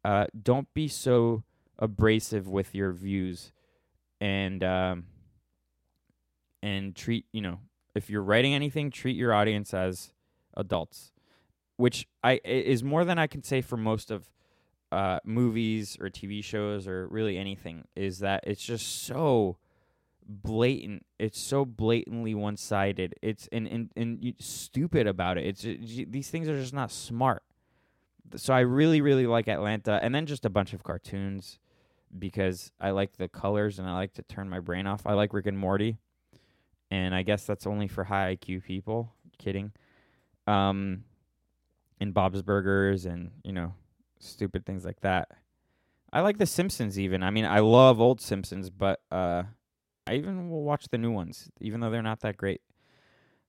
Uh, 0.03 0.25
don't 0.41 0.73
be 0.73 0.87
so 0.87 1.43
abrasive 1.77 2.47
with 2.47 2.73
your 2.73 2.91
views, 2.91 3.51
and 4.21 4.63
um, 4.63 5.05
and 6.65 6.95
treat 6.95 7.25
you 7.31 7.41
know 7.41 7.59
if 7.93 8.09
you're 8.09 8.23
writing 8.23 8.53
anything, 8.53 8.89
treat 8.89 9.15
your 9.15 9.33
audience 9.33 9.73
as 9.73 10.11
adults, 10.57 11.13
which 11.77 12.07
I 12.23 12.41
is 12.43 12.83
more 12.83 13.05
than 13.05 13.19
I 13.19 13.27
can 13.27 13.43
say 13.43 13.61
for 13.61 13.77
most 13.77 14.11
of 14.11 14.29
uh, 14.91 15.19
movies 15.23 15.95
or 16.01 16.09
TV 16.09 16.43
shows 16.43 16.87
or 16.87 17.07
really 17.07 17.37
anything 17.37 17.85
is 17.95 18.19
that 18.19 18.43
it's 18.45 18.63
just 18.63 19.03
so 19.03 19.57
blatant. 20.27 21.05
It's 21.19 21.39
so 21.39 21.65
blatantly 21.65 22.33
one 22.33 22.57
sided. 22.57 23.13
It's 23.21 23.47
and 23.51 23.67
and 23.67 23.91
and 23.95 24.33
stupid 24.39 25.05
about 25.07 25.37
it. 25.37 25.45
It's 25.45 25.61
ju- 25.61 26.07
these 26.09 26.29
things 26.29 26.49
are 26.49 26.57
just 26.59 26.73
not 26.73 26.91
smart. 26.91 27.43
So 28.35 28.53
I 28.53 28.61
really 28.61 29.01
really 29.01 29.27
like 29.27 29.47
Atlanta, 29.47 29.99
and 30.01 30.15
then 30.15 30.25
just 30.25 30.45
a 30.45 30.49
bunch 30.49 30.73
of 30.73 30.83
cartoons 30.83 31.59
because 32.17 32.71
I 32.79 32.89
like 32.91 33.17
the 33.17 33.27
colors 33.27 33.77
and 33.77 33.87
I 33.87 33.93
like 33.93 34.13
to 34.13 34.23
turn 34.23 34.49
my 34.49 34.59
brain 34.59 34.87
off. 34.87 35.05
I 35.05 35.13
like 35.13 35.33
Rick 35.33 35.47
and 35.47 35.57
Morty, 35.57 35.97
and 36.91 37.13
I 37.13 37.23
guess 37.23 37.45
that's 37.45 37.67
only 37.67 37.87
for 37.87 38.03
high 38.03 38.35
IQ 38.35 38.63
people. 38.63 39.13
Kidding. 39.37 39.71
Um, 40.47 41.03
and 41.99 42.13
Bob's 42.13 42.41
Burgers 42.41 43.05
and 43.05 43.31
you 43.43 43.51
know 43.51 43.73
stupid 44.19 44.65
things 44.65 44.85
like 44.85 45.01
that. 45.01 45.29
I 46.11 46.21
like 46.21 46.37
The 46.37 46.45
Simpsons 46.45 46.99
even. 46.99 47.23
I 47.23 47.29
mean, 47.29 47.45
I 47.45 47.59
love 47.59 47.99
old 47.99 48.21
Simpsons, 48.21 48.69
but 48.69 49.01
uh, 49.11 49.43
I 50.07 50.13
even 50.15 50.49
will 50.49 50.63
watch 50.63 50.87
the 50.89 50.97
new 50.97 51.11
ones, 51.11 51.49
even 51.59 51.79
though 51.81 51.89
they're 51.89 52.01
not 52.01 52.21
that 52.21 52.37
great. 52.37 52.61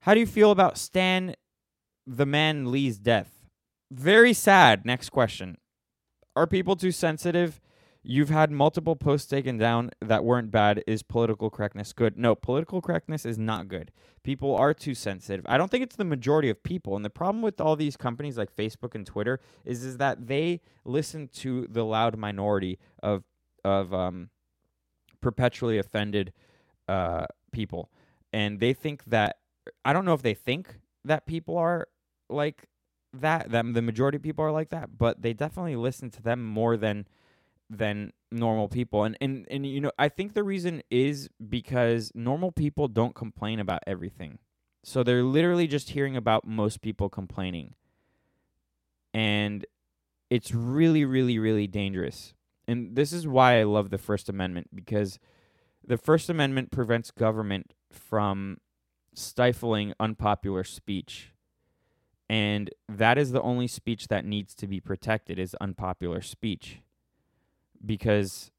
How 0.01 0.15
do 0.15 0.21
you 0.21 0.27
feel 0.27 0.51
about 0.51 0.79
Stan 0.79 1.35
the 2.07 2.27
Man 2.27 2.71
Lee's 2.71 2.99
death? 2.99 3.31
Very 3.91 4.33
sad. 4.33 4.85
Next 4.85 5.11
question. 5.11 5.59
Are 6.35 6.47
people 6.47 6.77
too 6.77 6.93
sensitive? 6.93 7.61
You've 8.09 8.29
had 8.29 8.53
multiple 8.53 8.95
posts 8.95 9.27
taken 9.27 9.59
down 9.59 9.91
that 10.01 10.23
weren't 10.23 10.53
bad. 10.53 10.81
Is 10.87 11.03
political 11.03 11.51
correctness 11.51 11.93
good? 11.93 12.17
No, 12.17 12.37
political 12.37 12.81
correctness 12.81 13.27
is 13.27 13.37
not 13.37 13.67
good. 13.67 13.91
People 14.23 14.55
are 14.55 14.73
too 14.73 14.95
sensitive. 14.95 15.45
I 15.49 15.59
don't 15.59 15.73
think 15.73 15.83
it's 15.83 15.97
the 15.97 16.05
majority 16.05 16.49
of 16.49 16.63
people. 16.63 16.95
And 16.95 17.05
the 17.05 17.11
problem 17.11 17.43
with 17.43 17.61
all 17.61 17.75
these 17.75 17.97
companies 17.97 18.39
like 18.39 18.55
Facebook 18.55 18.95
and 18.95 19.05
Twitter 19.05 19.41
is 19.65 19.83
is 19.83 19.97
that 19.97 20.29
they 20.29 20.61
listen 20.85 21.27
to 21.39 21.67
the 21.69 21.85
loud 21.85 22.17
minority 22.17 22.79
of 23.03 23.25
of 23.65 23.93
um, 23.93 24.31
perpetually 25.21 25.77
offended 25.77 26.33
uh, 26.87 27.27
people, 27.51 27.91
and 28.33 28.61
they 28.61 28.73
think 28.73 29.03
that 29.07 29.39
I 29.85 29.93
don't 29.93 30.05
know 30.05 30.15
if 30.15 30.23
they 30.23 30.35
think 30.35 30.79
that 31.05 31.27
people 31.27 31.59
are 31.59 31.89
like 32.31 32.69
that. 33.13 33.51
Them 33.51 33.73
the 33.73 33.83
majority 33.83 34.15
of 34.15 34.23
people 34.23 34.45
are 34.45 34.53
like 34.53 34.69
that, 34.71 34.97
but 34.97 35.23
they 35.23 35.33
definitely 35.33 35.75
listen 35.75 36.09
to 36.11 36.23
them 36.23 36.45
more 36.45 36.77
than 36.77 37.05
than 37.71 38.13
normal 38.31 38.69
people 38.69 39.05
and 39.05 39.17
and 39.21 39.47
and 39.51 39.67
you 39.67 39.81
know 39.81 39.91
i 39.99 40.09
think 40.09 40.35
the 40.35 40.45
reason 40.45 40.83
is 40.91 41.29
because 41.49 42.13
normal 42.15 42.53
people 42.53 42.89
don't 42.89 43.15
complain 43.15 43.59
about 43.61 43.81
everything 43.87 44.39
So 44.85 45.03
they're 45.03 45.25
literally 45.25 45.67
just 45.67 45.91
hearing 45.91 46.17
about 46.17 46.47
most 46.47 46.81
people 46.81 47.09
complaining. 47.09 47.75
And 49.13 49.67
it's 50.31 50.53
really, 50.55 51.05
really, 51.05 51.41
really 51.41 51.67
dangerous. 51.67 52.35
And 52.69 52.95
this 52.95 53.13
is 53.13 53.27
why 53.27 53.59
I 53.59 53.65
love 53.65 53.91
the 53.91 53.99
First 53.99 54.29
Amendment 54.29 54.69
because 54.75 55.19
the 55.85 55.97
First 55.97 56.31
Amendment 56.31 56.71
prevents 56.71 57.11
government 57.11 57.75
from 57.91 58.59
stifling 59.13 59.93
unpopular 59.99 60.63
speech. 60.63 61.33
And 62.29 62.71
that 62.89 63.19
is 63.19 63.33
the 63.33 63.43
only 63.43 63.67
speech 63.67 64.09
that 64.09 64.25
needs 64.25 64.55
to 64.57 64.69
be 64.69 64.81
protected 64.81 65.39
is 65.39 65.57
unpopular 65.61 66.23
speech. 66.23 66.81
Because 67.87 68.51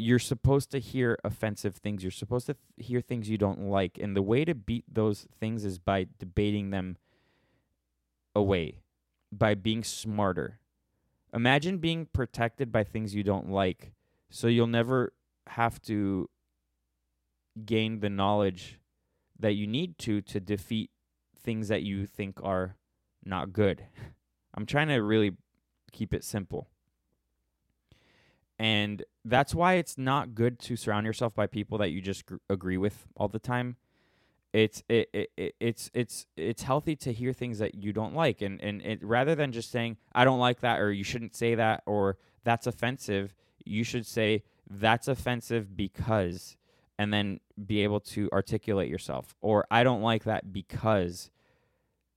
you're 0.00 0.18
supposed 0.18 0.70
to 0.70 0.78
hear 0.78 1.18
offensive 1.22 1.76
things. 1.76 2.02
You're 2.02 2.10
supposed 2.10 2.46
to 2.46 2.54
th- 2.54 2.88
hear 2.88 3.00
things 3.00 3.28
you 3.28 3.36
don't 3.36 3.68
like. 3.68 3.98
And 4.00 4.16
the 4.16 4.22
way 4.22 4.44
to 4.44 4.54
beat 4.54 4.84
those 4.90 5.26
things 5.38 5.64
is 5.64 5.78
by 5.78 6.06
debating 6.18 6.70
them 6.70 6.96
away, 8.34 8.80
by 9.30 9.54
being 9.54 9.84
smarter. 9.84 10.58
Imagine 11.32 11.78
being 11.78 12.06
protected 12.06 12.72
by 12.72 12.82
things 12.82 13.14
you 13.14 13.22
don't 13.22 13.50
like, 13.50 13.92
so 14.30 14.48
you'll 14.48 14.66
never 14.66 15.12
have 15.48 15.80
to 15.82 16.28
gain 17.64 18.00
the 18.00 18.10
knowledge 18.10 18.80
that 19.38 19.52
you 19.52 19.66
need 19.66 19.98
to 19.98 20.20
to 20.22 20.40
defeat 20.40 20.90
things 21.38 21.68
that 21.68 21.82
you 21.82 22.06
think 22.06 22.38
are 22.42 22.76
not 23.24 23.52
good. 23.52 23.84
I'm 24.54 24.66
trying 24.66 24.88
to 24.88 24.96
really 24.96 25.32
keep 25.92 26.12
it 26.12 26.24
simple. 26.24 26.68
And 28.60 29.02
that's 29.24 29.54
why 29.54 29.74
it's 29.74 29.96
not 29.96 30.34
good 30.34 30.58
to 30.58 30.76
surround 30.76 31.06
yourself 31.06 31.34
by 31.34 31.46
people 31.46 31.78
that 31.78 31.92
you 31.92 32.02
just 32.02 32.26
gr- 32.26 32.36
agree 32.50 32.76
with 32.76 33.06
all 33.16 33.26
the 33.26 33.38
time. 33.38 33.76
It's 34.52 34.82
it, 34.86 35.08
it, 35.14 35.30
it 35.38 35.54
it's 35.60 35.90
it's 35.94 36.26
it's 36.36 36.62
healthy 36.62 36.94
to 36.96 37.10
hear 37.10 37.32
things 37.32 37.58
that 37.60 37.76
you 37.76 37.94
don't 37.94 38.14
like 38.14 38.42
and 38.42 38.60
and 38.60 38.82
it, 38.82 39.02
rather 39.02 39.34
than 39.34 39.52
just 39.52 39.70
saying 39.70 39.96
I 40.12 40.26
don't 40.26 40.40
like 40.40 40.60
that 40.60 40.78
or 40.78 40.92
you 40.92 41.04
shouldn't 41.04 41.34
say 41.34 41.54
that 41.54 41.82
or 41.86 42.18
that's 42.44 42.66
offensive, 42.66 43.34
you 43.64 43.82
should 43.82 44.04
say 44.04 44.42
that's 44.68 45.08
offensive 45.08 45.74
because 45.74 46.58
and 46.98 47.14
then 47.14 47.40
be 47.64 47.82
able 47.82 48.00
to 48.00 48.28
articulate 48.30 48.90
yourself 48.90 49.34
or 49.40 49.66
I 49.70 49.84
don't 49.84 50.02
like 50.02 50.24
that 50.24 50.52
because 50.52 51.30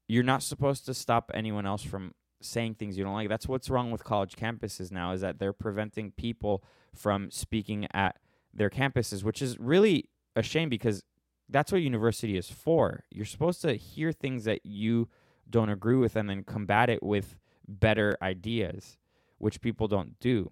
you're 0.09 0.23
not 0.23 0.43
supposed 0.43 0.85
to 0.87 0.93
stop 0.93 1.31
anyone 1.33 1.65
else 1.65 1.83
from 1.83 2.15
saying 2.43 2.75
things 2.75 2.97
you 2.97 3.03
don't 3.03 3.13
like. 3.13 3.29
That's 3.29 3.47
what's 3.47 3.69
wrong 3.69 3.91
with 3.91 4.03
college 4.03 4.35
campuses 4.35 4.91
now 4.91 5.11
is 5.11 5.21
that 5.21 5.39
they're 5.39 5.53
preventing 5.53 6.11
people 6.11 6.63
from 6.93 7.31
speaking 7.31 7.87
at 7.93 8.17
their 8.53 8.69
campuses, 8.69 9.23
which 9.23 9.41
is 9.41 9.59
really 9.59 10.09
a 10.35 10.43
shame 10.43 10.69
because 10.69 11.03
that's 11.49 11.71
what 11.71 11.81
university 11.81 12.37
is 12.37 12.49
for. 12.49 13.03
You're 13.09 13.25
supposed 13.25 13.61
to 13.61 13.73
hear 13.73 14.11
things 14.11 14.45
that 14.45 14.65
you 14.65 15.09
don't 15.49 15.69
agree 15.69 15.95
with 15.95 16.15
and 16.15 16.29
then 16.29 16.43
combat 16.43 16.89
it 16.89 17.03
with 17.03 17.35
better 17.67 18.17
ideas, 18.21 18.97
which 19.37 19.61
people 19.61 19.87
don't 19.87 20.19
do. 20.19 20.51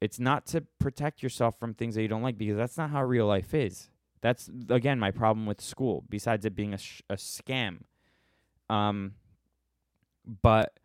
It's 0.00 0.18
not 0.18 0.46
to 0.46 0.62
protect 0.78 1.22
yourself 1.22 1.58
from 1.58 1.74
things 1.74 1.94
that 1.94 2.02
you 2.02 2.08
don't 2.08 2.22
like 2.22 2.36
because 2.36 2.56
that's 2.56 2.76
not 2.76 2.90
how 2.90 3.04
real 3.04 3.26
life 3.26 3.54
is. 3.54 3.90
That's 4.20 4.50
again 4.68 4.98
my 4.98 5.10
problem 5.10 5.46
with 5.46 5.60
school. 5.60 6.04
Besides 6.08 6.44
it 6.44 6.54
being 6.54 6.74
a 6.74 6.78
sh- 6.78 7.02
a 7.10 7.16
scam, 7.16 7.80
um, 8.68 9.12
but 10.42 10.78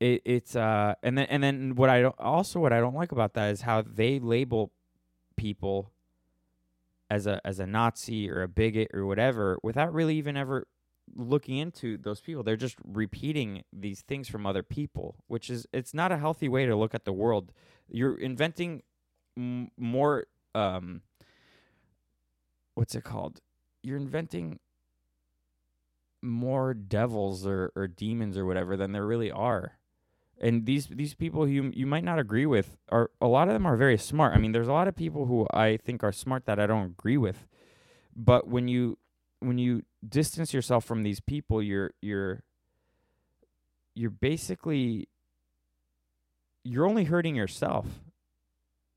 it 0.00 0.22
it's 0.24 0.54
uh 0.54 0.94
and 1.02 1.18
then 1.18 1.26
and 1.26 1.42
then 1.42 1.74
what 1.74 1.90
I 1.90 2.00
don't 2.00 2.18
also 2.18 2.60
what 2.60 2.72
I 2.72 2.80
don't 2.80 2.94
like 2.94 3.12
about 3.12 3.34
that 3.34 3.50
is 3.50 3.62
how 3.62 3.82
they 3.82 4.18
label 4.18 4.72
people 5.36 5.92
as 7.10 7.26
a 7.26 7.40
as 7.46 7.58
a 7.58 7.66
Nazi 7.66 8.30
or 8.30 8.42
a 8.42 8.48
bigot 8.48 8.90
or 8.94 9.06
whatever 9.06 9.58
without 9.62 9.92
really 9.92 10.16
even 10.16 10.36
ever 10.36 10.66
looking 11.14 11.56
into 11.56 11.96
those 11.96 12.20
people. 12.20 12.42
They're 12.42 12.56
just 12.56 12.76
repeating 12.84 13.64
these 13.72 14.02
things 14.02 14.28
from 14.28 14.46
other 14.46 14.62
people, 14.62 15.16
which 15.26 15.48
is 15.50 15.66
it's 15.72 15.94
not 15.94 16.12
a 16.12 16.18
healthy 16.18 16.48
way 16.48 16.66
to 16.66 16.76
look 16.76 16.94
at 16.94 17.04
the 17.04 17.12
world. 17.12 17.52
You're 17.88 18.18
inventing 18.18 18.82
m- 19.36 19.70
more 19.76 20.26
um 20.54 21.02
what's 22.74 22.94
it 22.94 23.04
called? 23.04 23.40
You're 23.82 23.96
inventing 23.96 24.60
more 26.22 26.74
devils 26.74 27.46
or, 27.46 27.72
or 27.76 27.86
demons 27.86 28.36
or 28.36 28.44
whatever 28.44 28.76
than 28.76 28.92
there 28.92 29.06
really 29.06 29.30
are. 29.30 29.78
And 30.40 30.66
these 30.66 30.86
these 30.86 31.14
people 31.14 31.48
you 31.48 31.72
you 31.74 31.86
might 31.86 32.04
not 32.04 32.20
agree 32.20 32.46
with 32.46 32.76
are 32.90 33.10
a 33.20 33.26
lot 33.26 33.48
of 33.48 33.54
them 33.54 33.66
are 33.66 33.76
very 33.76 33.98
smart. 33.98 34.36
I 34.36 34.38
mean, 34.38 34.52
there's 34.52 34.68
a 34.68 34.72
lot 34.72 34.86
of 34.86 34.94
people 34.94 35.26
who 35.26 35.48
I 35.52 35.78
think 35.78 36.04
are 36.04 36.12
smart 36.12 36.46
that 36.46 36.60
I 36.60 36.66
don't 36.66 36.86
agree 36.86 37.16
with. 37.16 37.46
But 38.14 38.46
when 38.46 38.68
you 38.68 38.98
when 39.40 39.58
you 39.58 39.82
distance 40.08 40.54
yourself 40.54 40.84
from 40.84 41.02
these 41.02 41.18
people, 41.18 41.60
you're 41.60 41.92
you're 42.00 42.44
you're 43.94 44.10
basically 44.10 45.08
you're 46.64 46.86
only 46.86 47.04
hurting 47.04 47.34
yourself. 47.34 47.86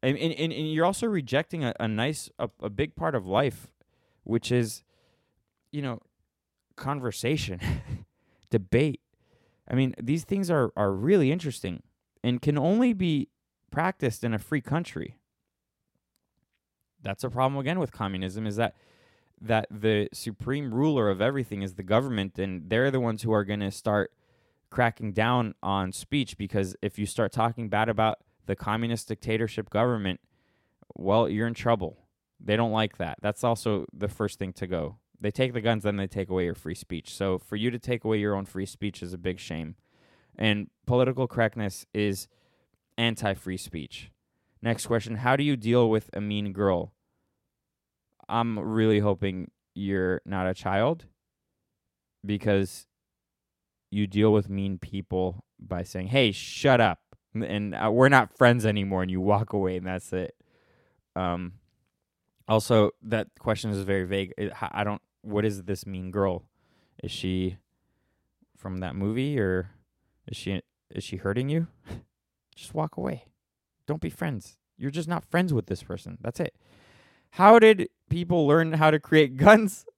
And 0.03 0.17
and, 0.17 0.33
and, 0.33 0.53
and 0.53 0.71
you're 0.71 0.85
also 0.85 1.07
rejecting 1.07 1.63
a, 1.63 1.73
a 1.79 1.87
nice 1.87 2.29
a, 2.37 2.49
a 2.61 2.69
big 2.69 2.95
part 2.95 3.15
of 3.15 3.25
life, 3.25 3.71
which 4.23 4.51
is, 4.51 4.83
you 5.71 5.81
know, 5.81 6.01
conversation, 6.81 7.61
debate. 8.49 8.99
I 9.69 9.75
mean, 9.75 9.93
these 10.01 10.25
things 10.25 10.49
are, 10.51 10.73
are 10.75 10.91
really 10.91 11.31
interesting 11.31 11.83
and 12.23 12.41
can 12.41 12.57
only 12.57 12.91
be 12.93 13.29
practiced 13.71 14.23
in 14.23 14.33
a 14.33 14.39
free 14.39 14.61
country. 14.61 15.15
That's 17.01 17.23
a 17.23 17.29
problem 17.29 17.59
again 17.59 17.79
with 17.79 17.91
communism 17.91 18.45
is 18.45 18.57
that 18.57 18.75
that 19.43 19.65
the 19.71 20.07
supreme 20.13 20.71
ruler 20.71 21.09
of 21.09 21.19
everything 21.19 21.63
is 21.63 21.73
the 21.73 21.81
government 21.81 22.37
and 22.37 22.69
they're 22.69 22.91
the 22.91 22.99
ones 22.99 23.23
who 23.23 23.31
are 23.31 23.43
going 23.43 23.59
to 23.59 23.71
start 23.71 24.11
cracking 24.69 25.13
down 25.13 25.55
on 25.63 25.91
speech 25.91 26.37
because 26.37 26.75
if 26.83 26.99
you 26.99 27.07
start 27.07 27.31
talking 27.31 27.67
bad 27.67 27.89
about 27.89 28.19
the 28.45 28.55
communist 28.55 29.07
dictatorship 29.07 29.69
government, 29.71 30.19
well, 30.95 31.27
you're 31.27 31.47
in 31.47 31.55
trouble. 31.55 31.97
They 32.39 32.55
don't 32.55 32.71
like 32.71 32.97
that. 32.97 33.17
That's 33.21 33.43
also 33.43 33.85
the 33.91 34.07
first 34.07 34.37
thing 34.37 34.53
to 34.53 34.67
go. 34.67 34.97
They 35.21 35.31
take 35.31 35.53
the 35.53 35.61
guns, 35.61 35.83
then 35.83 35.97
they 35.97 36.07
take 36.07 36.29
away 36.29 36.45
your 36.45 36.55
free 36.55 36.75
speech. 36.75 37.13
So 37.15 37.37
for 37.37 37.55
you 37.55 37.69
to 37.69 37.77
take 37.79 38.03
away 38.03 38.17
your 38.17 38.35
own 38.35 38.45
free 38.45 38.65
speech 38.65 39.03
is 39.03 39.13
a 39.13 39.19
big 39.19 39.39
shame. 39.39 39.75
And 40.35 40.69
political 40.87 41.27
correctness 41.27 41.85
is 41.93 42.27
anti 42.97 43.35
free 43.35 43.57
speech. 43.57 44.11
Next 44.61 44.87
question 44.87 45.17
How 45.17 45.35
do 45.35 45.43
you 45.43 45.55
deal 45.55 45.89
with 45.89 46.09
a 46.13 46.21
mean 46.21 46.53
girl? 46.53 46.93
I'm 48.27 48.57
really 48.57 48.99
hoping 48.99 49.51
you're 49.75 50.21
not 50.25 50.47
a 50.47 50.53
child 50.53 51.05
because 52.25 52.87
you 53.89 54.07
deal 54.07 54.31
with 54.31 54.49
mean 54.49 54.77
people 54.79 55.43
by 55.59 55.83
saying, 55.83 56.07
"Hey, 56.07 56.31
shut 56.31 56.79
up," 56.79 56.99
and 57.33 57.75
uh, 57.75 57.91
we're 57.91 58.09
not 58.09 58.37
friends 58.37 58.65
anymore, 58.65 59.01
and 59.01 59.11
you 59.11 59.21
walk 59.21 59.53
away, 59.53 59.77
and 59.77 59.85
that's 59.85 60.11
it. 60.13 60.35
Um. 61.15 61.53
Also, 62.47 62.91
that 63.03 63.27
question 63.39 63.71
is 63.71 63.81
very 63.83 64.03
vague. 64.03 64.33
I 64.61 64.83
don't. 64.83 65.01
What 65.21 65.45
is 65.45 65.63
this 65.63 65.85
mean 65.85 66.11
girl? 66.11 66.43
Is 67.03 67.11
she 67.11 67.57
from 68.57 68.77
that 68.77 68.95
movie, 68.95 69.39
or 69.39 69.71
is 70.27 70.37
she 70.37 70.61
is 70.89 71.03
she 71.03 71.17
hurting 71.17 71.49
you? 71.49 71.67
just 72.55 72.73
walk 72.73 72.97
away. 72.97 73.25
Don't 73.87 74.01
be 74.01 74.09
friends. 74.09 74.57
You're 74.77 74.91
just 74.91 75.07
not 75.07 75.25
friends 75.25 75.53
with 75.53 75.67
this 75.67 75.83
person. 75.83 76.17
That's 76.21 76.39
it. 76.39 76.55
How 77.31 77.59
did 77.59 77.89
people 78.09 78.47
learn 78.47 78.73
how 78.73 78.91
to 78.91 78.99
create 78.99 79.37
guns? 79.37 79.85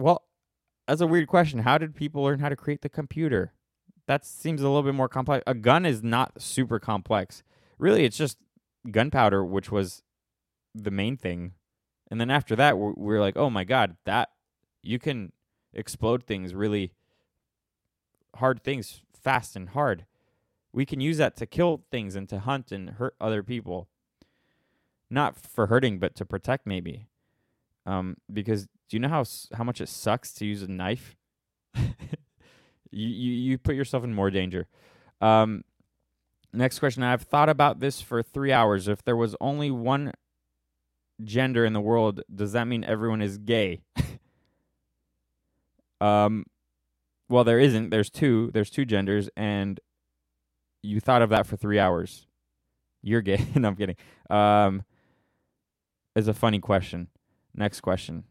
Well, 0.00 0.22
that's 0.86 1.00
a 1.00 1.08
weird 1.08 1.26
question. 1.26 1.58
How 1.58 1.76
did 1.76 1.96
people 1.96 2.22
learn 2.22 2.38
how 2.38 2.48
to 2.48 2.54
create 2.54 2.82
the 2.82 2.88
computer? 2.88 3.52
That 4.06 4.24
seems 4.24 4.62
a 4.62 4.68
little 4.68 4.84
bit 4.84 4.94
more 4.94 5.08
complex. 5.08 5.42
A 5.44 5.54
gun 5.54 5.84
is 5.84 6.04
not 6.04 6.40
super 6.40 6.78
complex. 6.78 7.42
Really, 7.78 8.04
it's 8.04 8.16
just 8.16 8.38
gunpowder, 8.88 9.44
which 9.44 9.72
was 9.72 10.04
the 10.74 10.92
main 10.92 11.16
thing. 11.16 11.54
And 12.10 12.20
then 12.20 12.30
after 12.30 12.54
that, 12.54 12.78
we're, 12.78 12.92
we're 12.96 13.20
like, 13.20 13.36
oh 13.36 13.50
my 13.50 13.64
God, 13.64 13.96
that 14.04 14.28
you 14.82 14.98
can 14.98 15.32
explode 15.72 16.24
things 16.24 16.54
really 16.54 16.92
hard 18.36 18.62
things 18.62 19.02
fast 19.12 19.56
and 19.56 19.70
hard. 19.70 20.06
We 20.72 20.86
can 20.86 21.00
use 21.00 21.18
that 21.18 21.36
to 21.36 21.46
kill 21.46 21.82
things 21.90 22.14
and 22.14 22.28
to 22.28 22.40
hunt 22.40 22.72
and 22.72 22.90
hurt 22.90 23.14
other 23.20 23.42
people. 23.42 23.88
Not 25.10 25.36
for 25.36 25.66
hurting, 25.66 25.98
but 25.98 26.14
to 26.16 26.24
protect, 26.24 26.66
maybe. 26.66 27.08
Um, 27.86 28.16
because 28.30 28.64
do 28.64 28.96
you 28.96 29.00
know 29.00 29.08
how 29.08 29.24
how 29.54 29.64
much 29.64 29.80
it 29.80 29.88
sucks 29.88 30.32
to 30.34 30.44
use 30.44 30.62
a 30.62 30.68
knife? 30.68 31.16
you, 31.74 31.88
you 32.90 33.32
you 33.32 33.58
put 33.58 33.74
yourself 33.74 34.04
in 34.04 34.12
more 34.12 34.30
danger. 34.30 34.66
Um, 35.22 35.64
next 36.52 36.78
question. 36.78 37.02
I've 37.02 37.22
thought 37.22 37.48
about 37.48 37.80
this 37.80 38.02
for 38.02 38.22
three 38.22 38.52
hours. 38.52 38.88
If 38.88 39.02
there 39.02 39.16
was 39.16 39.34
only 39.40 39.70
one 39.70 40.12
gender 41.24 41.64
in 41.64 41.72
the 41.72 41.80
world, 41.80 42.20
does 42.32 42.52
that 42.52 42.66
mean 42.66 42.84
everyone 42.84 43.22
is 43.22 43.38
gay? 43.38 43.80
um, 46.00 46.44
well, 47.28 47.44
there 47.44 47.58
isn't. 47.58 47.90
There's 47.90 48.10
two. 48.10 48.50
There's 48.52 48.70
two 48.70 48.84
genders, 48.84 49.28
and 49.36 49.80
you 50.82 51.00
thought 51.00 51.22
of 51.22 51.30
that 51.30 51.46
for 51.46 51.56
three 51.56 51.78
hours. 51.78 52.26
You're 53.02 53.22
gay. 53.22 53.44
no, 53.54 53.68
I'm 53.68 53.76
kidding. 53.76 53.96
Um, 54.30 54.82
is 56.14 56.28
a 56.28 56.34
funny 56.34 56.58
question. 56.58 57.08
Next 57.54 57.80
question. 57.80 58.24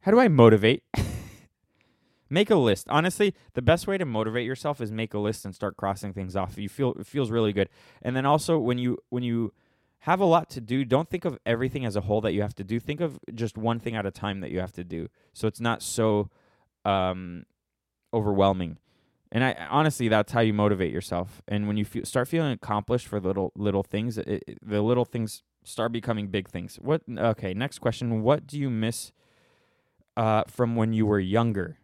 how 0.00 0.10
do 0.10 0.20
I 0.20 0.28
motivate? 0.28 0.82
make 2.30 2.50
a 2.50 2.56
list. 2.56 2.86
Honestly, 2.90 3.34
the 3.54 3.62
best 3.62 3.86
way 3.86 3.98
to 3.98 4.04
motivate 4.04 4.46
yourself 4.46 4.80
is 4.80 4.90
make 4.92 5.14
a 5.14 5.18
list 5.18 5.44
and 5.44 5.54
start 5.54 5.76
crossing 5.76 6.12
things 6.12 6.36
off. 6.36 6.58
You 6.58 6.68
feel 6.68 6.92
it 6.92 7.06
feels 7.06 7.30
really 7.30 7.52
good. 7.52 7.68
And 8.02 8.16
then 8.16 8.26
also 8.26 8.58
when 8.58 8.78
you 8.78 8.98
when 9.08 9.22
you 9.22 9.52
have 10.00 10.20
a 10.20 10.24
lot 10.24 10.50
to 10.50 10.60
do, 10.60 10.84
don't 10.84 11.08
think 11.08 11.24
of 11.24 11.38
everything 11.44 11.84
as 11.84 11.96
a 11.96 12.02
whole 12.02 12.20
that 12.20 12.32
you 12.32 12.42
have 12.42 12.54
to 12.54 12.64
do. 12.64 12.78
Think 12.78 13.00
of 13.00 13.18
just 13.34 13.56
one 13.56 13.80
thing 13.80 13.96
at 13.96 14.06
a 14.06 14.10
time 14.10 14.40
that 14.40 14.50
you 14.50 14.60
have 14.60 14.72
to 14.72 14.84
do. 14.84 15.08
So 15.32 15.48
it's 15.48 15.60
not 15.60 15.82
so 15.82 16.30
um 16.86 17.44
overwhelming. 18.14 18.78
And 19.32 19.42
I 19.44 19.66
honestly, 19.68 20.08
that's 20.08 20.32
how 20.32 20.40
you 20.40 20.54
motivate 20.54 20.92
yourself. 20.92 21.42
And 21.48 21.66
when 21.66 21.76
you 21.76 21.84
feel, 21.84 22.04
start 22.04 22.28
feeling 22.28 22.52
accomplished 22.52 23.08
for 23.08 23.20
little 23.20 23.52
little 23.56 23.82
things, 23.82 24.18
it, 24.18 24.44
it, 24.46 24.58
the 24.62 24.80
little 24.80 25.04
things 25.04 25.42
start 25.64 25.92
becoming 25.92 26.28
big 26.28 26.48
things. 26.48 26.78
What? 26.80 27.02
Okay, 27.10 27.52
next 27.52 27.80
question. 27.80 28.22
What 28.22 28.46
do 28.46 28.58
you 28.58 28.70
miss 28.70 29.12
uh, 30.16 30.44
from 30.46 30.76
when 30.76 30.92
you 30.92 31.06
were 31.06 31.20
younger? 31.20 31.78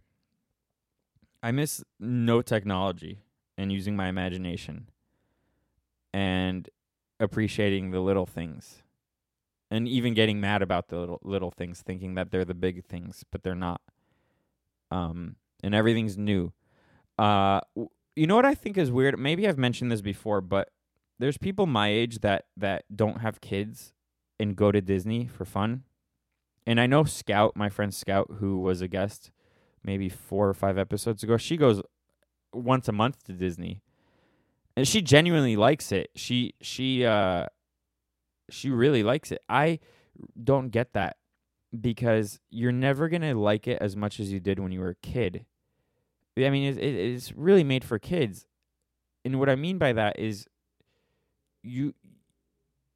I 1.43 1.51
miss 1.51 1.83
no 1.99 2.41
technology 2.41 3.19
and 3.59 3.73
using 3.73 3.97
my 3.97 4.09
imagination 4.09 4.89
and 6.15 6.69
appreciating 7.19 7.91
the 7.91 8.01
little 8.01 8.27
things 8.27 8.83
and 9.71 9.89
even 9.89 10.15
getting 10.15 10.41
mad 10.41 10.63
about 10.63 10.89
the 10.89 10.99
little 10.99 11.21
little 11.23 11.51
things 11.51 11.83
thinking 11.83 12.15
that 12.15 12.31
they're 12.31 12.45
the 12.45 12.55
big 12.55 12.85
things 12.85 13.25
but 13.31 13.43
they're 13.43 13.55
not 13.55 13.81
um 14.93 15.37
and 15.63 15.75
everything's 15.75 16.17
new 16.17 16.53
uh 17.19 17.61
you 18.15 18.27
know 18.27 18.37
what 18.37 18.47
i 18.47 18.55
think 18.55 18.77
is 18.77 18.91
weird 18.91 19.19
maybe 19.19 19.49
i've 19.49 19.59
mentioned 19.59 19.91
this 19.91 20.01
before 20.01 20.41
but 20.41 20.71
there's 21.19 21.39
people 21.39 21.67
my 21.67 21.89
age 21.89 22.21
that 22.21 22.45
that 22.57 22.85
don't 22.95 23.21
have 23.21 23.41
kids 23.41 23.93
and 24.39 24.57
go 24.57 24.71
to 24.71 24.81
disney 24.81 25.27
for 25.27 25.45
fun 25.45 25.85
and 26.67 26.81
i 26.81 26.87
know 26.87 27.05
scout 27.05 27.57
my 27.57 27.69
friend 27.69 27.95
scout 27.95 28.31
who 28.39 28.59
was 28.59 28.81
a 28.81 28.89
guest 28.89 29.31
maybe 29.85 30.09
four 30.09 30.49
or 30.49 30.55
five 30.55 30.79
episodes 30.79 31.23
ago. 31.23 31.37
She 31.37 31.57
goes 31.57 31.83
once 32.53 32.89
a 32.89 32.93
month 32.93 33.25
to 33.25 33.33
Disney, 33.33 33.83
and 34.77 34.87
she 34.87 35.03
genuinely 35.03 35.57
likes 35.57 35.93
it. 35.93 36.11
She 36.15 36.55
she 36.61 37.05
uh 37.05 37.47
she 38.51 38.71
really 38.71 39.03
likes 39.03 39.33
it. 39.33 39.41
I 39.49 39.81
don't 40.43 40.69
get 40.69 40.93
that 40.93 41.17
because 41.79 42.41
you're 42.51 42.73
never 42.73 43.09
gonna 43.09 43.35
like 43.35 43.67
it 43.67 43.79
as 43.81 43.97
much 43.97 44.21
as 44.21 44.33
you 44.33 44.41
did 44.41 44.59
when 44.59 44.73
you 44.73 44.81
were 44.81 44.91
a 44.91 44.95
kid. 44.97 45.47
I 46.37 46.51
mean, 46.51 46.73
it, 46.73 46.79
it, 46.79 46.95
it's 46.95 47.33
really 47.33 47.65
made 47.65 47.85
for 47.85 47.99
kids, 47.99 48.47
and 49.25 49.39
what 49.39 49.49
I 49.49 49.57
mean 49.57 49.79
by 49.79 49.93
that 49.93 50.19
is 50.19 50.47
you 51.63 51.95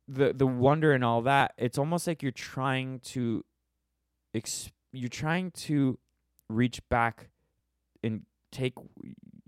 the 0.08 0.32
the 0.32 0.46
wonder 0.46 0.92
and 0.92 1.04
all 1.04 1.22
that. 1.22 1.52
It's 1.58 1.78
almost 1.78 2.06
like 2.06 2.22
you're 2.22 2.32
trying 2.32 3.00
to. 3.00 3.44
Ex- 4.34 4.70
you're 4.92 5.08
trying 5.08 5.50
to 5.50 5.98
reach 6.48 6.80
back 6.88 7.28
and 8.02 8.22
take 8.52 8.74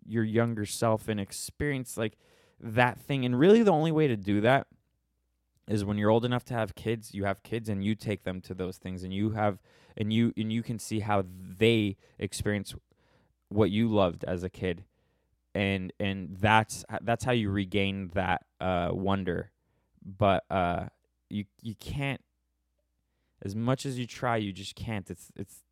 your 0.06 0.24
younger 0.24 0.66
self 0.66 1.08
and 1.08 1.20
experience 1.20 1.96
like 1.96 2.18
that 2.60 3.00
thing. 3.00 3.24
And 3.24 3.38
really, 3.38 3.62
the 3.62 3.72
only 3.72 3.92
way 3.92 4.08
to 4.08 4.16
do 4.16 4.40
that 4.42 4.66
is 5.68 5.84
when 5.84 5.98
you're 5.98 6.10
old 6.10 6.24
enough 6.24 6.44
to 6.46 6.54
have 6.54 6.74
kids, 6.74 7.14
you 7.14 7.24
have 7.24 7.42
kids 7.42 7.68
and 7.68 7.84
you 7.84 7.94
take 7.94 8.24
them 8.24 8.40
to 8.42 8.54
those 8.54 8.78
things 8.78 9.02
and 9.02 9.12
you 9.12 9.30
have 9.30 9.58
and 9.96 10.12
you 10.12 10.32
and 10.36 10.52
you 10.52 10.62
can 10.62 10.78
see 10.78 11.00
how 11.00 11.24
they 11.58 11.96
experience 12.18 12.74
what 13.48 13.70
you 13.70 13.88
loved 13.88 14.24
as 14.24 14.42
a 14.42 14.48
kid. 14.50 14.84
And 15.54 15.92
and 16.00 16.36
that's 16.38 16.84
that's 17.02 17.24
how 17.24 17.32
you 17.32 17.50
regain 17.50 18.10
that 18.14 18.44
uh 18.60 18.88
wonder. 18.92 19.50
But 20.04 20.44
uh 20.50 20.86
you 21.28 21.44
you 21.62 21.74
can't 21.74 22.22
as 23.42 23.54
much 23.54 23.86
as 23.86 23.98
you 23.98 24.06
try, 24.06 24.36
you 24.36 24.52
just 24.52 24.74
can't. 24.74 25.08
It's 25.10 25.30
it's 25.36 25.62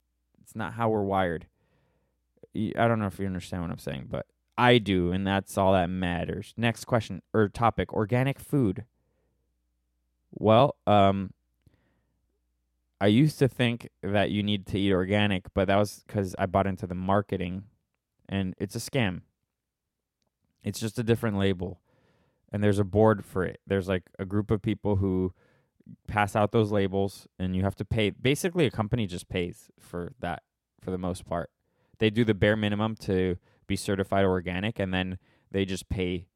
it's 0.42 0.54
not 0.54 0.74
how 0.74 0.88
we're 0.88 1.02
wired. 1.02 1.46
I 2.54 2.88
don't 2.88 2.98
know 2.98 3.06
if 3.06 3.18
you 3.18 3.26
understand 3.26 3.62
what 3.62 3.70
I'm 3.70 3.78
saying, 3.78 4.06
but 4.10 4.26
I 4.56 4.78
do, 4.78 5.10
and 5.12 5.26
that's 5.26 5.58
all 5.58 5.72
that 5.72 5.90
matters. 5.90 6.54
Next 6.56 6.84
question 6.84 7.22
or 7.34 7.48
topic: 7.48 7.92
organic 7.92 8.38
food. 8.38 8.84
Well, 10.38 10.76
um, 10.86 11.32
I 13.00 13.06
used 13.08 13.38
to 13.38 13.48
think 13.48 13.88
that 14.02 14.30
you 14.30 14.42
need 14.42 14.66
to 14.66 14.78
eat 14.78 14.92
organic, 14.92 15.52
but 15.54 15.66
that 15.68 15.76
was 15.76 16.04
because 16.06 16.34
I 16.38 16.46
bought 16.46 16.66
into 16.66 16.86
the 16.86 16.94
marketing, 16.94 17.64
and 18.28 18.54
it's 18.58 18.76
a 18.76 18.78
scam. 18.78 19.22
It's 20.62 20.80
just 20.80 20.98
a 20.98 21.02
different 21.02 21.38
label, 21.38 21.80
and 22.52 22.62
there's 22.62 22.78
a 22.78 22.84
board 22.84 23.24
for 23.24 23.44
it. 23.44 23.60
There's 23.66 23.88
like 23.88 24.04
a 24.18 24.24
group 24.24 24.50
of 24.50 24.62
people 24.62 24.96
who 24.96 25.32
pass 26.06 26.34
out 26.34 26.52
those 26.52 26.72
labels 26.72 27.26
and 27.38 27.54
you 27.54 27.62
have 27.62 27.76
to 27.76 27.84
pay 27.84 28.10
basically 28.10 28.66
a 28.66 28.70
company 28.70 29.06
just 29.06 29.28
pays 29.28 29.70
for 29.78 30.12
that 30.20 30.42
for 30.80 30.90
the 30.90 30.98
most 30.98 31.24
part 31.24 31.50
they 31.98 32.10
do 32.10 32.24
the 32.24 32.34
bare 32.34 32.56
minimum 32.56 32.94
to 32.94 33.36
be 33.66 33.76
certified 33.76 34.24
organic 34.24 34.78
and 34.78 34.92
then 34.92 35.18
they 35.50 35.64
just 35.64 35.88
pay 35.88 36.26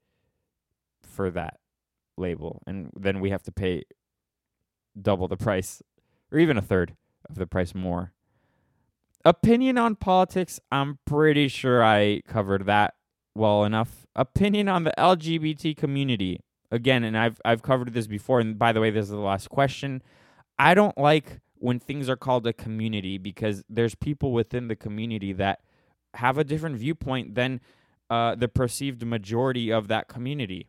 for 1.03 1.31
that 1.31 1.60
label 2.21 2.63
and 2.67 2.91
then 2.97 3.21
we 3.21 3.31
have 3.31 3.43
to 3.43 3.53
pay 3.53 3.83
double 5.01 5.29
the 5.29 5.37
price 5.37 5.83
or 6.31 6.39
even 6.39 6.57
a 6.57 6.63
third 6.63 6.95
of 7.29 7.37
the 7.37 7.47
price 7.47 7.75
more 7.75 8.13
opinion 9.25 9.79
on 9.79 9.95
politics 9.95 10.61
i'm 10.71 10.99
pretty 11.05 11.49
sure 11.49 11.83
i 11.83 12.21
covered 12.27 12.67
that 12.67 12.95
well 13.35 13.65
enough 13.65 14.07
opinion 14.15 14.69
on 14.69 14.85
the 14.85 14.93
lgbt 14.99 15.77
community 15.77 16.41
again, 16.71 17.05
and 17.05 17.17
I've 17.17 17.41
I've 17.45 17.63
covered 17.63 17.93
this 17.93 18.07
before. 18.07 18.41
And 18.41 18.59
by 18.59 18.73
the 18.73 18.81
way, 18.81 18.91
this 18.91 19.05
is 19.05 19.11
the 19.11 19.17
last 19.19 19.51
question. 19.51 20.03
I 20.59 20.75
don't 20.75 20.97
like 20.97 21.41
when 21.55 21.79
things 21.79 22.09
are 22.09 22.17
called 22.17 22.47
a 22.47 22.53
community 22.53 23.19
because 23.19 23.63
there's 23.69 23.95
people 23.95 24.33
within 24.33 24.69
the 24.69 24.77
community 24.77 25.33
that 25.35 25.61
have 26.15 26.39
a 26.39 26.45
different 26.45 26.77
viewpoint 26.77 27.35
than 27.35 27.61
uh, 28.09 28.35
the 28.35 28.49
perceived 28.49 29.05
majority 29.05 29.71
of 29.71 29.89
that 29.89 30.09
community. 30.09 30.69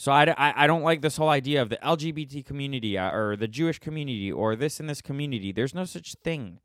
So 0.00 0.12
I, 0.12 0.30
I, 0.38 0.64
I, 0.64 0.66
don't 0.66 0.80
like 0.80 1.02
this 1.02 1.18
whole 1.18 1.28
idea 1.28 1.60
of 1.60 1.68
the 1.68 1.76
LGBT 1.76 2.42
community 2.46 2.96
uh, 2.96 3.10
or 3.10 3.36
the 3.36 3.46
Jewish 3.46 3.78
community 3.78 4.32
or 4.32 4.56
this 4.56 4.80
and 4.80 4.88
this 4.88 5.02
community. 5.02 5.52
There's 5.52 5.74
no 5.74 5.84
such 5.84 6.14
thing. 6.24 6.58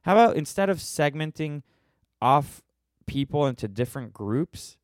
How 0.00 0.12
about 0.12 0.36
instead 0.36 0.70
of 0.70 0.78
segmenting 0.78 1.62
off 2.22 2.62
people 3.04 3.46
into 3.46 3.68
different 3.68 4.14
groups, 4.14 4.78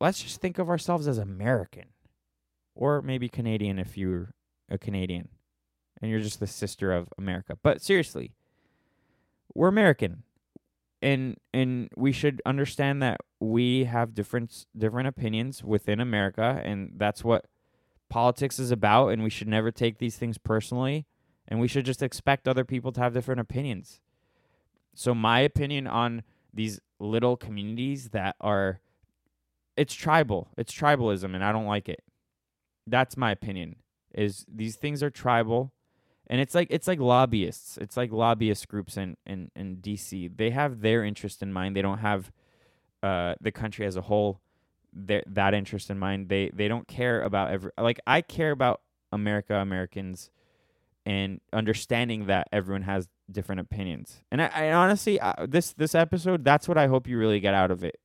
let's 0.00 0.20
just 0.20 0.40
think 0.40 0.58
of 0.58 0.68
ourselves 0.68 1.06
as 1.06 1.16
American 1.16 1.90
or 2.74 3.00
maybe 3.02 3.28
Canadian 3.28 3.78
if 3.78 3.96
you're 3.96 4.34
a 4.68 4.76
Canadian 4.76 5.28
and 6.02 6.10
you're 6.10 6.18
just 6.18 6.40
the 6.40 6.48
sister 6.48 6.90
of 6.90 7.06
America. 7.16 7.56
But 7.62 7.82
seriously, 7.82 8.32
we're 9.54 9.68
American. 9.68 10.24
And 11.04 11.36
and 11.52 11.90
we 11.96 12.12
should 12.12 12.40
understand 12.46 13.02
that 13.02 13.20
we 13.38 13.84
have 13.84 14.14
different 14.14 14.64
different 14.76 15.06
opinions 15.06 15.62
within 15.62 16.00
America 16.00 16.62
and 16.64 16.92
that's 16.96 17.22
what 17.22 17.44
politics 18.08 18.58
is 18.58 18.70
about 18.70 19.08
and 19.08 19.22
we 19.22 19.28
should 19.28 19.48
never 19.48 19.70
take 19.70 19.98
these 19.98 20.16
things 20.16 20.38
personally 20.38 21.06
and 21.46 21.60
we 21.60 21.68
should 21.68 21.84
just 21.84 22.02
expect 22.02 22.48
other 22.48 22.64
people 22.64 22.90
to 22.92 23.00
have 23.00 23.12
different 23.12 23.40
opinions. 23.40 24.00
So 24.94 25.14
my 25.14 25.40
opinion 25.40 25.86
on 25.86 26.22
these 26.54 26.80
little 26.98 27.36
communities 27.36 28.10
that 28.10 28.36
are 28.40 28.80
it's 29.76 29.94
tribal. 29.94 30.48
It's 30.56 30.72
tribalism, 30.72 31.34
and 31.34 31.44
I 31.44 31.52
don't 31.52 31.66
like 31.66 31.88
it. 31.88 32.02
That's 32.86 33.16
my 33.16 33.30
opinion. 33.30 33.76
Is 34.14 34.46
these 34.48 34.76
things 34.76 35.02
are 35.02 35.10
tribal, 35.10 35.72
and 36.28 36.40
it's 36.40 36.54
like 36.54 36.68
it's 36.70 36.88
like 36.88 37.00
lobbyists. 37.00 37.78
It's 37.78 37.96
like 37.96 38.12
lobbyist 38.12 38.68
groups 38.68 38.96
in 38.96 39.16
in, 39.26 39.50
in 39.54 39.76
DC. 39.78 40.36
They 40.36 40.50
have 40.50 40.80
their 40.80 41.04
interest 41.04 41.42
in 41.42 41.52
mind. 41.52 41.76
They 41.76 41.82
don't 41.82 41.98
have 41.98 42.32
uh, 43.02 43.34
the 43.40 43.52
country 43.52 43.86
as 43.86 43.96
a 43.96 44.02
whole 44.02 44.40
their, 44.92 45.22
that 45.26 45.54
interest 45.54 45.90
in 45.90 45.98
mind. 45.98 46.28
They 46.28 46.50
they 46.54 46.68
don't 46.68 46.88
care 46.88 47.22
about 47.22 47.50
every 47.50 47.70
like 47.78 48.00
I 48.06 48.20
care 48.20 48.50
about 48.50 48.80
America, 49.12 49.54
Americans, 49.54 50.30
and 51.04 51.40
understanding 51.52 52.26
that 52.26 52.48
everyone 52.52 52.82
has 52.82 53.08
different 53.30 53.60
opinions. 53.60 54.22
And 54.30 54.42
I, 54.42 54.50
I 54.54 54.72
honestly, 54.72 55.20
uh, 55.20 55.46
this 55.46 55.72
this 55.72 55.94
episode, 55.94 56.44
that's 56.44 56.68
what 56.68 56.78
I 56.78 56.86
hope 56.86 57.06
you 57.06 57.18
really 57.18 57.40
get 57.40 57.54
out 57.54 57.70
of 57.70 57.84
it 57.84 58.00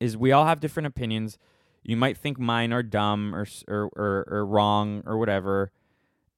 is 0.00 0.16
we 0.16 0.32
all 0.32 0.46
have 0.46 0.60
different 0.60 0.86
opinions. 0.86 1.38
You 1.82 1.96
might 1.96 2.16
think 2.16 2.38
mine 2.38 2.72
are 2.72 2.82
dumb 2.82 3.34
or 3.34 3.46
or 3.66 3.90
or, 3.96 4.24
or 4.28 4.46
wrong 4.46 5.02
or 5.06 5.18
whatever. 5.18 5.72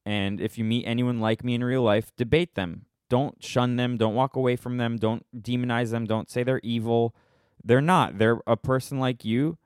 And 0.07 0.41
if 0.41 0.59
you 0.59 0.65
meet 0.65 0.85
anyone 0.87 1.21
like 1.21 1.45
me 1.45 1.55
in 1.55 1.65
real 1.65 1.83
life, 1.83 2.13
debate 2.17 2.55
them. 2.55 2.87
Don't 3.09 3.43
shun 3.43 3.77
them. 3.77 3.97
Don't 3.97 4.15
walk 4.15 4.37
away 4.37 4.57
from 4.57 4.77
them. 4.77 4.97
Don't 4.97 5.25
demonize 5.37 5.91
them. 5.91 6.07
Don't 6.07 6.31
say 6.31 6.43
they're 6.43 6.61
evil. 6.63 7.15
They're 7.63 7.81
not. 7.81 8.19
They're 8.19 8.41
a 8.47 8.57
person 8.57 8.99
like 8.99 9.25
you, 9.25 9.59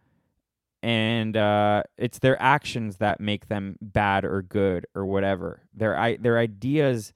and 0.82 1.37
uh, 1.37 1.85
it's 1.97 2.18
their 2.18 2.41
actions 2.43 2.97
that 2.97 3.20
make 3.20 3.47
them 3.47 3.76
bad 3.80 4.24
or 4.24 4.43
good 4.43 4.87
or 4.95 5.07
whatever. 5.07 5.62
Their 5.72 5.97
I, 5.97 6.16
their 6.16 6.39
ideas 6.39 7.12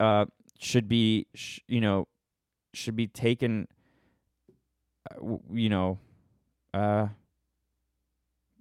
uh, 0.00 0.26
should 0.58 0.88
be, 0.88 1.26
sh- 1.34 1.60
you 1.68 1.80
know, 1.82 2.08
should 2.72 2.96
be 2.96 3.06
taken 3.06 3.68
you 5.52 5.68
know, 5.68 5.98
uh, 6.74 7.08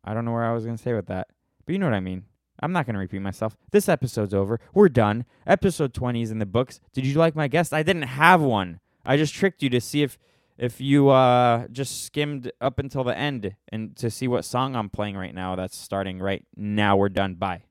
I 0.03 0.13
don't 0.13 0.25
know 0.25 0.31
where 0.31 0.45
I 0.45 0.53
was 0.53 0.65
gonna 0.65 0.77
say 0.77 0.93
with 0.93 1.07
that, 1.07 1.27
but 1.65 1.73
you 1.73 1.79
know 1.79 1.85
what 1.85 1.95
I 1.95 1.99
mean. 1.99 2.25
I'm 2.61 2.71
not 2.71 2.85
going 2.85 2.93
to 2.93 2.99
repeat 2.99 3.21
myself. 3.21 3.57
This 3.71 3.89
episode's 3.89 4.33
over. 4.33 4.59
We're 4.73 4.89
done. 4.89 5.25
Episode 5.47 5.93
20 5.93 6.21
is 6.21 6.31
in 6.31 6.39
the 6.39 6.45
books. 6.45 6.79
Did 6.93 7.05
you 7.05 7.15
like 7.15 7.35
my 7.35 7.47
guest? 7.47 7.73
I 7.73 7.83
didn't 7.83 8.03
have 8.03 8.41
one. 8.41 8.79
I 9.05 9.17
just 9.17 9.33
tricked 9.33 9.63
you 9.63 9.69
to 9.69 9.81
see 9.81 10.03
if 10.03 10.17
if 10.57 10.79
you 10.79 11.09
uh, 11.09 11.67
just 11.71 12.05
skimmed 12.05 12.51
up 12.61 12.77
until 12.77 13.03
the 13.03 13.17
end 13.17 13.55
and 13.69 13.95
to 13.95 14.11
see 14.11 14.27
what 14.27 14.45
song 14.45 14.75
I'm 14.75 14.89
playing 14.89 15.17
right 15.17 15.33
now. 15.33 15.55
That's 15.55 15.75
starting 15.75 16.19
right 16.19 16.45
now. 16.55 16.97
We're 16.97 17.09
done. 17.09 17.33
Bye. 17.33 17.63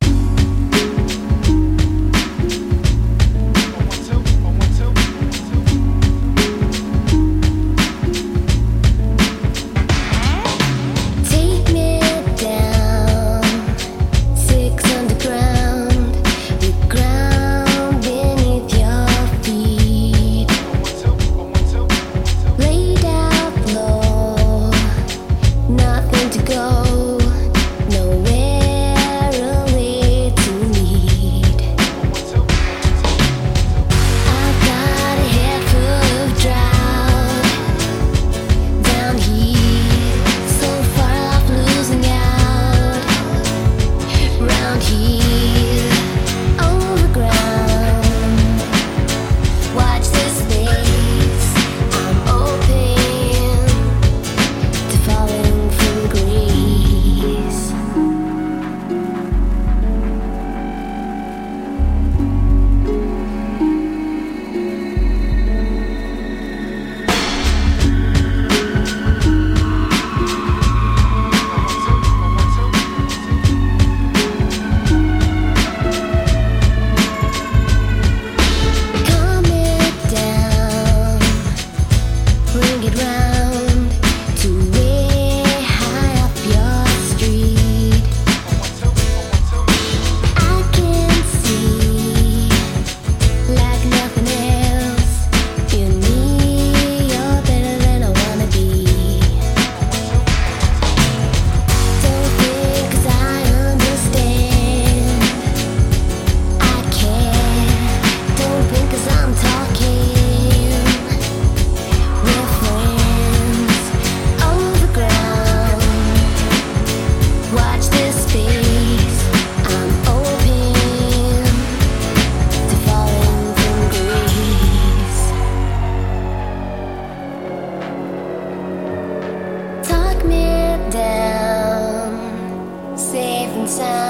さ 133.71 134.10